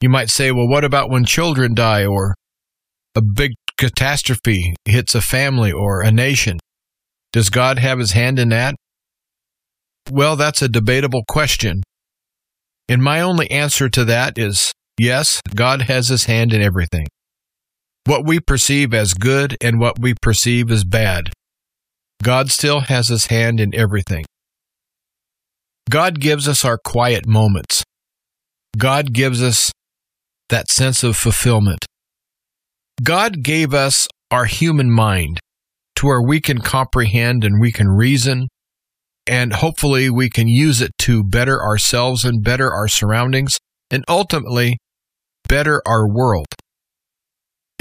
You 0.00 0.08
might 0.08 0.30
say, 0.30 0.52
well, 0.52 0.68
what 0.68 0.84
about 0.84 1.10
when 1.10 1.24
children 1.24 1.74
die 1.74 2.06
or 2.06 2.36
a 3.16 3.22
big 3.22 3.54
catastrophe 3.76 4.76
hits 4.84 5.16
a 5.16 5.20
family 5.20 5.72
or 5.72 6.02
a 6.02 6.12
nation? 6.12 6.60
Does 7.32 7.50
God 7.50 7.80
have 7.80 7.98
his 7.98 8.12
hand 8.12 8.38
in 8.38 8.50
that? 8.50 8.76
Well, 10.12 10.36
that's 10.36 10.62
a 10.62 10.68
debatable 10.68 11.24
question. 11.26 11.82
And 12.88 13.02
my 13.02 13.20
only 13.20 13.50
answer 13.50 13.88
to 13.88 14.04
that 14.04 14.38
is 14.38 14.72
yes, 14.96 15.40
God 15.56 15.82
has 15.82 16.06
his 16.06 16.26
hand 16.26 16.52
in 16.52 16.62
everything. 16.62 17.08
What 18.04 18.26
we 18.26 18.40
perceive 18.40 18.92
as 18.92 19.14
good 19.14 19.56
and 19.60 19.78
what 19.78 19.98
we 20.00 20.14
perceive 20.20 20.70
as 20.70 20.84
bad. 20.84 21.30
God 22.22 22.50
still 22.50 22.80
has 22.80 23.08
his 23.08 23.26
hand 23.26 23.60
in 23.60 23.74
everything. 23.74 24.24
God 25.90 26.20
gives 26.20 26.48
us 26.48 26.64
our 26.64 26.78
quiet 26.78 27.26
moments. 27.26 27.84
God 28.78 29.12
gives 29.12 29.42
us 29.42 29.72
that 30.48 30.70
sense 30.70 31.02
of 31.02 31.16
fulfillment. 31.16 31.84
God 33.02 33.42
gave 33.42 33.74
us 33.74 34.08
our 34.30 34.46
human 34.46 34.90
mind 34.90 35.40
to 35.96 36.06
where 36.06 36.22
we 36.22 36.40
can 36.40 36.58
comprehend 36.58 37.44
and 37.44 37.60
we 37.60 37.72
can 37.72 37.88
reason, 37.88 38.48
and 39.26 39.52
hopefully 39.52 40.10
we 40.10 40.30
can 40.30 40.48
use 40.48 40.80
it 40.80 40.92
to 40.98 41.22
better 41.22 41.62
ourselves 41.62 42.24
and 42.24 42.42
better 42.42 42.72
our 42.72 42.88
surroundings, 42.88 43.58
and 43.90 44.04
ultimately 44.08 44.78
better 45.48 45.82
our 45.86 46.08
world. 46.08 46.46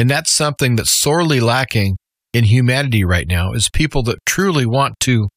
And 0.01 0.09
that's 0.09 0.31
something 0.31 0.77
that's 0.77 0.89
sorely 0.89 1.39
lacking 1.39 1.95
in 2.33 2.45
humanity 2.45 3.03
right 3.03 3.27
now 3.27 3.53
is 3.53 3.69
people 3.69 4.01
that 4.05 4.17
truly 4.25 4.65
want 4.65 4.99
to 5.01 5.29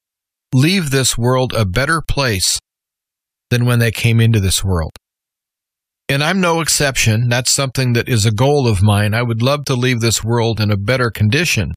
leave 0.55 0.89
this 0.89 1.19
world 1.19 1.53
a 1.53 1.67
better 1.67 2.01
place 2.01 2.59
than 3.51 3.67
when 3.67 3.79
they 3.79 3.91
came 3.91 4.21
into 4.21 4.41
this 4.41 4.65
world. 4.65 4.93
And 6.09 6.25
I'm 6.25 6.41
no 6.41 6.63
exception. 6.63 7.29
That's 7.29 7.51
something 7.51 7.93
that 7.93 8.09
is 8.09 8.25
a 8.25 8.33
goal 8.33 8.67
of 8.67 8.83
mine. 8.83 9.13
I 9.13 9.23
would 9.23 9.43
love 9.43 9.67
to 9.67 9.75
leave 9.75 10.01
this 10.01 10.25
world 10.25 10.59
in 10.59 10.71
a 10.71 10.79
better 10.79 11.11
condition 11.11 11.75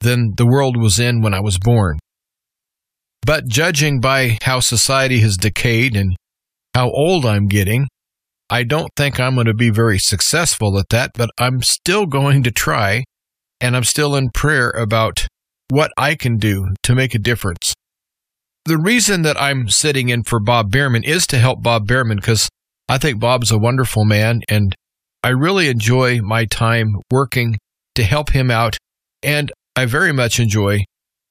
than 0.00 0.32
the 0.38 0.46
world 0.46 0.78
was 0.78 0.98
in 0.98 1.20
when 1.20 1.34
I 1.34 1.40
was 1.40 1.58
born. 1.58 1.98
But 3.26 3.46
judging 3.46 4.00
by 4.00 4.38
how 4.40 4.60
society 4.60 5.20
has 5.20 5.36
decayed 5.36 5.94
and 5.94 6.16
how 6.74 6.88
old 6.88 7.26
I'm 7.26 7.46
getting, 7.46 7.88
I 8.48 8.62
don't 8.62 8.90
think 8.96 9.18
I'm 9.18 9.34
going 9.34 9.46
to 9.46 9.54
be 9.54 9.70
very 9.70 9.98
successful 9.98 10.78
at 10.78 10.88
that, 10.90 11.12
but 11.14 11.30
I'm 11.38 11.62
still 11.62 12.06
going 12.06 12.42
to 12.44 12.50
try 12.50 13.04
and 13.60 13.76
I'm 13.76 13.84
still 13.84 14.14
in 14.14 14.30
prayer 14.30 14.70
about 14.70 15.26
what 15.68 15.90
I 15.96 16.14
can 16.14 16.36
do 16.36 16.68
to 16.84 16.94
make 16.94 17.14
a 17.14 17.18
difference. 17.18 17.74
The 18.64 18.78
reason 18.78 19.22
that 19.22 19.40
I'm 19.40 19.68
sitting 19.68 20.08
in 20.08 20.22
for 20.22 20.40
Bob 20.40 20.70
Bierman 20.70 21.04
is 21.04 21.26
to 21.28 21.38
help 21.38 21.62
Bob 21.62 21.86
Bierman 21.86 22.18
because 22.18 22.48
I 22.88 22.98
think 22.98 23.20
Bob's 23.20 23.50
a 23.50 23.58
wonderful 23.58 24.04
man 24.04 24.42
and 24.48 24.74
I 25.24 25.30
really 25.30 25.68
enjoy 25.68 26.20
my 26.20 26.44
time 26.44 26.96
working 27.10 27.58
to 27.96 28.04
help 28.04 28.30
him 28.30 28.50
out. 28.50 28.76
And 29.22 29.50
I 29.74 29.86
very 29.86 30.12
much 30.12 30.38
enjoy 30.38 30.84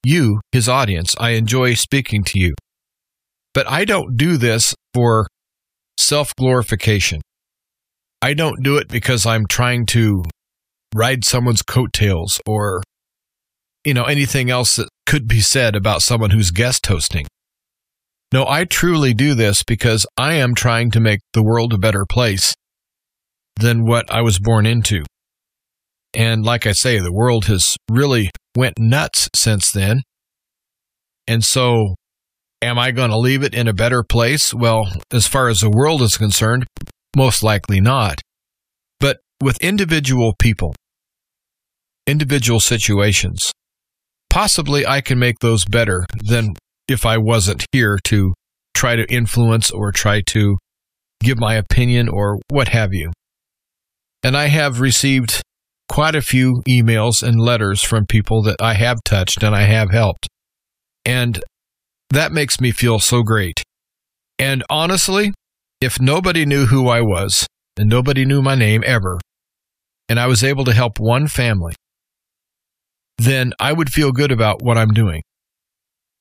you, 0.04 0.40
his 0.52 0.68
audience. 0.68 1.14
I 1.18 1.30
enjoy 1.30 1.74
speaking 1.74 2.22
to 2.24 2.38
you. 2.38 2.54
But 3.54 3.66
I 3.70 3.86
don't 3.86 4.16
do 4.16 4.36
this 4.36 4.74
for 4.92 5.28
self 5.98 6.34
glorification. 6.36 7.20
I 8.22 8.34
don't 8.34 8.62
do 8.62 8.76
it 8.76 8.88
because 8.88 9.26
I'm 9.26 9.46
trying 9.46 9.86
to 9.86 10.24
ride 10.94 11.24
someone's 11.24 11.62
coattails 11.62 12.40
or, 12.46 12.82
you 13.84 13.94
know, 13.94 14.04
anything 14.04 14.50
else 14.50 14.76
that 14.76 14.88
could 15.06 15.28
be 15.28 15.40
said 15.40 15.76
about 15.76 16.02
someone 16.02 16.30
who's 16.30 16.50
guest 16.50 16.86
hosting. 16.86 17.26
No, 18.32 18.46
I 18.46 18.64
truly 18.64 19.14
do 19.14 19.34
this 19.34 19.62
because 19.62 20.06
I 20.16 20.34
am 20.34 20.54
trying 20.54 20.90
to 20.92 21.00
make 21.00 21.20
the 21.32 21.44
world 21.44 21.72
a 21.72 21.78
better 21.78 22.04
place 22.04 22.54
than 23.60 23.86
what 23.86 24.10
I 24.10 24.22
was 24.22 24.38
born 24.38 24.66
into. 24.66 25.04
And 26.12 26.44
like 26.44 26.66
I 26.66 26.72
say, 26.72 26.98
the 26.98 27.12
world 27.12 27.44
has 27.44 27.76
really 27.90 28.30
went 28.56 28.78
nuts 28.78 29.28
since 29.34 29.70
then. 29.70 30.02
And 31.28 31.44
so 31.44 31.94
am 32.66 32.78
I 32.78 32.90
going 32.90 33.10
to 33.10 33.18
leave 33.18 33.42
it 33.42 33.54
in 33.54 33.68
a 33.68 33.72
better 33.72 34.02
place? 34.02 34.52
Well, 34.52 34.88
as 35.12 35.26
far 35.26 35.48
as 35.48 35.60
the 35.60 35.70
world 35.70 36.02
is 36.02 36.16
concerned, 36.16 36.66
most 37.16 37.42
likely 37.42 37.80
not. 37.80 38.20
But 39.00 39.18
with 39.42 39.56
individual 39.62 40.34
people, 40.38 40.74
individual 42.06 42.60
situations. 42.60 43.52
Possibly 44.28 44.86
I 44.86 45.00
can 45.00 45.18
make 45.18 45.38
those 45.40 45.64
better 45.64 46.06
than 46.22 46.54
if 46.88 47.06
I 47.06 47.18
wasn't 47.18 47.66
here 47.72 47.98
to 48.04 48.34
try 48.74 48.96
to 48.96 49.10
influence 49.10 49.70
or 49.70 49.92
try 49.92 50.20
to 50.28 50.58
give 51.22 51.38
my 51.38 51.54
opinion 51.54 52.08
or 52.08 52.38
what 52.48 52.68
have 52.68 52.92
you. 52.92 53.12
And 54.22 54.36
I 54.36 54.46
have 54.46 54.80
received 54.80 55.40
quite 55.88 56.14
a 56.14 56.20
few 56.20 56.62
emails 56.68 57.22
and 57.22 57.40
letters 57.40 57.82
from 57.82 58.06
people 58.06 58.42
that 58.42 58.56
I 58.60 58.74
have 58.74 58.98
touched 59.04 59.42
and 59.42 59.54
I 59.54 59.62
have 59.62 59.90
helped. 59.90 60.28
And 61.04 61.40
that 62.10 62.32
makes 62.32 62.60
me 62.60 62.70
feel 62.70 62.98
so 62.98 63.22
great. 63.22 63.62
And 64.38 64.62
honestly, 64.70 65.32
if 65.80 66.00
nobody 66.00 66.46
knew 66.46 66.66
who 66.66 66.88
I 66.88 67.00
was 67.00 67.46
and 67.76 67.88
nobody 67.88 68.24
knew 68.24 68.42
my 68.42 68.54
name 68.54 68.82
ever, 68.86 69.18
and 70.08 70.20
I 70.20 70.26
was 70.26 70.44
able 70.44 70.64
to 70.64 70.72
help 70.72 71.00
one 71.00 71.26
family, 71.26 71.74
then 73.18 73.52
I 73.58 73.72
would 73.72 73.92
feel 73.92 74.12
good 74.12 74.30
about 74.30 74.62
what 74.62 74.78
I'm 74.78 74.92
doing. 74.92 75.22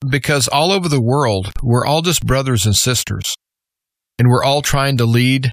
Because 0.08 0.48
all 0.48 0.72
over 0.72 0.90
the 0.90 1.02
world, 1.02 1.52
we're 1.62 1.86
all 1.86 2.02
just 2.02 2.26
brothers 2.26 2.66
and 2.66 2.76
sisters, 2.76 3.36
and 4.18 4.28
we're 4.28 4.44
all 4.44 4.62
trying 4.62 4.98
to 4.98 5.06
lead 5.06 5.52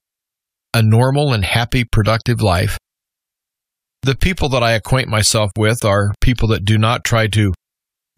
a 0.75 0.83
normal 0.83 1.33
and 1.33 1.45
happy, 1.45 1.85
productive 1.85 2.41
life. 2.41 2.79
The 4.03 4.17
people 4.17 4.49
that 4.51 4.63
I 4.63 4.73
acquaint 4.73 5.09
myself 5.09 5.53
with 5.57 5.85
are 5.85 6.13
people 6.21 6.49
that 6.49 6.65
do 6.65 6.79
not 6.79 7.05
try 7.05 7.29
to 7.29 7.53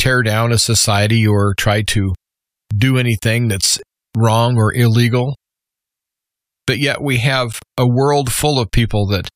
tear 0.04 0.22
down 0.22 0.52
a 0.52 0.58
society 0.58 1.26
or 1.26 1.54
try 1.54 1.80
to 1.80 2.12
do 2.76 2.98
anything 2.98 3.48
that's 3.48 3.78
wrong 4.14 4.58
or 4.58 4.70
illegal. 4.74 5.34
But 6.66 6.76
yet 6.76 7.00
we 7.00 7.18
have 7.18 7.58
a 7.78 7.86
world 7.86 8.30
full 8.30 8.58
of 8.58 8.70
people 8.70 9.06
that 9.06 9.30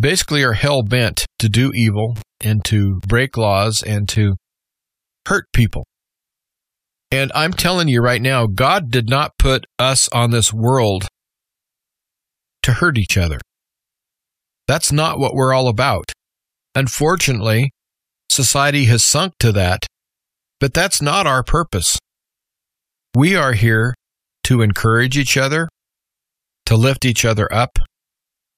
basically 0.00 0.44
are 0.44 0.52
hell 0.52 0.84
bent 0.84 1.26
to 1.40 1.48
do 1.48 1.72
evil 1.74 2.16
and 2.40 2.64
to 2.66 3.00
break 3.08 3.36
laws 3.36 3.82
and 3.82 4.08
to 4.10 4.36
hurt 5.26 5.46
people. 5.52 5.84
And 7.10 7.32
I'm 7.34 7.52
telling 7.52 7.88
you 7.88 8.00
right 8.00 8.22
now, 8.22 8.46
God 8.46 8.88
did 8.88 9.08
not 9.08 9.32
put 9.36 9.64
us 9.80 10.08
on 10.10 10.30
this 10.30 10.52
world 10.52 11.08
to 12.62 12.74
hurt 12.74 12.96
each 12.96 13.18
other. 13.18 13.40
That's 14.68 14.92
not 14.92 15.18
what 15.18 15.34
we're 15.34 15.52
all 15.52 15.66
about. 15.66 16.12
Unfortunately, 16.76 17.72
society 18.32 18.84
has 18.86 19.04
sunk 19.04 19.34
to 19.38 19.52
that, 19.52 19.86
but 20.60 20.74
that's 20.74 21.02
not 21.02 21.26
our 21.26 21.42
purpose. 21.42 21.98
We 23.14 23.36
are 23.36 23.52
here 23.52 23.94
to 24.44 24.62
encourage 24.62 25.18
each 25.18 25.36
other, 25.36 25.68
to 26.66 26.76
lift 26.76 27.04
each 27.04 27.24
other 27.24 27.52
up, 27.52 27.78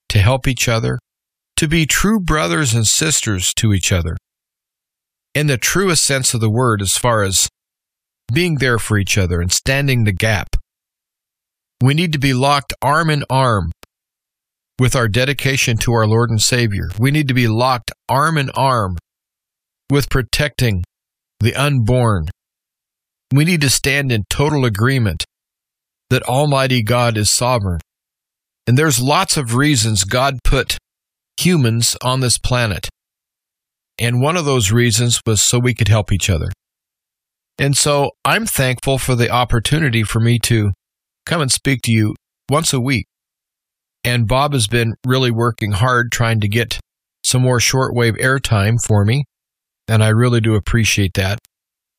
to 0.08 0.18
help 0.18 0.46
each 0.46 0.68
other, 0.68 0.98
to 1.56 1.68
be 1.68 1.86
true 1.86 2.20
brothers 2.20 2.74
and 2.74 2.86
sisters 2.86 3.52
to 3.54 3.72
each 3.72 3.92
other. 3.92 4.16
In 5.34 5.48
the 5.48 5.58
truest 5.58 6.04
sense 6.04 6.32
of 6.34 6.40
the 6.40 6.50
word, 6.50 6.80
as 6.80 6.96
far 6.96 7.22
as 7.22 7.48
being 8.32 8.56
there 8.56 8.78
for 8.78 8.98
each 8.98 9.18
other 9.18 9.40
and 9.40 9.52
standing 9.52 10.04
the 10.04 10.12
gap. 10.12 10.56
We 11.82 11.94
need 11.94 12.12
to 12.12 12.18
be 12.18 12.32
locked 12.32 12.72
arm 12.80 13.10
in 13.10 13.24
arm 13.28 13.72
with 14.78 14.96
our 14.96 15.08
dedication 15.08 15.76
to 15.78 15.92
our 15.92 16.06
Lord 16.06 16.30
and 16.30 16.40
Savior. 16.40 16.88
We 16.98 17.10
need 17.10 17.28
to 17.28 17.34
be 17.34 17.48
locked 17.48 17.92
arm 18.08 18.38
in 18.38 18.50
arm 18.50 18.96
with 19.94 20.10
protecting 20.10 20.82
the 21.38 21.54
unborn. 21.54 22.26
We 23.32 23.44
need 23.44 23.60
to 23.60 23.70
stand 23.70 24.10
in 24.10 24.24
total 24.28 24.64
agreement 24.64 25.24
that 26.10 26.24
Almighty 26.24 26.82
God 26.82 27.16
is 27.16 27.30
sovereign. 27.30 27.78
And 28.66 28.76
there's 28.76 29.00
lots 29.00 29.36
of 29.36 29.54
reasons 29.54 30.02
God 30.02 30.40
put 30.42 30.78
humans 31.38 31.96
on 32.02 32.18
this 32.18 32.38
planet. 32.38 32.88
And 33.96 34.20
one 34.20 34.36
of 34.36 34.44
those 34.44 34.72
reasons 34.72 35.20
was 35.24 35.40
so 35.40 35.60
we 35.60 35.74
could 35.74 35.86
help 35.86 36.10
each 36.10 36.28
other. 36.28 36.48
And 37.56 37.76
so 37.76 38.10
I'm 38.24 38.46
thankful 38.46 38.98
for 38.98 39.14
the 39.14 39.30
opportunity 39.30 40.02
for 40.02 40.18
me 40.18 40.40
to 40.40 40.72
come 41.24 41.40
and 41.40 41.52
speak 41.52 41.82
to 41.82 41.92
you 41.92 42.16
once 42.50 42.72
a 42.72 42.80
week. 42.80 43.06
And 44.02 44.26
Bob 44.26 44.54
has 44.54 44.66
been 44.66 44.94
really 45.06 45.30
working 45.30 45.70
hard 45.70 46.10
trying 46.10 46.40
to 46.40 46.48
get 46.48 46.80
some 47.22 47.42
more 47.42 47.60
shortwave 47.60 48.20
airtime 48.20 48.84
for 48.84 49.04
me. 49.04 49.26
And 49.88 50.02
I 50.02 50.08
really 50.08 50.40
do 50.40 50.54
appreciate 50.54 51.14
that. 51.14 51.38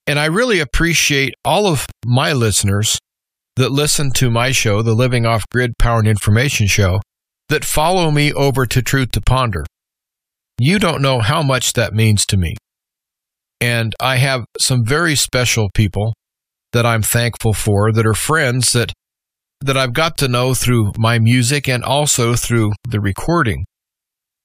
And 0.07 0.19
I 0.19 0.25
really 0.25 0.59
appreciate 0.59 1.33
all 1.43 1.67
of 1.67 1.87
my 2.05 2.33
listeners 2.33 2.99
that 3.55 3.71
listen 3.71 4.11
to 4.11 4.29
my 4.29 4.51
show, 4.51 4.81
the 4.81 4.93
Living 4.93 5.25
Off 5.25 5.45
Grid 5.49 5.77
Power 5.79 5.99
and 5.99 6.07
Information 6.07 6.67
Show, 6.67 6.99
that 7.49 7.65
follow 7.65 8.11
me 8.11 8.33
over 8.33 8.65
to 8.65 8.81
Truth 8.81 9.11
to 9.11 9.21
Ponder. 9.21 9.65
You 10.59 10.79
don't 10.79 11.01
know 11.01 11.19
how 11.19 11.41
much 11.41 11.73
that 11.73 11.93
means 11.93 12.25
to 12.27 12.37
me. 12.37 12.55
And 13.61 13.93
I 13.99 14.17
have 14.17 14.45
some 14.59 14.83
very 14.85 15.15
special 15.15 15.69
people 15.73 16.13
that 16.73 16.85
I'm 16.85 17.01
thankful 17.01 17.53
for 17.53 17.91
that 17.91 18.05
are 18.05 18.13
friends 18.13 18.73
that 18.73 18.91
that 19.61 19.77
I've 19.77 19.93
got 19.93 20.17
to 20.17 20.27
know 20.27 20.53
through 20.53 20.91
my 20.97 21.17
music 21.17 21.67
and 21.67 21.83
also 21.83 22.35
through 22.35 22.73
the 22.87 22.99
recording. 22.99 23.65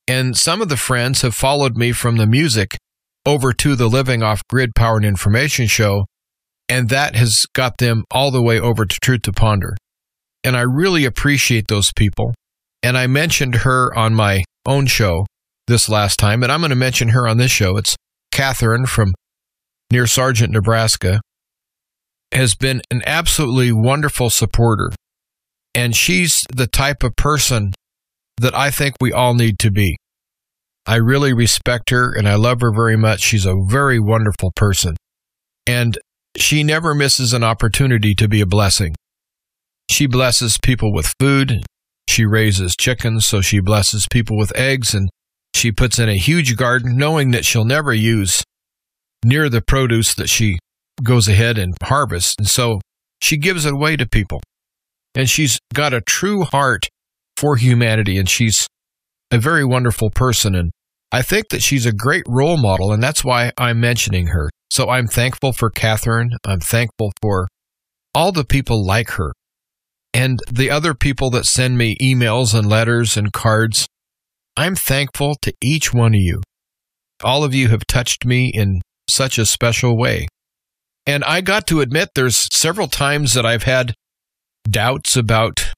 And 0.07 0.37
some 0.37 0.63
of 0.63 0.69
the 0.69 0.77
friends 0.77 1.23
have 1.23 1.35
followed 1.35 1.77
me 1.77 1.93
from 1.93 2.17
the 2.17 2.27
music 2.27 2.77
over 3.27 3.53
to 3.53 3.77
the 3.77 3.89
Living 3.89 4.23
Off 4.23 4.43
Grid 4.49 4.71
Power 4.75 4.97
and 4.97 5.05
Information 5.05 5.67
show, 5.67 6.07
and 6.69 6.89
that 6.89 7.17
has 7.17 7.47
got 7.55 7.79
them 7.79 8.05
all 8.11 8.31
the 8.31 8.43
way 8.43 8.59
over 8.59 8.85
to 8.85 8.97
Truth 9.01 9.23
to 9.23 9.33
Ponder. 9.33 9.77
And 10.43 10.57
I 10.57 10.63
really 10.63 11.05
appreciate 11.05 11.69
those 11.69 11.93
people. 11.93 12.35
And 12.83 12.97
I 12.97 13.07
mentioned 13.07 13.57
her 13.57 13.97
on 13.97 14.15
my 14.15 14.45
own 14.67 14.87
show 14.87 15.27
this 15.67 15.89
last 15.89 16.19
time, 16.19 16.43
and 16.43 16.51
I'm 16.51 16.61
going 16.61 16.71
to 16.71 16.77
mention 16.77 17.11
her 17.11 17.29
on 17.29 17.37
this 17.37 17.51
show. 17.51 17.77
It's 17.77 17.97
Catherine 18.33 18.87
from 18.87 19.13
near 19.91 20.07
Sargent, 20.07 20.53
Nebraska, 20.53 21.21
has 22.33 22.55
been 22.55 22.81
an 22.91 23.03
absolutely 23.07 23.73
wonderful 23.73 24.31
supporter. 24.31 24.91
And 25.75 25.95
she's 25.95 26.47
the 26.53 26.67
type 26.67 27.03
of 27.03 27.17
person 27.17 27.73
that 28.39 28.55
I 28.55 28.71
think 28.71 28.95
we 29.01 29.13
all 29.13 29.35
need 29.35 29.59
to 29.59 29.71
be. 29.71 29.97
I 30.87 30.97
really 30.97 31.33
respect 31.33 31.91
her 31.91 32.13
and 32.17 32.29
I 32.29 32.35
love 32.35 32.61
her 32.61 32.73
very 32.73 32.97
much. 32.97 33.21
She's 33.21 33.47
a 33.47 33.57
very 33.69 34.01
wonderful 34.01 34.53
person. 34.55 34.97
And 35.67 35.99
she 36.37 36.63
never 36.63 36.95
misses 36.95 37.33
an 37.33 37.45
opportunity 37.45 38.15
to 38.15 38.29
be 38.29 38.41
a 38.41 38.47
blessing. 38.47 38.95
She 39.91 40.07
blesses 40.07 40.59
people 40.63 40.93
with 40.93 41.15
food. 41.19 41.65
She 42.09 42.25
raises 42.25 42.75
chickens, 42.79 43.27
so 43.27 43.41
she 43.41 43.61
blesses 43.61 44.07
people 44.11 44.37
with 44.37 44.57
eggs 44.57 44.95
and 44.95 45.11
she 45.55 45.73
puts 45.73 45.99
in 45.99 46.09
a 46.09 46.17
huge 46.17 46.57
garden 46.57 46.97
knowing 46.97 47.33
that 47.33 47.45
she'll 47.45 47.65
never 47.65 47.93
use 47.93 48.43
near 49.25 49.49
the 49.49 49.61
produce 49.61 50.15
that 50.15 50.29
she 50.29 50.59
goes 51.03 51.29
ahead 51.29 51.59
and 51.59 51.75
harvests. 51.83 52.35
And 52.39 52.49
so 52.49 52.81
she 53.21 53.37
gives 53.37 53.67
it 53.67 53.75
away 53.75 53.97
to 53.97 54.09
people. 54.09 54.41
And 55.15 55.29
she's 55.29 55.59
got 55.75 55.93
a 55.93 56.01
true 56.01 56.45
heart 56.45 56.87
for 57.37 57.57
humanity 57.57 58.17
and 58.17 58.29
she's 58.29 58.67
a 59.31 59.39
very 59.39 59.65
wonderful 59.65 60.11
person. 60.11 60.55
And 60.55 60.73
I 61.13 61.23
think 61.23 61.49
that 61.49 61.63
she's 61.63 61.87
a 61.87 61.93
great 61.93 62.25
role 62.29 62.57
model. 62.57 62.93
And 62.93 63.03
that's 63.03 63.25
why 63.25 63.53
I'm 63.59 63.81
mentioning 63.81 64.29
her. 64.29 64.51
So 64.71 64.89
I'm 64.89 65.07
thankful 65.07 65.53
for 65.53 65.71
Catherine. 65.71 66.31
I'm 66.47 66.61
thankful 66.61 67.13
for 67.21 67.49
all 68.15 68.33
the 68.33 68.45
people 68.45 68.85
like 68.85 69.11
her 69.11 69.33
and 70.13 70.41
the 70.51 70.71
other 70.71 70.95
people 70.95 71.31
that 71.31 71.47
send 71.47 71.79
me 71.79 71.97
emails 72.03 72.57
and 72.57 72.69
letters 72.69 73.17
and 73.17 73.33
cards. 73.33 73.87
I'm 74.57 74.75
thankful 74.75 75.37
to 75.43 75.53
each 75.63 75.93
one 75.93 76.15
of 76.15 76.21
you. 76.21 76.43
All 77.23 77.45
of 77.45 77.55
you 77.55 77.69
have 77.69 77.87
touched 77.87 78.25
me 78.25 78.51
in 78.53 78.81
such 79.09 79.39
a 79.39 79.47
special 79.47 79.97
way. 79.97 80.27
And 81.07 81.25
I 81.25 81.41
got 81.41 81.67
to 81.69 81.81
admit, 81.81 82.11
there's 82.15 82.49
several 82.53 82.87
times 82.89 83.35
that 83.35 83.47
I've 83.47 83.63
had 83.63 83.95
doubts 84.69 85.17
about 85.17 85.73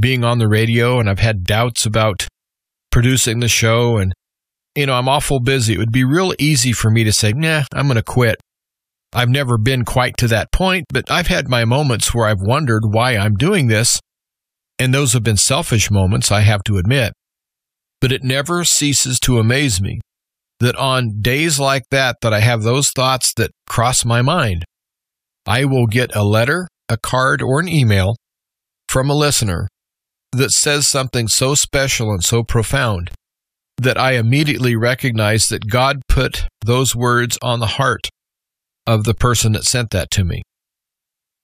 being 0.00 0.24
on 0.24 0.38
the 0.38 0.48
radio, 0.48 0.98
and 0.98 1.08
I've 1.08 1.18
had 1.18 1.44
doubts 1.44 1.86
about 1.86 2.26
producing 2.92 3.40
the 3.40 3.48
show. 3.48 3.96
And, 3.96 4.12
you 4.76 4.86
know, 4.86 4.94
I'm 4.94 5.08
awful 5.08 5.40
busy. 5.40 5.74
It 5.74 5.78
would 5.78 5.90
be 5.90 6.04
real 6.04 6.32
easy 6.38 6.72
for 6.72 6.90
me 6.90 7.02
to 7.02 7.12
say, 7.12 7.32
nah, 7.32 7.64
I'm 7.74 7.86
going 7.86 7.96
to 7.96 8.02
quit. 8.04 8.36
I've 9.12 9.28
never 9.28 9.58
been 9.58 9.84
quite 9.84 10.16
to 10.18 10.28
that 10.28 10.52
point, 10.52 10.86
but 10.90 11.10
I've 11.10 11.26
had 11.26 11.48
my 11.48 11.64
moments 11.64 12.14
where 12.14 12.26
I've 12.26 12.40
wondered 12.40 12.84
why 12.86 13.16
I'm 13.16 13.34
doing 13.34 13.66
this. 13.66 14.00
And 14.78 14.94
those 14.94 15.12
have 15.12 15.22
been 15.22 15.36
selfish 15.36 15.90
moments, 15.90 16.30
I 16.30 16.40
have 16.40 16.64
to 16.64 16.78
admit. 16.78 17.12
But 18.00 18.12
it 18.12 18.24
never 18.24 18.64
ceases 18.64 19.20
to 19.20 19.38
amaze 19.38 19.80
me 19.80 20.00
that 20.60 20.76
on 20.76 21.20
days 21.20 21.60
like 21.60 21.84
that, 21.90 22.16
that 22.22 22.32
I 22.32 22.40
have 22.40 22.62
those 22.62 22.90
thoughts 22.90 23.34
that 23.34 23.50
cross 23.68 24.04
my 24.04 24.22
mind. 24.22 24.64
I 25.46 25.64
will 25.64 25.86
get 25.86 26.14
a 26.16 26.24
letter, 26.24 26.68
a 26.88 26.96
card, 26.96 27.42
or 27.42 27.60
an 27.60 27.68
email 27.68 28.16
from 28.88 29.10
a 29.10 29.14
listener 29.14 29.68
that 30.32 30.50
says 30.50 30.88
something 30.88 31.28
so 31.28 31.54
special 31.54 32.10
and 32.10 32.24
so 32.24 32.42
profound 32.42 33.10
that 33.76 33.98
I 33.98 34.12
immediately 34.12 34.76
recognize 34.76 35.48
that 35.48 35.68
God 35.68 36.02
put 36.08 36.46
those 36.64 36.94
words 36.94 37.38
on 37.42 37.60
the 37.60 37.66
heart 37.66 38.08
of 38.86 39.04
the 39.04 39.14
person 39.14 39.52
that 39.52 39.64
sent 39.64 39.90
that 39.90 40.10
to 40.12 40.24
me 40.24 40.42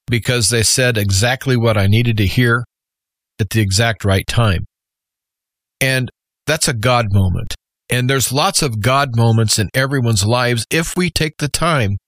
because 0.07 0.49
they 0.49 0.63
said 0.63 0.97
exactly 0.97 1.57
what 1.57 1.77
I 1.77 1.87
needed 1.87 2.17
to 2.19 2.27
hear 2.27 2.65
at 3.39 3.51
the 3.51 3.61
exact 3.61 4.05
right 4.05 4.27
time. 4.27 4.65
And 5.81 6.11
that's 6.47 6.69
a 6.69 6.75
God 6.75 7.07
moment. 7.11 7.55
And 7.91 8.09
there's 8.09 8.33
lots 8.33 8.63
of 8.63 8.81
God 8.81 9.17
moments 9.17 9.59
in 9.59 9.69
everyone's 9.75 10.25
lives 10.25 10.67
if 10.71 10.97
we 10.97 11.11
take 11.11 11.39
the 11.39 11.49
time 11.49 11.99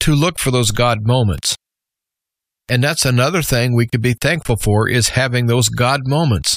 to 0.00 0.14
look 0.14 0.38
for 0.38 0.50
those 0.50 0.70
God 0.70 1.06
moments. 1.06 1.56
And 2.68 2.82
that's 2.82 3.04
another 3.04 3.42
thing 3.42 3.74
we 3.74 3.86
could 3.86 4.00
be 4.00 4.14
thankful 4.14 4.56
for 4.56 4.88
is 4.88 5.10
having 5.10 5.46
those 5.46 5.68
God 5.68 6.02
moments. 6.06 6.56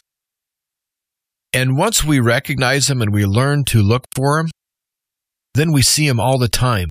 And 1.52 1.78
once 1.78 2.04
we 2.04 2.20
recognize 2.20 2.88
them 2.88 3.02
and 3.02 3.14
we 3.14 3.26
learn 3.26 3.64
to 3.66 3.82
look 3.82 4.06
for 4.16 4.40
them, 4.40 4.52
then 5.54 5.72
we 5.72 5.82
see 5.82 6.08
them 6.08 6.20
all 6.20 6.38
the 6.38 6.50
time. 6.50 6.90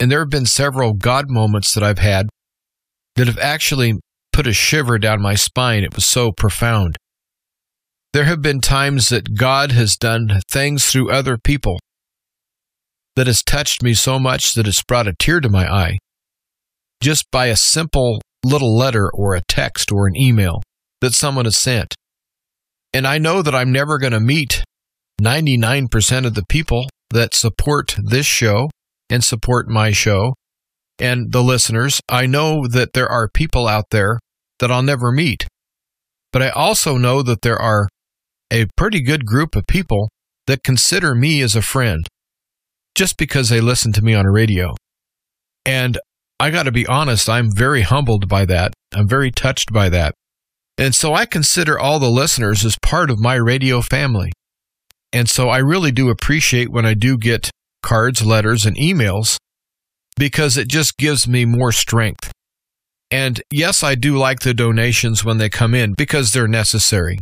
And 0.00 0.10
there 0.10 0.20
have 0.20 0.30
been 0.30 0.46
several 0.46 0.94
God 0.94 1.26
moments 1.30 1.74
that 1.74 1.82
I've 1.82 1.98
had 1.98 2.28
that 3.16 3.26
have 3.26 3.38
actually 3.38 3.94
put 4.32 4.46
a 4.46 4.52
shiver 4.52 4.98
down 4.98 5.22
my 5.22 5.34
spine. 5.34 5.84
It 5.84 5.94
was 5.94 6.04
so 6.04 6.32
profound. 6.32 6.96
There 8.12 8.24
have 8.24 8.42
been 8.42 8.60
times 8.60 9.08
that 9.10 9.34
God 9.34 9.72
has 9.72 9.96
done 9.96 10.40
things 10.50 10.86
through 10.86 11.10
other 11.10 11.38
people 11.38 11.78
that 13.14 13.26
has 13.26 13.42
touched 13.42 13.82
me 13.82 13.94
so 13.94 14.18
much 14.18 14.54
that 14.54 14.66
it's 14.66 14.82
brought 14.82 15.08
a 15.08 15.14
tear 15.18 15.40
to 15.40 15.48
my 15.48 15.66
eye 15.66 15.98
just 17.00 17.30
by 17.30 17.46
a 17.46 17.56
simple 17.56 18.20
little 18.44 18.76
letter 18.76 19.10
or 19.12 19.34
a 19.34 19.42
text 19.48 19.90
or 19.92 20.06
an 20.06 20.16
email 20.16 20.62
that 21.00 21.12
someone 21.12 21.44
has 21.44 21.56
sent. 21.56 21.94
And 22.92 23.06
I 23.06 23.18
know 23.18 23.42
that 23.42 23.54
I'm 23.54 23.72
never 23.72 23.98
going 23.98 24.12
to 24.12 24.20
meet 24.20 24.62
99% 25.20 26.26
of 26.26 26.34
the 26.34 26.44
people 26.48 26.86
that 27.10 27.34
support 27.34 27.96
this 28.02 28.26
show 28.26 28.70
and 29.10 29.22
support 29.22 29.68
my 29.68 29.90
show 29.90 30.34
and 30.98 31.32
the 31.32 31.42
listeners. 31.42 32.00
I 32.08 32.26
know 32.26 32.66
that 32.66 32.92
there 32.92 33.08
are 33.08 33.28
people 33.28 33.66
out 33.66 33.86
there 33.90 34.18
that 34.58 34.70
I'll 34.70 34.82
never 34.82 35.12
meet. 35.12 35.46
But 36.32 36.42
I 36.42 36.50
also 36.50 36.96
know 36.96 37.22
that 37.22 37.42
there 37.42 37.58
are 37.58 37.88
a 38.50 38.66
pretty 38.76 39.02
good 39.02 39.26
group 39.26 39.56
of 39.56 39.66
people 39.66 40.10
that 40.46 40.62
consider 40.62 41.14
me 41.14 41.40
as 41.40 41.56
a 41.56 41.62
friend 41.62 42.06
just 42.94 43.16
because 43.16 43.48
they 43.48 43.60
listen 43.60 43.92
to 43.92 44.02
me 44.02 44.14
on 44.14 44.26
a 44.26 44.30
radio. 44.30 44.74
And 45.64 45.98
I 46.38 46.50
got 46.50 46.64
to 46.64 46.72
be 46.72 46.86
honest, 46.86 47.28
I'm 47.28 47.50
very 47.54 47.82
humbled 47.82 48.28
by 48.28 48.44
that. 48.46 48.74
I'm 48.94 49.08
very 49.08 49.30
touched 49.30 49.72
by 49.72 49.88
that. 49.88 50.14
And 50.78 50.94
so 50.94 51.14
I 51.14 51.24
consider 51.24 51.78
all 51.78 51.98
the 51.98 52.10
listeners 52.10 52.64
as 52.64 52.76
part 52.82 53.10
of 53.10 53.18
my 53.18 53.34
radio 53.34 53.80
family. 53.80 54.32
And 55.12 55.28
so 55.28 55.48
I 55.48 55.58
really 55.58 55.92
do 55.92 56.10
appreciate 56.10 56.70
when 56.70 56.84
I 56.84 56.92
do 56.92 57.16
get 57.16 57.50
cards, 57.82 58.24
letters, 58.24 58.66
and 58.66 58.76
emails 58.76 59.38
because 60.16 60.56
it 60.56 60.68
just 60.68 60.98
gives 60.98 61.26
me 61.26 61.44
more 61.44 61.72
strength. 61.72 62.32
And 63.10 63.40
yes, 63.50 63.82
I 63.82 63.94
do 63.94 64.18
like 64.18 64.40
the 64.40 64.52
donations 64.52 65.24
when 65.24 65.38
they 65.38 65.48
come 65.48 65.74
in 65.74 65.94
because 65.94 66.32
they're 66.32 66.48
necessary. 66.48 67.20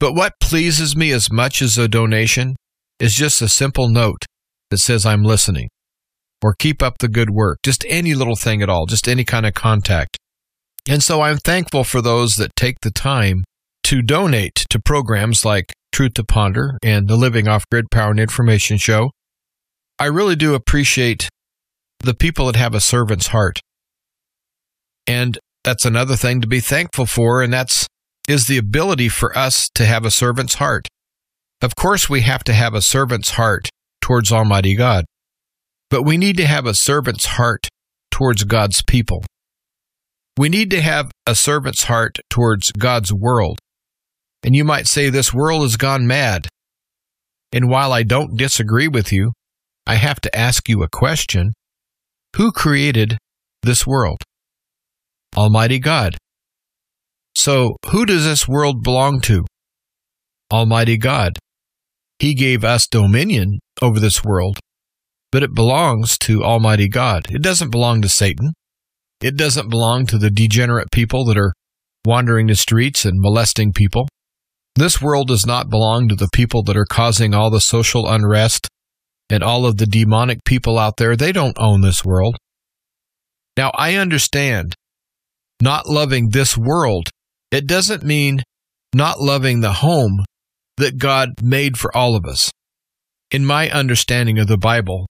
But 0.00 0.14
what 0.14 0.40
pleases 0.40 0.96
me 0.96 1.12
as 1.12 1.30
much 1.30 1.62
as 1.62 1.78
a 1.78 1.86
donation 1.86 2.56
is 2.98 3.14
just 3.14 3.42
a 3.42 3.48
simple 3.48 3.88
note 3.88 4.24
that 4.70 4.78
says, 4.78 5.04
I'm 5.04 5.22
listening, 5.22 5.68
or 6.42 6.54
keep 6.54 6.82
up 6.82 6.98
the 6.98 7.08
good 7.08 7.30
work, 7.30 7.58
just 7.62 7.84
any 7.88 8.14
little 8.14 8.36
thing 8.36 8.62
at 8.62 8.68
all, 8.68 8.86
just 8.86 9.08
any 9.08 9.24
kind 9.24 9.46
of 9.46 9.54
contact. 9.54 10.16
And 10.88 11.02
so 11.02 11.20
I'm 11.20 11.38
thankful 11.38 11.84
for 11.84 12.00
those 12.00 12.36
that 12.36 12.56
take 12.56 12.80
the 12.80 12.90
time 12.90 13.44
to 13.84 14.02
donate 14.02 14.66
to 14.70 14.80
programs 14.80 15.44
like 15.44 15.72
Truth 15.92 16.14
to 16.14 16.24
Ponder 16.24 16.78
and 16.82 17.08
the 17.08 17.16
Living 17.16 17.46
Off 17.46 17.64
Grid 17.70 17.90
Power 17.90 18.10
and 18.10 18.20
Information 18.20 18.78
Show. 18.78 19.10
I 19.98 20.06
really 20.06 20.36
do 20.36 20.54
appreciate 20.54 21.28
the 22.00 22.14
people 22.14 22.46
that 22.46 22.56
have 22.56 22.74
a 22.74 22.80
servant's 22.80 23.28
heart. 23.28 23.60
And 25.06 25.38
that's 25.62 25.84
another 25.84 26.16
thing 26.16 26.40
to 26.40 26.46
be 26.46 26.60
thankful 26.60 27.06
for, 27.06 27.42
and 27.42 27.52
that's 27.52 27.86
is 28.28 28.46
the 28.46 28.58
ability 28.58 29.08
for 29.08 29.36
us 29.36 29.68
to 29.74 29.84
have 29.84 30.04
a 30.04 30.10
servant's 30.10 30.54
heart. 30.54 30.88
Of 31.60 31.76
course, 31.76 32.08
we 32.08 32.22
have 32.22 32.44
to 32.44 32.52
have 32.52 32.74
a 32.74 32.82
servant's 32.82 33.30
heart 33.30 33.68
towards 34.00 34.32
Almighty 34.32 34.76
God. 34.76 35.04
But 35.92 36.04
we 36.06 36.16
need 36.16 36.38
to 36.38 36.46
have 36.46 36.64
a 36.64 36.72
servant's 36.72 37.26
heart 37.26 37.68
towards 38.10 38.44
God's 38.44 38.82
people. 38.82 39.22
We 40.38 40.48
need 40.48 40.70
to 40.70 40.80
have 40.80 41.10
a 41.26 41.34
servant's 41.34 41.84
heart 41.84 42.16
towards 42.30 42.72
God's 42.72 43.12
world. 43.12 43.58
And 44.42 44.56
you 44.56 44.64
might 44.64 44.86
say 44.86 45.10
this 45.10 45.34
world 45.34 45.60
has 45.60 45.76
gone 45.76 46.06
mad. 46.06 46.48
And 47.52 47.68
while 47.68 47.92
I 47.92 48.04
don't 48.04 48.38
disagree 48.38 48.88
with 48.88 49.12
you, 49.12 49.32
I 49.86 49.96
have 49.96 50.18
to 50.22 50.34
ask 50.34 50.66
you 50.66 50.82
a 50.82 50.88
question. 50.88 51.52
Who 52.36 52.52
created 52.52 53.18
this 53.62 53.86
world? 53.86 54.22
Almighty 55.36 55.78
God. 55.78 56.16
So, 57.36 57.76
who 57.90 58.06
does 58.06 58.24
this 58.24 58.48
world 58.48 58.82
belong 58.82 59.20
to? 59.22 59.44
Almighty 60.50 60.96
God. 60.96 61.38
He 62.18 62.32
gave 62.32 62.64
us 62.64 62.86
dominion 62.86 63.58
over 63.82 64.00
this 64.00 64.24
world, 64.24 64.58
but 65.32 65.42
it 65.42 65.54
belongs 65.54 66.16
to 66.18 66.44
Almighty 66.44 66.88
God. 66.88 67.26
It 67.30 67.42
doesn't 67.42 67.70
belong 67.70 68.02
to 68.02 68.08
Satan. 68.08 68.52
It 69.20 69.36
doesn't 69.36 69.70
belong 69.70 70.06
to 70.06 70.18
the 70.18 70.30
degenerate 70.30 70.90
people 70.92 71.24
that 71.24 71.38
are 71.38 71.54
wandering 72.04 72.48
the 72.48 72.54
streets 72.54 73.04
and 73.04 73.18
molesting 73.18 73.72
people. 73.72 74.08
This 74.76 75.00
world 75.00 75.28
does 75.28 75.46
not 75.46 75.70
belong 75.70 76.08
to 76.08 76.14
the 76.14 76.28
people 76.32 76.62
that 76.64 76.76
are 76.76 76.86
causing 76.86 77.34
all 77.34 77.50
the 77.50 77.60
social 77.60 78.08
unrest 78.08 78.68
and 79.30 79.42
all 79.42 79.64
of 79.64 79.78
the 79.78 79.86
demonic 79.86 80.44
people 80.44 80.78
out 80.78 80.98
there. 80.98 81.16
They 81.16 81.32
don't 81.32 81.56
own 81.58 81.80
this 81.80 82.04
world. 82.04 82.36
Now, 83.56 83.70
I 83.74 83.96
understand 83.96 84.74
not 85.60 85.88
loving 85.88 86.30
this 86.30 86.58
world. 86.58 87.08
It 87.50 87.66
doesn't 87.66 88.02
mean 88.02 88.42
not 88.94 89.20
loving 89.20 89.60
the 89.60 89.74
home 89.74 90.24
that 90.78 90.98
God 90.98 91.30
made 91.42 91.78
for 91.78 91.94
all 91.96 92.16
of 92.16 92.26
us. 92.26 92.50
In 93.30 93.46
my 93.46 93.70
understanding 93.70 94.38
of 94.38 94.46
the 94.46 94.58
Bible, 94.58 95.06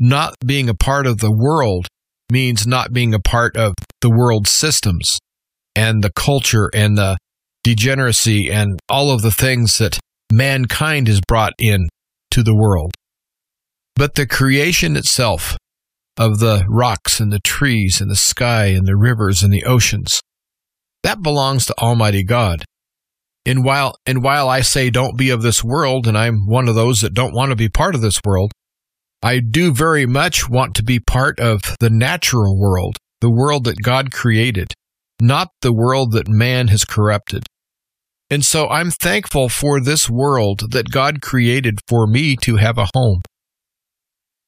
not 0.00 0.34
being 0.44 0.68
a 0.68 0.74
part 0.74 1.06
of 1.06 1.18
the 1.18 1.32
world 1.32 1.86
means 2.30 2.66
not 2.66 2.92
being 2.92 3.14
a 3.14 3.20
part 3.20 3.56
of 3.56 3.74
the 4.00 4.10
world's 4.10 4.50
systems 4.50 5.18
and 5.74 6.02
the 6.02 6.12
culture 6.12 6.70
and 6.74 6.96
the 6.96 7.16
degeneracy 7.64 8.50
and 8.50 8.78
all 8.88 9.10
of 9.10 9.22
the 9.22 9.30
things 9.30 9.78
that 9.78 9.98
mankind 10.32 11.08
has 11.08 11.20
brought 11.26 11.54
in 11.58 11.88
to 12.30 12.42
the 12.42 12.54
world. 12.54 12.92
But 13.94 14.14
the 14.14 14.26
creation 14.26 14.96
itself 14.96 15.56
of 16.16 16.38
the 16.38 16.64
rocks 16.68 17.20
and 17.20 17.32
the 17.32 17.40
trees 17.40 18.00
and 18.00 18.10
the 18.10 18.16
sky 18.16 18.66
and 18.66 18.86
the 18.86 18.96
rivers 18.96 19.42
and 19.42 19.52
the 19.52 19.64
oceans, 19.64 20.20
that 21.02 21.22
belongs 21.22 21.66
to 21.66 21.78
Almighty 21.78 22.24
God. 22.24 22.64
And 23.46 23.64
while, 23.64 23.94
and 24.04 24.22
while 24.22 24.48
I 24.48 24.60
say 24.60 24.90
don't 24.90 25.16
be 25.16 25.30
of 25.30 25.42
this 25.42 25.64
world, 25.64 26.06
and 26.06 26.18
I'm 26.18 26.46
one 26.46 26.68
of 26.68 26.74
those 26.74 27.00
that 27.00 27.14
don't 27.14 27.34
want 27.34 27.50
to 27.50 27.56
be 27.56 27.68
part 27.68 27.94
of 27.94 28.00
this 28.00 28.20
world, 28.24 28.52
I 29.22 29.40
do 29.40 29.72
very 29.72 30.06
much 30.06 30.48
want 30.48 30.74
to 30.76 30.84
be 30.84 31.00
part 31.00 31.40
of 31.40 31.76
the 31.80 31.90
natural 31.90 32.58
world, 32.58 32.96
the 33.20 33.30
world 33.30 33.64
that 33.64 33.82
God 33.82 34.12
created, 34.12 34.72
not 35.20 35.48
the 35.60 35.72
world 35.72 36.12
that 36.12 36.28
man 36.28 36.68
has 36.68 36.84
corrupted. 36.84 37.44
And 38.30 38.44
so 38.44 38.68
I'm 38.68 38.90
thankful 38.90 39.48
for 39.48 39.80
this 39.80 40.08
world 40.08 40.70
that 40.72 40.90
God 40.90 41.22
created 41.22 41.80
for 41.88 42.06
me 42.06 42.36
to 42.42 42.56
have 42.56 42.78
a 42.78 42.88
home. 42.94 43.22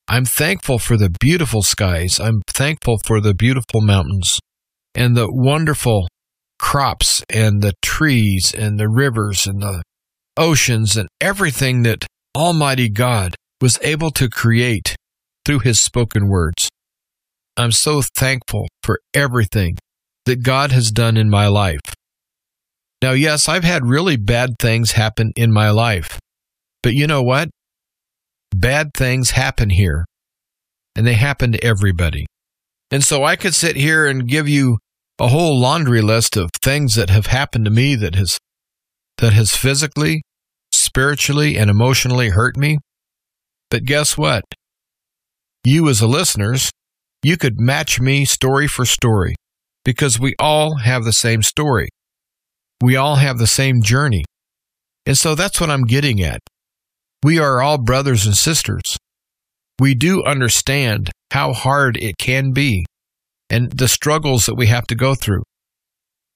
I'm 0.07 0.25
thankful 0.25 0.79
for 0.79 0.97
the 0.97 1.11
beautiful 1.21 1.62
skies. 1.62 2.21
I'm 2.21 2.43
thankful 2.47 2.99
for 3.05 3.21
the 3.21 3.35
beautiful 3.35 3.81
mountains 3.81 4.39
and 4.95 5.16
the 5.16 5.29
wonderful 5.31 6.09
crops 6.59 7.25
and 7.31 7.62
the 7.62 7.73
trees 7.81 8.55
and 8.57 8.79
the 8.79 8.89
rivers 8.89 9.47
and 9.47 9.62
the 9.62 9.83
oceans 10.37 10.97
and 10.97 11.09
everything 11.21 11.83
that 11.85 12.07
Almighty 12.37 12.89
God 12.89 13.35
was 13.61 13.79
able 13.83 14.11
to 14.13 14.29
create 14.29 14.97
through 15.45 15.61
His 15.61 15.81
spoken 15.81 16.29
words. 16.29 16.69
I'm 17.57 17.73
so 17.73 18.03
thankful 18.03 18.69
for 18.83 19.01
everything 19.15 19.77
that 20.25 20.43
God 20.43 20.73
has 20.73 20.91
done 20.91 21.17
in 21.17 21.29
my 21.29 21.47
life. 21.47 21.81
Now, 23.03 23.13
yes, 23.13 23.49
I've 23.49 23.65
had 23.65 23.87
really 23.87 24.17
bad 24.17 24.59
things 24.59 24.93
happen 24.93 25.33
in 25.37 25.53
my 25.53 25.71
life, 25.71 26.19
but 26.83 26.95
you 26.95 27.07
know 27.07 27.23
what? 27.23 27.49
Bad 28.55 28.93
things 28.95 29.31
happen 29.31 29.71
here, 29.71 30.05
and 30.95 31.07
they 31.07 31.15
happen 31.15 31.53
to 31.53 31.65
everybody. 31.65 32.27
And 32.91 33.05
so 33.05 33.25
I 33.25 33.37
could 33.37 33.55
sit 33.55 33.77
here 33.77 34.07
and 34.07 34.29
give 34.29 34.49
you 34.49 34.79
a 35.19 35.29
whole 35.29 35.59
laundry 35.59 36.03
list 36.03 36.37
of 36.37 36.51
things 36.63 36.95
that 36.95 37.11
have 37.11 37.27
happened 37.27 37.65
to 37.67 37.71
me 37.71 37.95
that 37.95 38.15
has 38.15 38.39
that 39.19 39.33
has 39.35 39.55
physically, 39.55 40.23
spiritually, 40.73 41.57
and 41.57 41.71
emotionally 41.71 42.31
hurt 42.31 42.57
me. 42.57 42.79
But 43.71 43.85
guess 43.85 44.18
what? 44.18 44.45
You 45.64 45.89
as 45.89 46.01
a 46.01 46.07
listeners, 46.07 46.71
you 47.23 47.37
could 47.37 47.61
match 47.61 48.01
me 48.01 48.25
story 48.25 48.66
for 48.66 48.85
story 48.85 49.37
because 49.85 50.18
we 50.18 50.35
all 50.39 50.79
have 50.79 51.05
the 51.05 51.12
same 51.12 51.43
story. 51.43 51.89
We 52.83 52.97
all 52.97 53.16
have 53.16 53.39
the 53.39 53.47
same 53.47 53.83
journey. 53.83 54.25
And 55.07 55.16
so 55.16 55.35
that's 55.35 55.61
what 55.61 55.71
I'm 55.71 55.85
getting 55.85 56.23
at. 56.23 56.41
We 57.23 57.39
are 57.39 57.61
all 57.61 57.79
brothers 57.79 58.27
and 58.27 58.35
sisters. 58.35 58.97
We 59.79 59.95
do 59.95 60.25
understand 60.25 61.11
how 61.31 61.53
hard 61.53 61.97
it 61.97 62.16
can 62.18 62.53
be 62.53 62.87
and 63.51 63.71
the 63.73 63.89
struggles 63.89 64.47
that 64.47 64.55
we 64.55 64.66
have 64.66 64.87
to 64.87 64.95
go 64.95 65.14
through. 65.14 65.43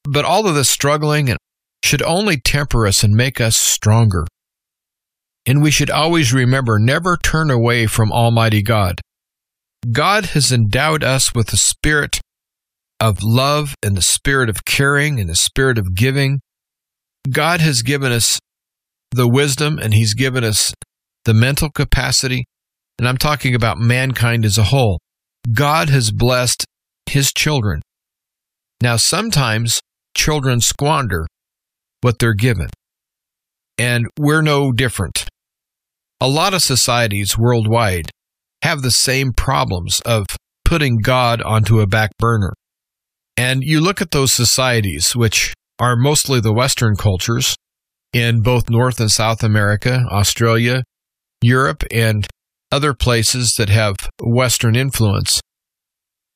But 0.04 0.24
all 0.24 0.46
of 0.46 0.54
this 0.54 0.68
struggling 0.68 1.34
should 1.82 2.02
only 2.02 2.38
temper 2.38 2.86
us 2.86 3.02
and 3.02 3.14
make 3.14 3.40
us 3.40 3.56
stronger. 3.56 4.26
And 5.46 5.62
we 5.62 5.70
should 5.70 5.90
always 5.90 6.32
remember 6.32 6.78
never 6.78 7.16
turn 7.16 7.50
away 7.50 7.86
from 7.86 8.12
Almighty 8.12 8.62
God. 8.62 9.00
God 9.90 10.26
has 10.26 10.50
endowed 10.50 11.04
us 11.04 11.34
with 11.34 11.48
the 11.48 11.58
spirit 11.58 12.20
of 12.98 13.18
love 13.22 13.74
and 13.82 13.96
the 13.96 14.02
spirit 14.02 14.48
of 14.48 14.64
caring 14.64 15.20
and 15.20 15.28
the 15.28 15.34
spirit 15.34 15.76
of 15.76 15.94
giving. 15.94 16.40
God 17.30 17.60
has 17.60 17.82
given 17.82 18.10
us 18.10 18.38
the 19.10 19.28
wisdom 19.28 19.78
and 19.78 19.92
He's 19.92 20.14
given 20.14 20.44
us 20.44 20.72
the 21.24 21.34
mental 21.34 21.70
capacity. 21.70 22.44
And 22.98 23.06
I'm 23.06 23.18
talking 23.18 23.54
about 23.54 23.78
mankind 23.78 24.44
as 24.44 24.56
a 24.56 24.64
whole. 24.64 25.00
God 25.52 25.90
has 25.90 26.10
blessed 26.10 26.64
His 27.06 27.32
children. 27.32 27.82
Now, 28.80 28.96
sometimes 28.96 29.80
children 30.16 30.60
squander 30.60 31.26
what 32.00 32.18
they're 32.18 32.34
given. 32.34 32.68
And 33.76 34.06
we're 34.18 34.42
no 34.42 34.72
different. 34.72 35.26
A 36.20 36.28
lot 36.28 36.54
of 36.54 36.62
societies 36.62 37.36
worldwide 37.36 38.10
have 38.62 38.82
the 38.82 38.90
same 38.90 39.32
problems 39.32 40.00
of 40.06 40.26
putting 40.64 40.98
God 40.98 41.42
onto 41.42 41.80
a 41.80 41.86
back 41.86 42.10
burner. 42.18 42.54
And 43.36 43.62
you 43.62 43.80
look 43.80 44.00
at 44.00 44.12
those 44.12 44.32
societies, 44.32 45.14
which 45.14 45.54
are 45.78 45.96
mostly 45.96 46.40
the 46.40 46.52
Western 46.52 46.96
cultures 46.96 47.56
in 48.12 48.42
both 48.42 48.70
North 48.70 49.00
and 49.00 49.10
South 49.10 49.42
America, 49.42 50.04
Australia, 50.10 50.84
Europe, 51.42 51.82
and 51.90 52.26
other 52.70 52.94
places 52.94 53.54
that 53.58 53.68
have 53.68 53.96
Western 54.22 54.76
influence. 54.76 55.40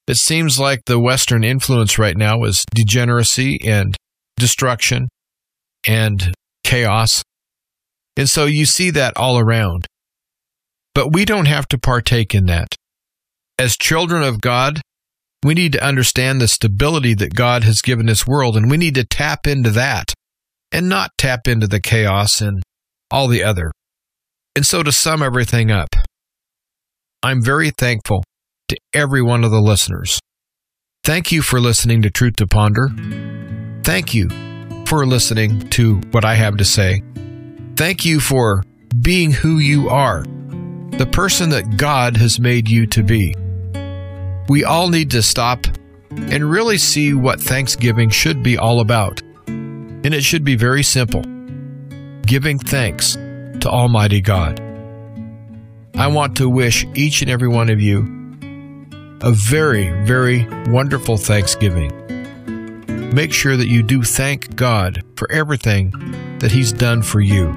It 0.07 0.17
seems 0.17 0.59
like 0.59 0.85
the 0.87 0.99
Western 0.99 1.45
influence 1.45 1.99
right 1.99 2.17
now 2.17 2.43
is 2.45 2.65
degeneracy 2.75 3.61
and 3.65 3.97
destruction 4.37 5.09
and 5.87 6.35
chaos 6.65 7.23
and 8.19 8.29
so 8.29 8.45
you 8.45 8.67
see 8.67 8.91
that 8.91 9.17
all 9.17 9.39
around. 9.39 9.87
But 10.93 11.13
we 11.13 11.25
don't 11.25 11.47
have 11.47 11.69
to 11.69 11.79
partake 11.79 12.35
in 12.35 12.47
that. 12.47 12.75
As 13.59 13.77
children 13.77 14.23
of 14.23 14.41
God, 14.41 14.81
we 15.45 15.55
need 15.55 15.73
to 15.73 15.85
understand 15.85 16.41
the 16.41 16.49
stability 16.49 17.15
that 17.15 17.35
God 17.35 17.63
has 17.63 17.81
given 17.81 18.07
this 18.07 18.27
world, 18.27 18.57
and 18.57 18.69
we 18.69 18.77
need 18.77 18.97
to 18.97 19.05
tap 19.05 19.47
into 19.47 19.71
that 19.71 20.13
and 20.73 20.89
not 20.89 21.13
tap 21.17 21.47
into 21.47 21.69
the 21.69 21.81
chaos 21.81 22.41
and 22.41 22.63
all 23.11 23.29
the 23.29 23.45
other. 23.45 23.71
And 24.57 24.67
so 24.67 24.83
to 24.83 24.91
sum 24.91 25.23
everything 25.23 25.71
up, 25.71 25.95
I'm 27.23 27.41
very 27.41 27.71
thankful 27.71 28.25
to 28.67 28.77
every 28.93 29.23
one 29.23 29.45
of 29.45 29.53
the 29.53 29.61
listeners. 29.61 30.19
Thank 31.05 31.31
you 31.31 31.43
for 31.43 31.61
listening 31.61 32.03
to 32.03 32.11
Truth 32.11 32.37
to 32.37 32.49
Ponder. 32.49 32.89
Thank 33.85 34.13
you 34.13 34.29
for 34.87 35.07
listening 35.07 35.69
to 35.71 36.01
what 36.11 36.25
I 36.25 36.35
have 36.35 36.57
to 36.57 36.65
say. 36.65 37.03
Thank 37.79 38.05
you 38.05 38.19
for 38.19 38.65
being 39.03 39.31
who 39.31 39.59
you 39.59 39.89
are, 39.89 40.25
the 40.99 41.09
person 41.13 41.51
that 41.51 41.77
God 41.77 42.17
has 42.17 42.41
made 42.41 42.69
you 42.69 42.89
to 42.89 43.05
be. 43.05 43.37
We 44.49 44.65
all 44.65 44.89
need 44.89 45.13
to 45.13 45.23
stop 45.23 45.65
and 46.11 46.51
really 46.51 46.77
see 46.77 47.15
what 47.15 47.41
Thanksgiving 47.41 48.11
should 48.11 48.43
be 48.43 48.59
all 48.59 48.81
about. 48.81 49.23
And 49.47 50.07
it 50.07 50.25
should 50.25 50.43
be 50.43 50.57
very 50.57 50.83
simple 50.83 51.23
giving 52.23 52.59
thanks 52.59 53.13
to 53.15 53.69
Almighty 53.71 54.23
God. 54.23 54.59
I 55.95 56.09
want 56.09 56.37
to 56.39 56.51
wish 56.51 56.85
each 56.97 57.23
and 57.23 57.31
every 57.31 57.47
one 57.47 57.71
of 57.71 57.81
you 57.81 58.01
a 59.21 59.31
very, 59.31 59.93
very 60.03 60.49
wonderful 60.67 61.17
Thanksgiving. 61.17 61.93
Make 63.13 63.33
sure 63.33 63.57
that 63.57 63.69
you 63.69 63.83
do 63.83 64.03
thank 64.03 64.55
God 64.55 65.03
for 65.17 65.31
everything 65.33 65.91
that 66.41 66.53
He's 66.53 66.73
done 66.73 67.03
for 67.03 67.21
you. 67.21 67.55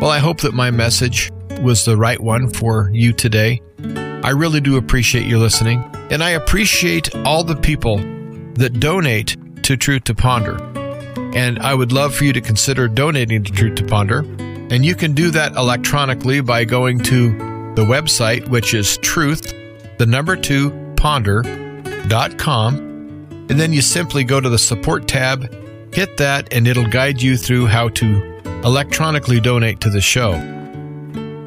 Well, 0.00 0.10
I 0.10 0.18
hope 0.18 0.40
that 0.40 0.54
my 0.54 0.70
message 0.70 1.30
was 1.60 1.84
the 1.84 1.96
right 1.96 2.20
one 2.20 2.48
for 2.48 2.90
you 2.92 3.12
today. 3.12 3.60
I 4.22 4.30
really 4.30 4.60
do 4.60 4.76
appreciate 4.76 5.26
you 5.26 5.38
listening, 5.38 5.82
and 6.10 6.22
I 6.22 6.30
appreciate 6.30 7.14
all 7.26 7.44
the 7.44 7.56
people 7.56 7.98
that 8.54 8.80
donate 8.80 9.36
to 9.64 9.76
Truth 9.76 10.04
to 10.04 10.14
Ponder. 10.14 10.56
And 11.34 11.58
I 11.58 11.74
would 11.74 11.92
love 11.92 12.14
for 12.14 12.24
you 12.24 12.32
to 12.32 12.40
consider 12.40 12.88
donating 12.88 13.44
to 13.44 13.52
Truth 13.52 13.76
to 13.76 13.84
Ponder. 13.84 14.20
And 14.70 14.84
you 14.84 14.94
can 14.94 15.14
do 15.14 15.30
that 15.30 15.52
electronically 15.52 16.40
by 16.40 16.64
going 16.64 17.00
to 17.00 17.30
the 17.74 17.84
website, 17.84 18.48
which 18.48 18.74
is 18.74 18.96
truth, 18.98 19.52
the 19.98 20.06
number 20.06 20.36
two, 20.36 20.70
ponder.com. 20.96 22.87
And 23.48 23.58
then 23.58 23.72
you 23.72 23.80
simply 23.80 24.24
go 24.24 24.40
to 24.40 24.48
the 24.48 24.58
support 24.58 25.08
tab, 25.08 25.52
hit 25.94 26.16
that, 26.18 26.52
and 26.52 26.68
it'll 26.68 26.86
guide 26.86 27.22
you 27.22 27.36
through 27.36 27.66
how 27.66 27.88
to 27.90 28.38
electronically 28.64 29.40
donate 29.40 29.80
to 29.80 29.90
the 29.90 30.00
show. 30.00 30.32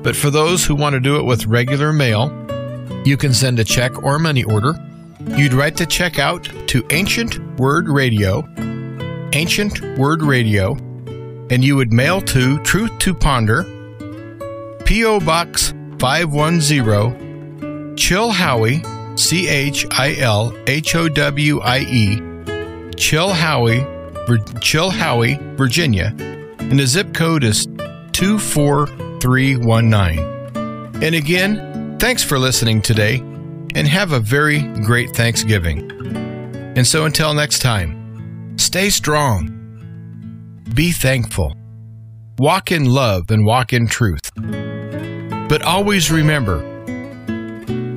But 0.03 0.15
for 0.15 0.29
those 0.31 0.65
who 0.65 0.75
want 0.75 0.93
to 0.93 0.99
do 0.99 1.17
it 1.17 1.23
with 1.23 1.45
regular 1.45 1.93
mail, 1.93 2.31
you 3.05 3.17
can 3.17 3.33
send 3.33 3.59
a 3.59 3.63
check 3.63 4.03
or 4.03 4.17
money 4.17 4.43
order. 4.43 4.73
You'd 5.35 5.53
write 5.53 5.77
the 5.77 5.85
check 5.85 6.17
out 6.17 6.43
to 6.67 6.85
Ancient 6.89 7.37
Word 7.59 7.87
Radio, 7.87 8.43
Ancient 9.33 9.81
Word 9.97 10.23
Radio, 10.23 10.73
and 11.51 11.63
you 11.63 11.75
would 11.75 11.93
mail 11.93 12.21
to 12.21 12.57
Truth 12.63 12.97
to 12.99 13.13
Ponder, 13.13 13.63
P.O. 14.85 15.19
Box 15.19 15.73
510, 15.99 17.95
Chilhowie, 17.95 18.83
C 19.15 19.47
H 19.47 19.85
I 19.91 20.15
L 20.15 20.53
H 20.67 20.95
O 20.95 21.07
W 21.09 21.59
I 21.61 21.79
E, 21.79 22.17
Chilhowie, 22.95 23.85
Chilhowie, 24.59 25.39
Virginia, 25.57 26.15
and 26.59 26.79
the 26.79 26.87
zip 26.87 27.13
code 27.13 27.43
is 27.43 27.67
24319. 28.13 31.03
And 31.03 31.15
again, 31.15 31.97
thanks 31.99 32.23
for 32.23 32.39
listening 32.39 32.81
today, 32.81 33.17
and 33.75 33.87
have 33.87 34.11
a 34.11 34.19
very 34.19 34.61
great 34.83 35.15
Thanksgiving. 35.15 35.89
And 36.77 36.87
so 36.87 37.05
until 37.05 37.33
next 37.33 37.59
time, 37.59 38.57
stay 38.57 38.89
strong, 38.89 39.49
be 40.73 40.91
thankful, 40.91 41.53
walk 42.39 42.71
in 42.71 42.85
love, 42.85 43.29
and 43.29 43.45
walk 43.45 43.73
in 43.73 43.87
truth. 43.87 44.31
But 45.49 45.63
always 45.63 46.11
remember, 46.11 46.63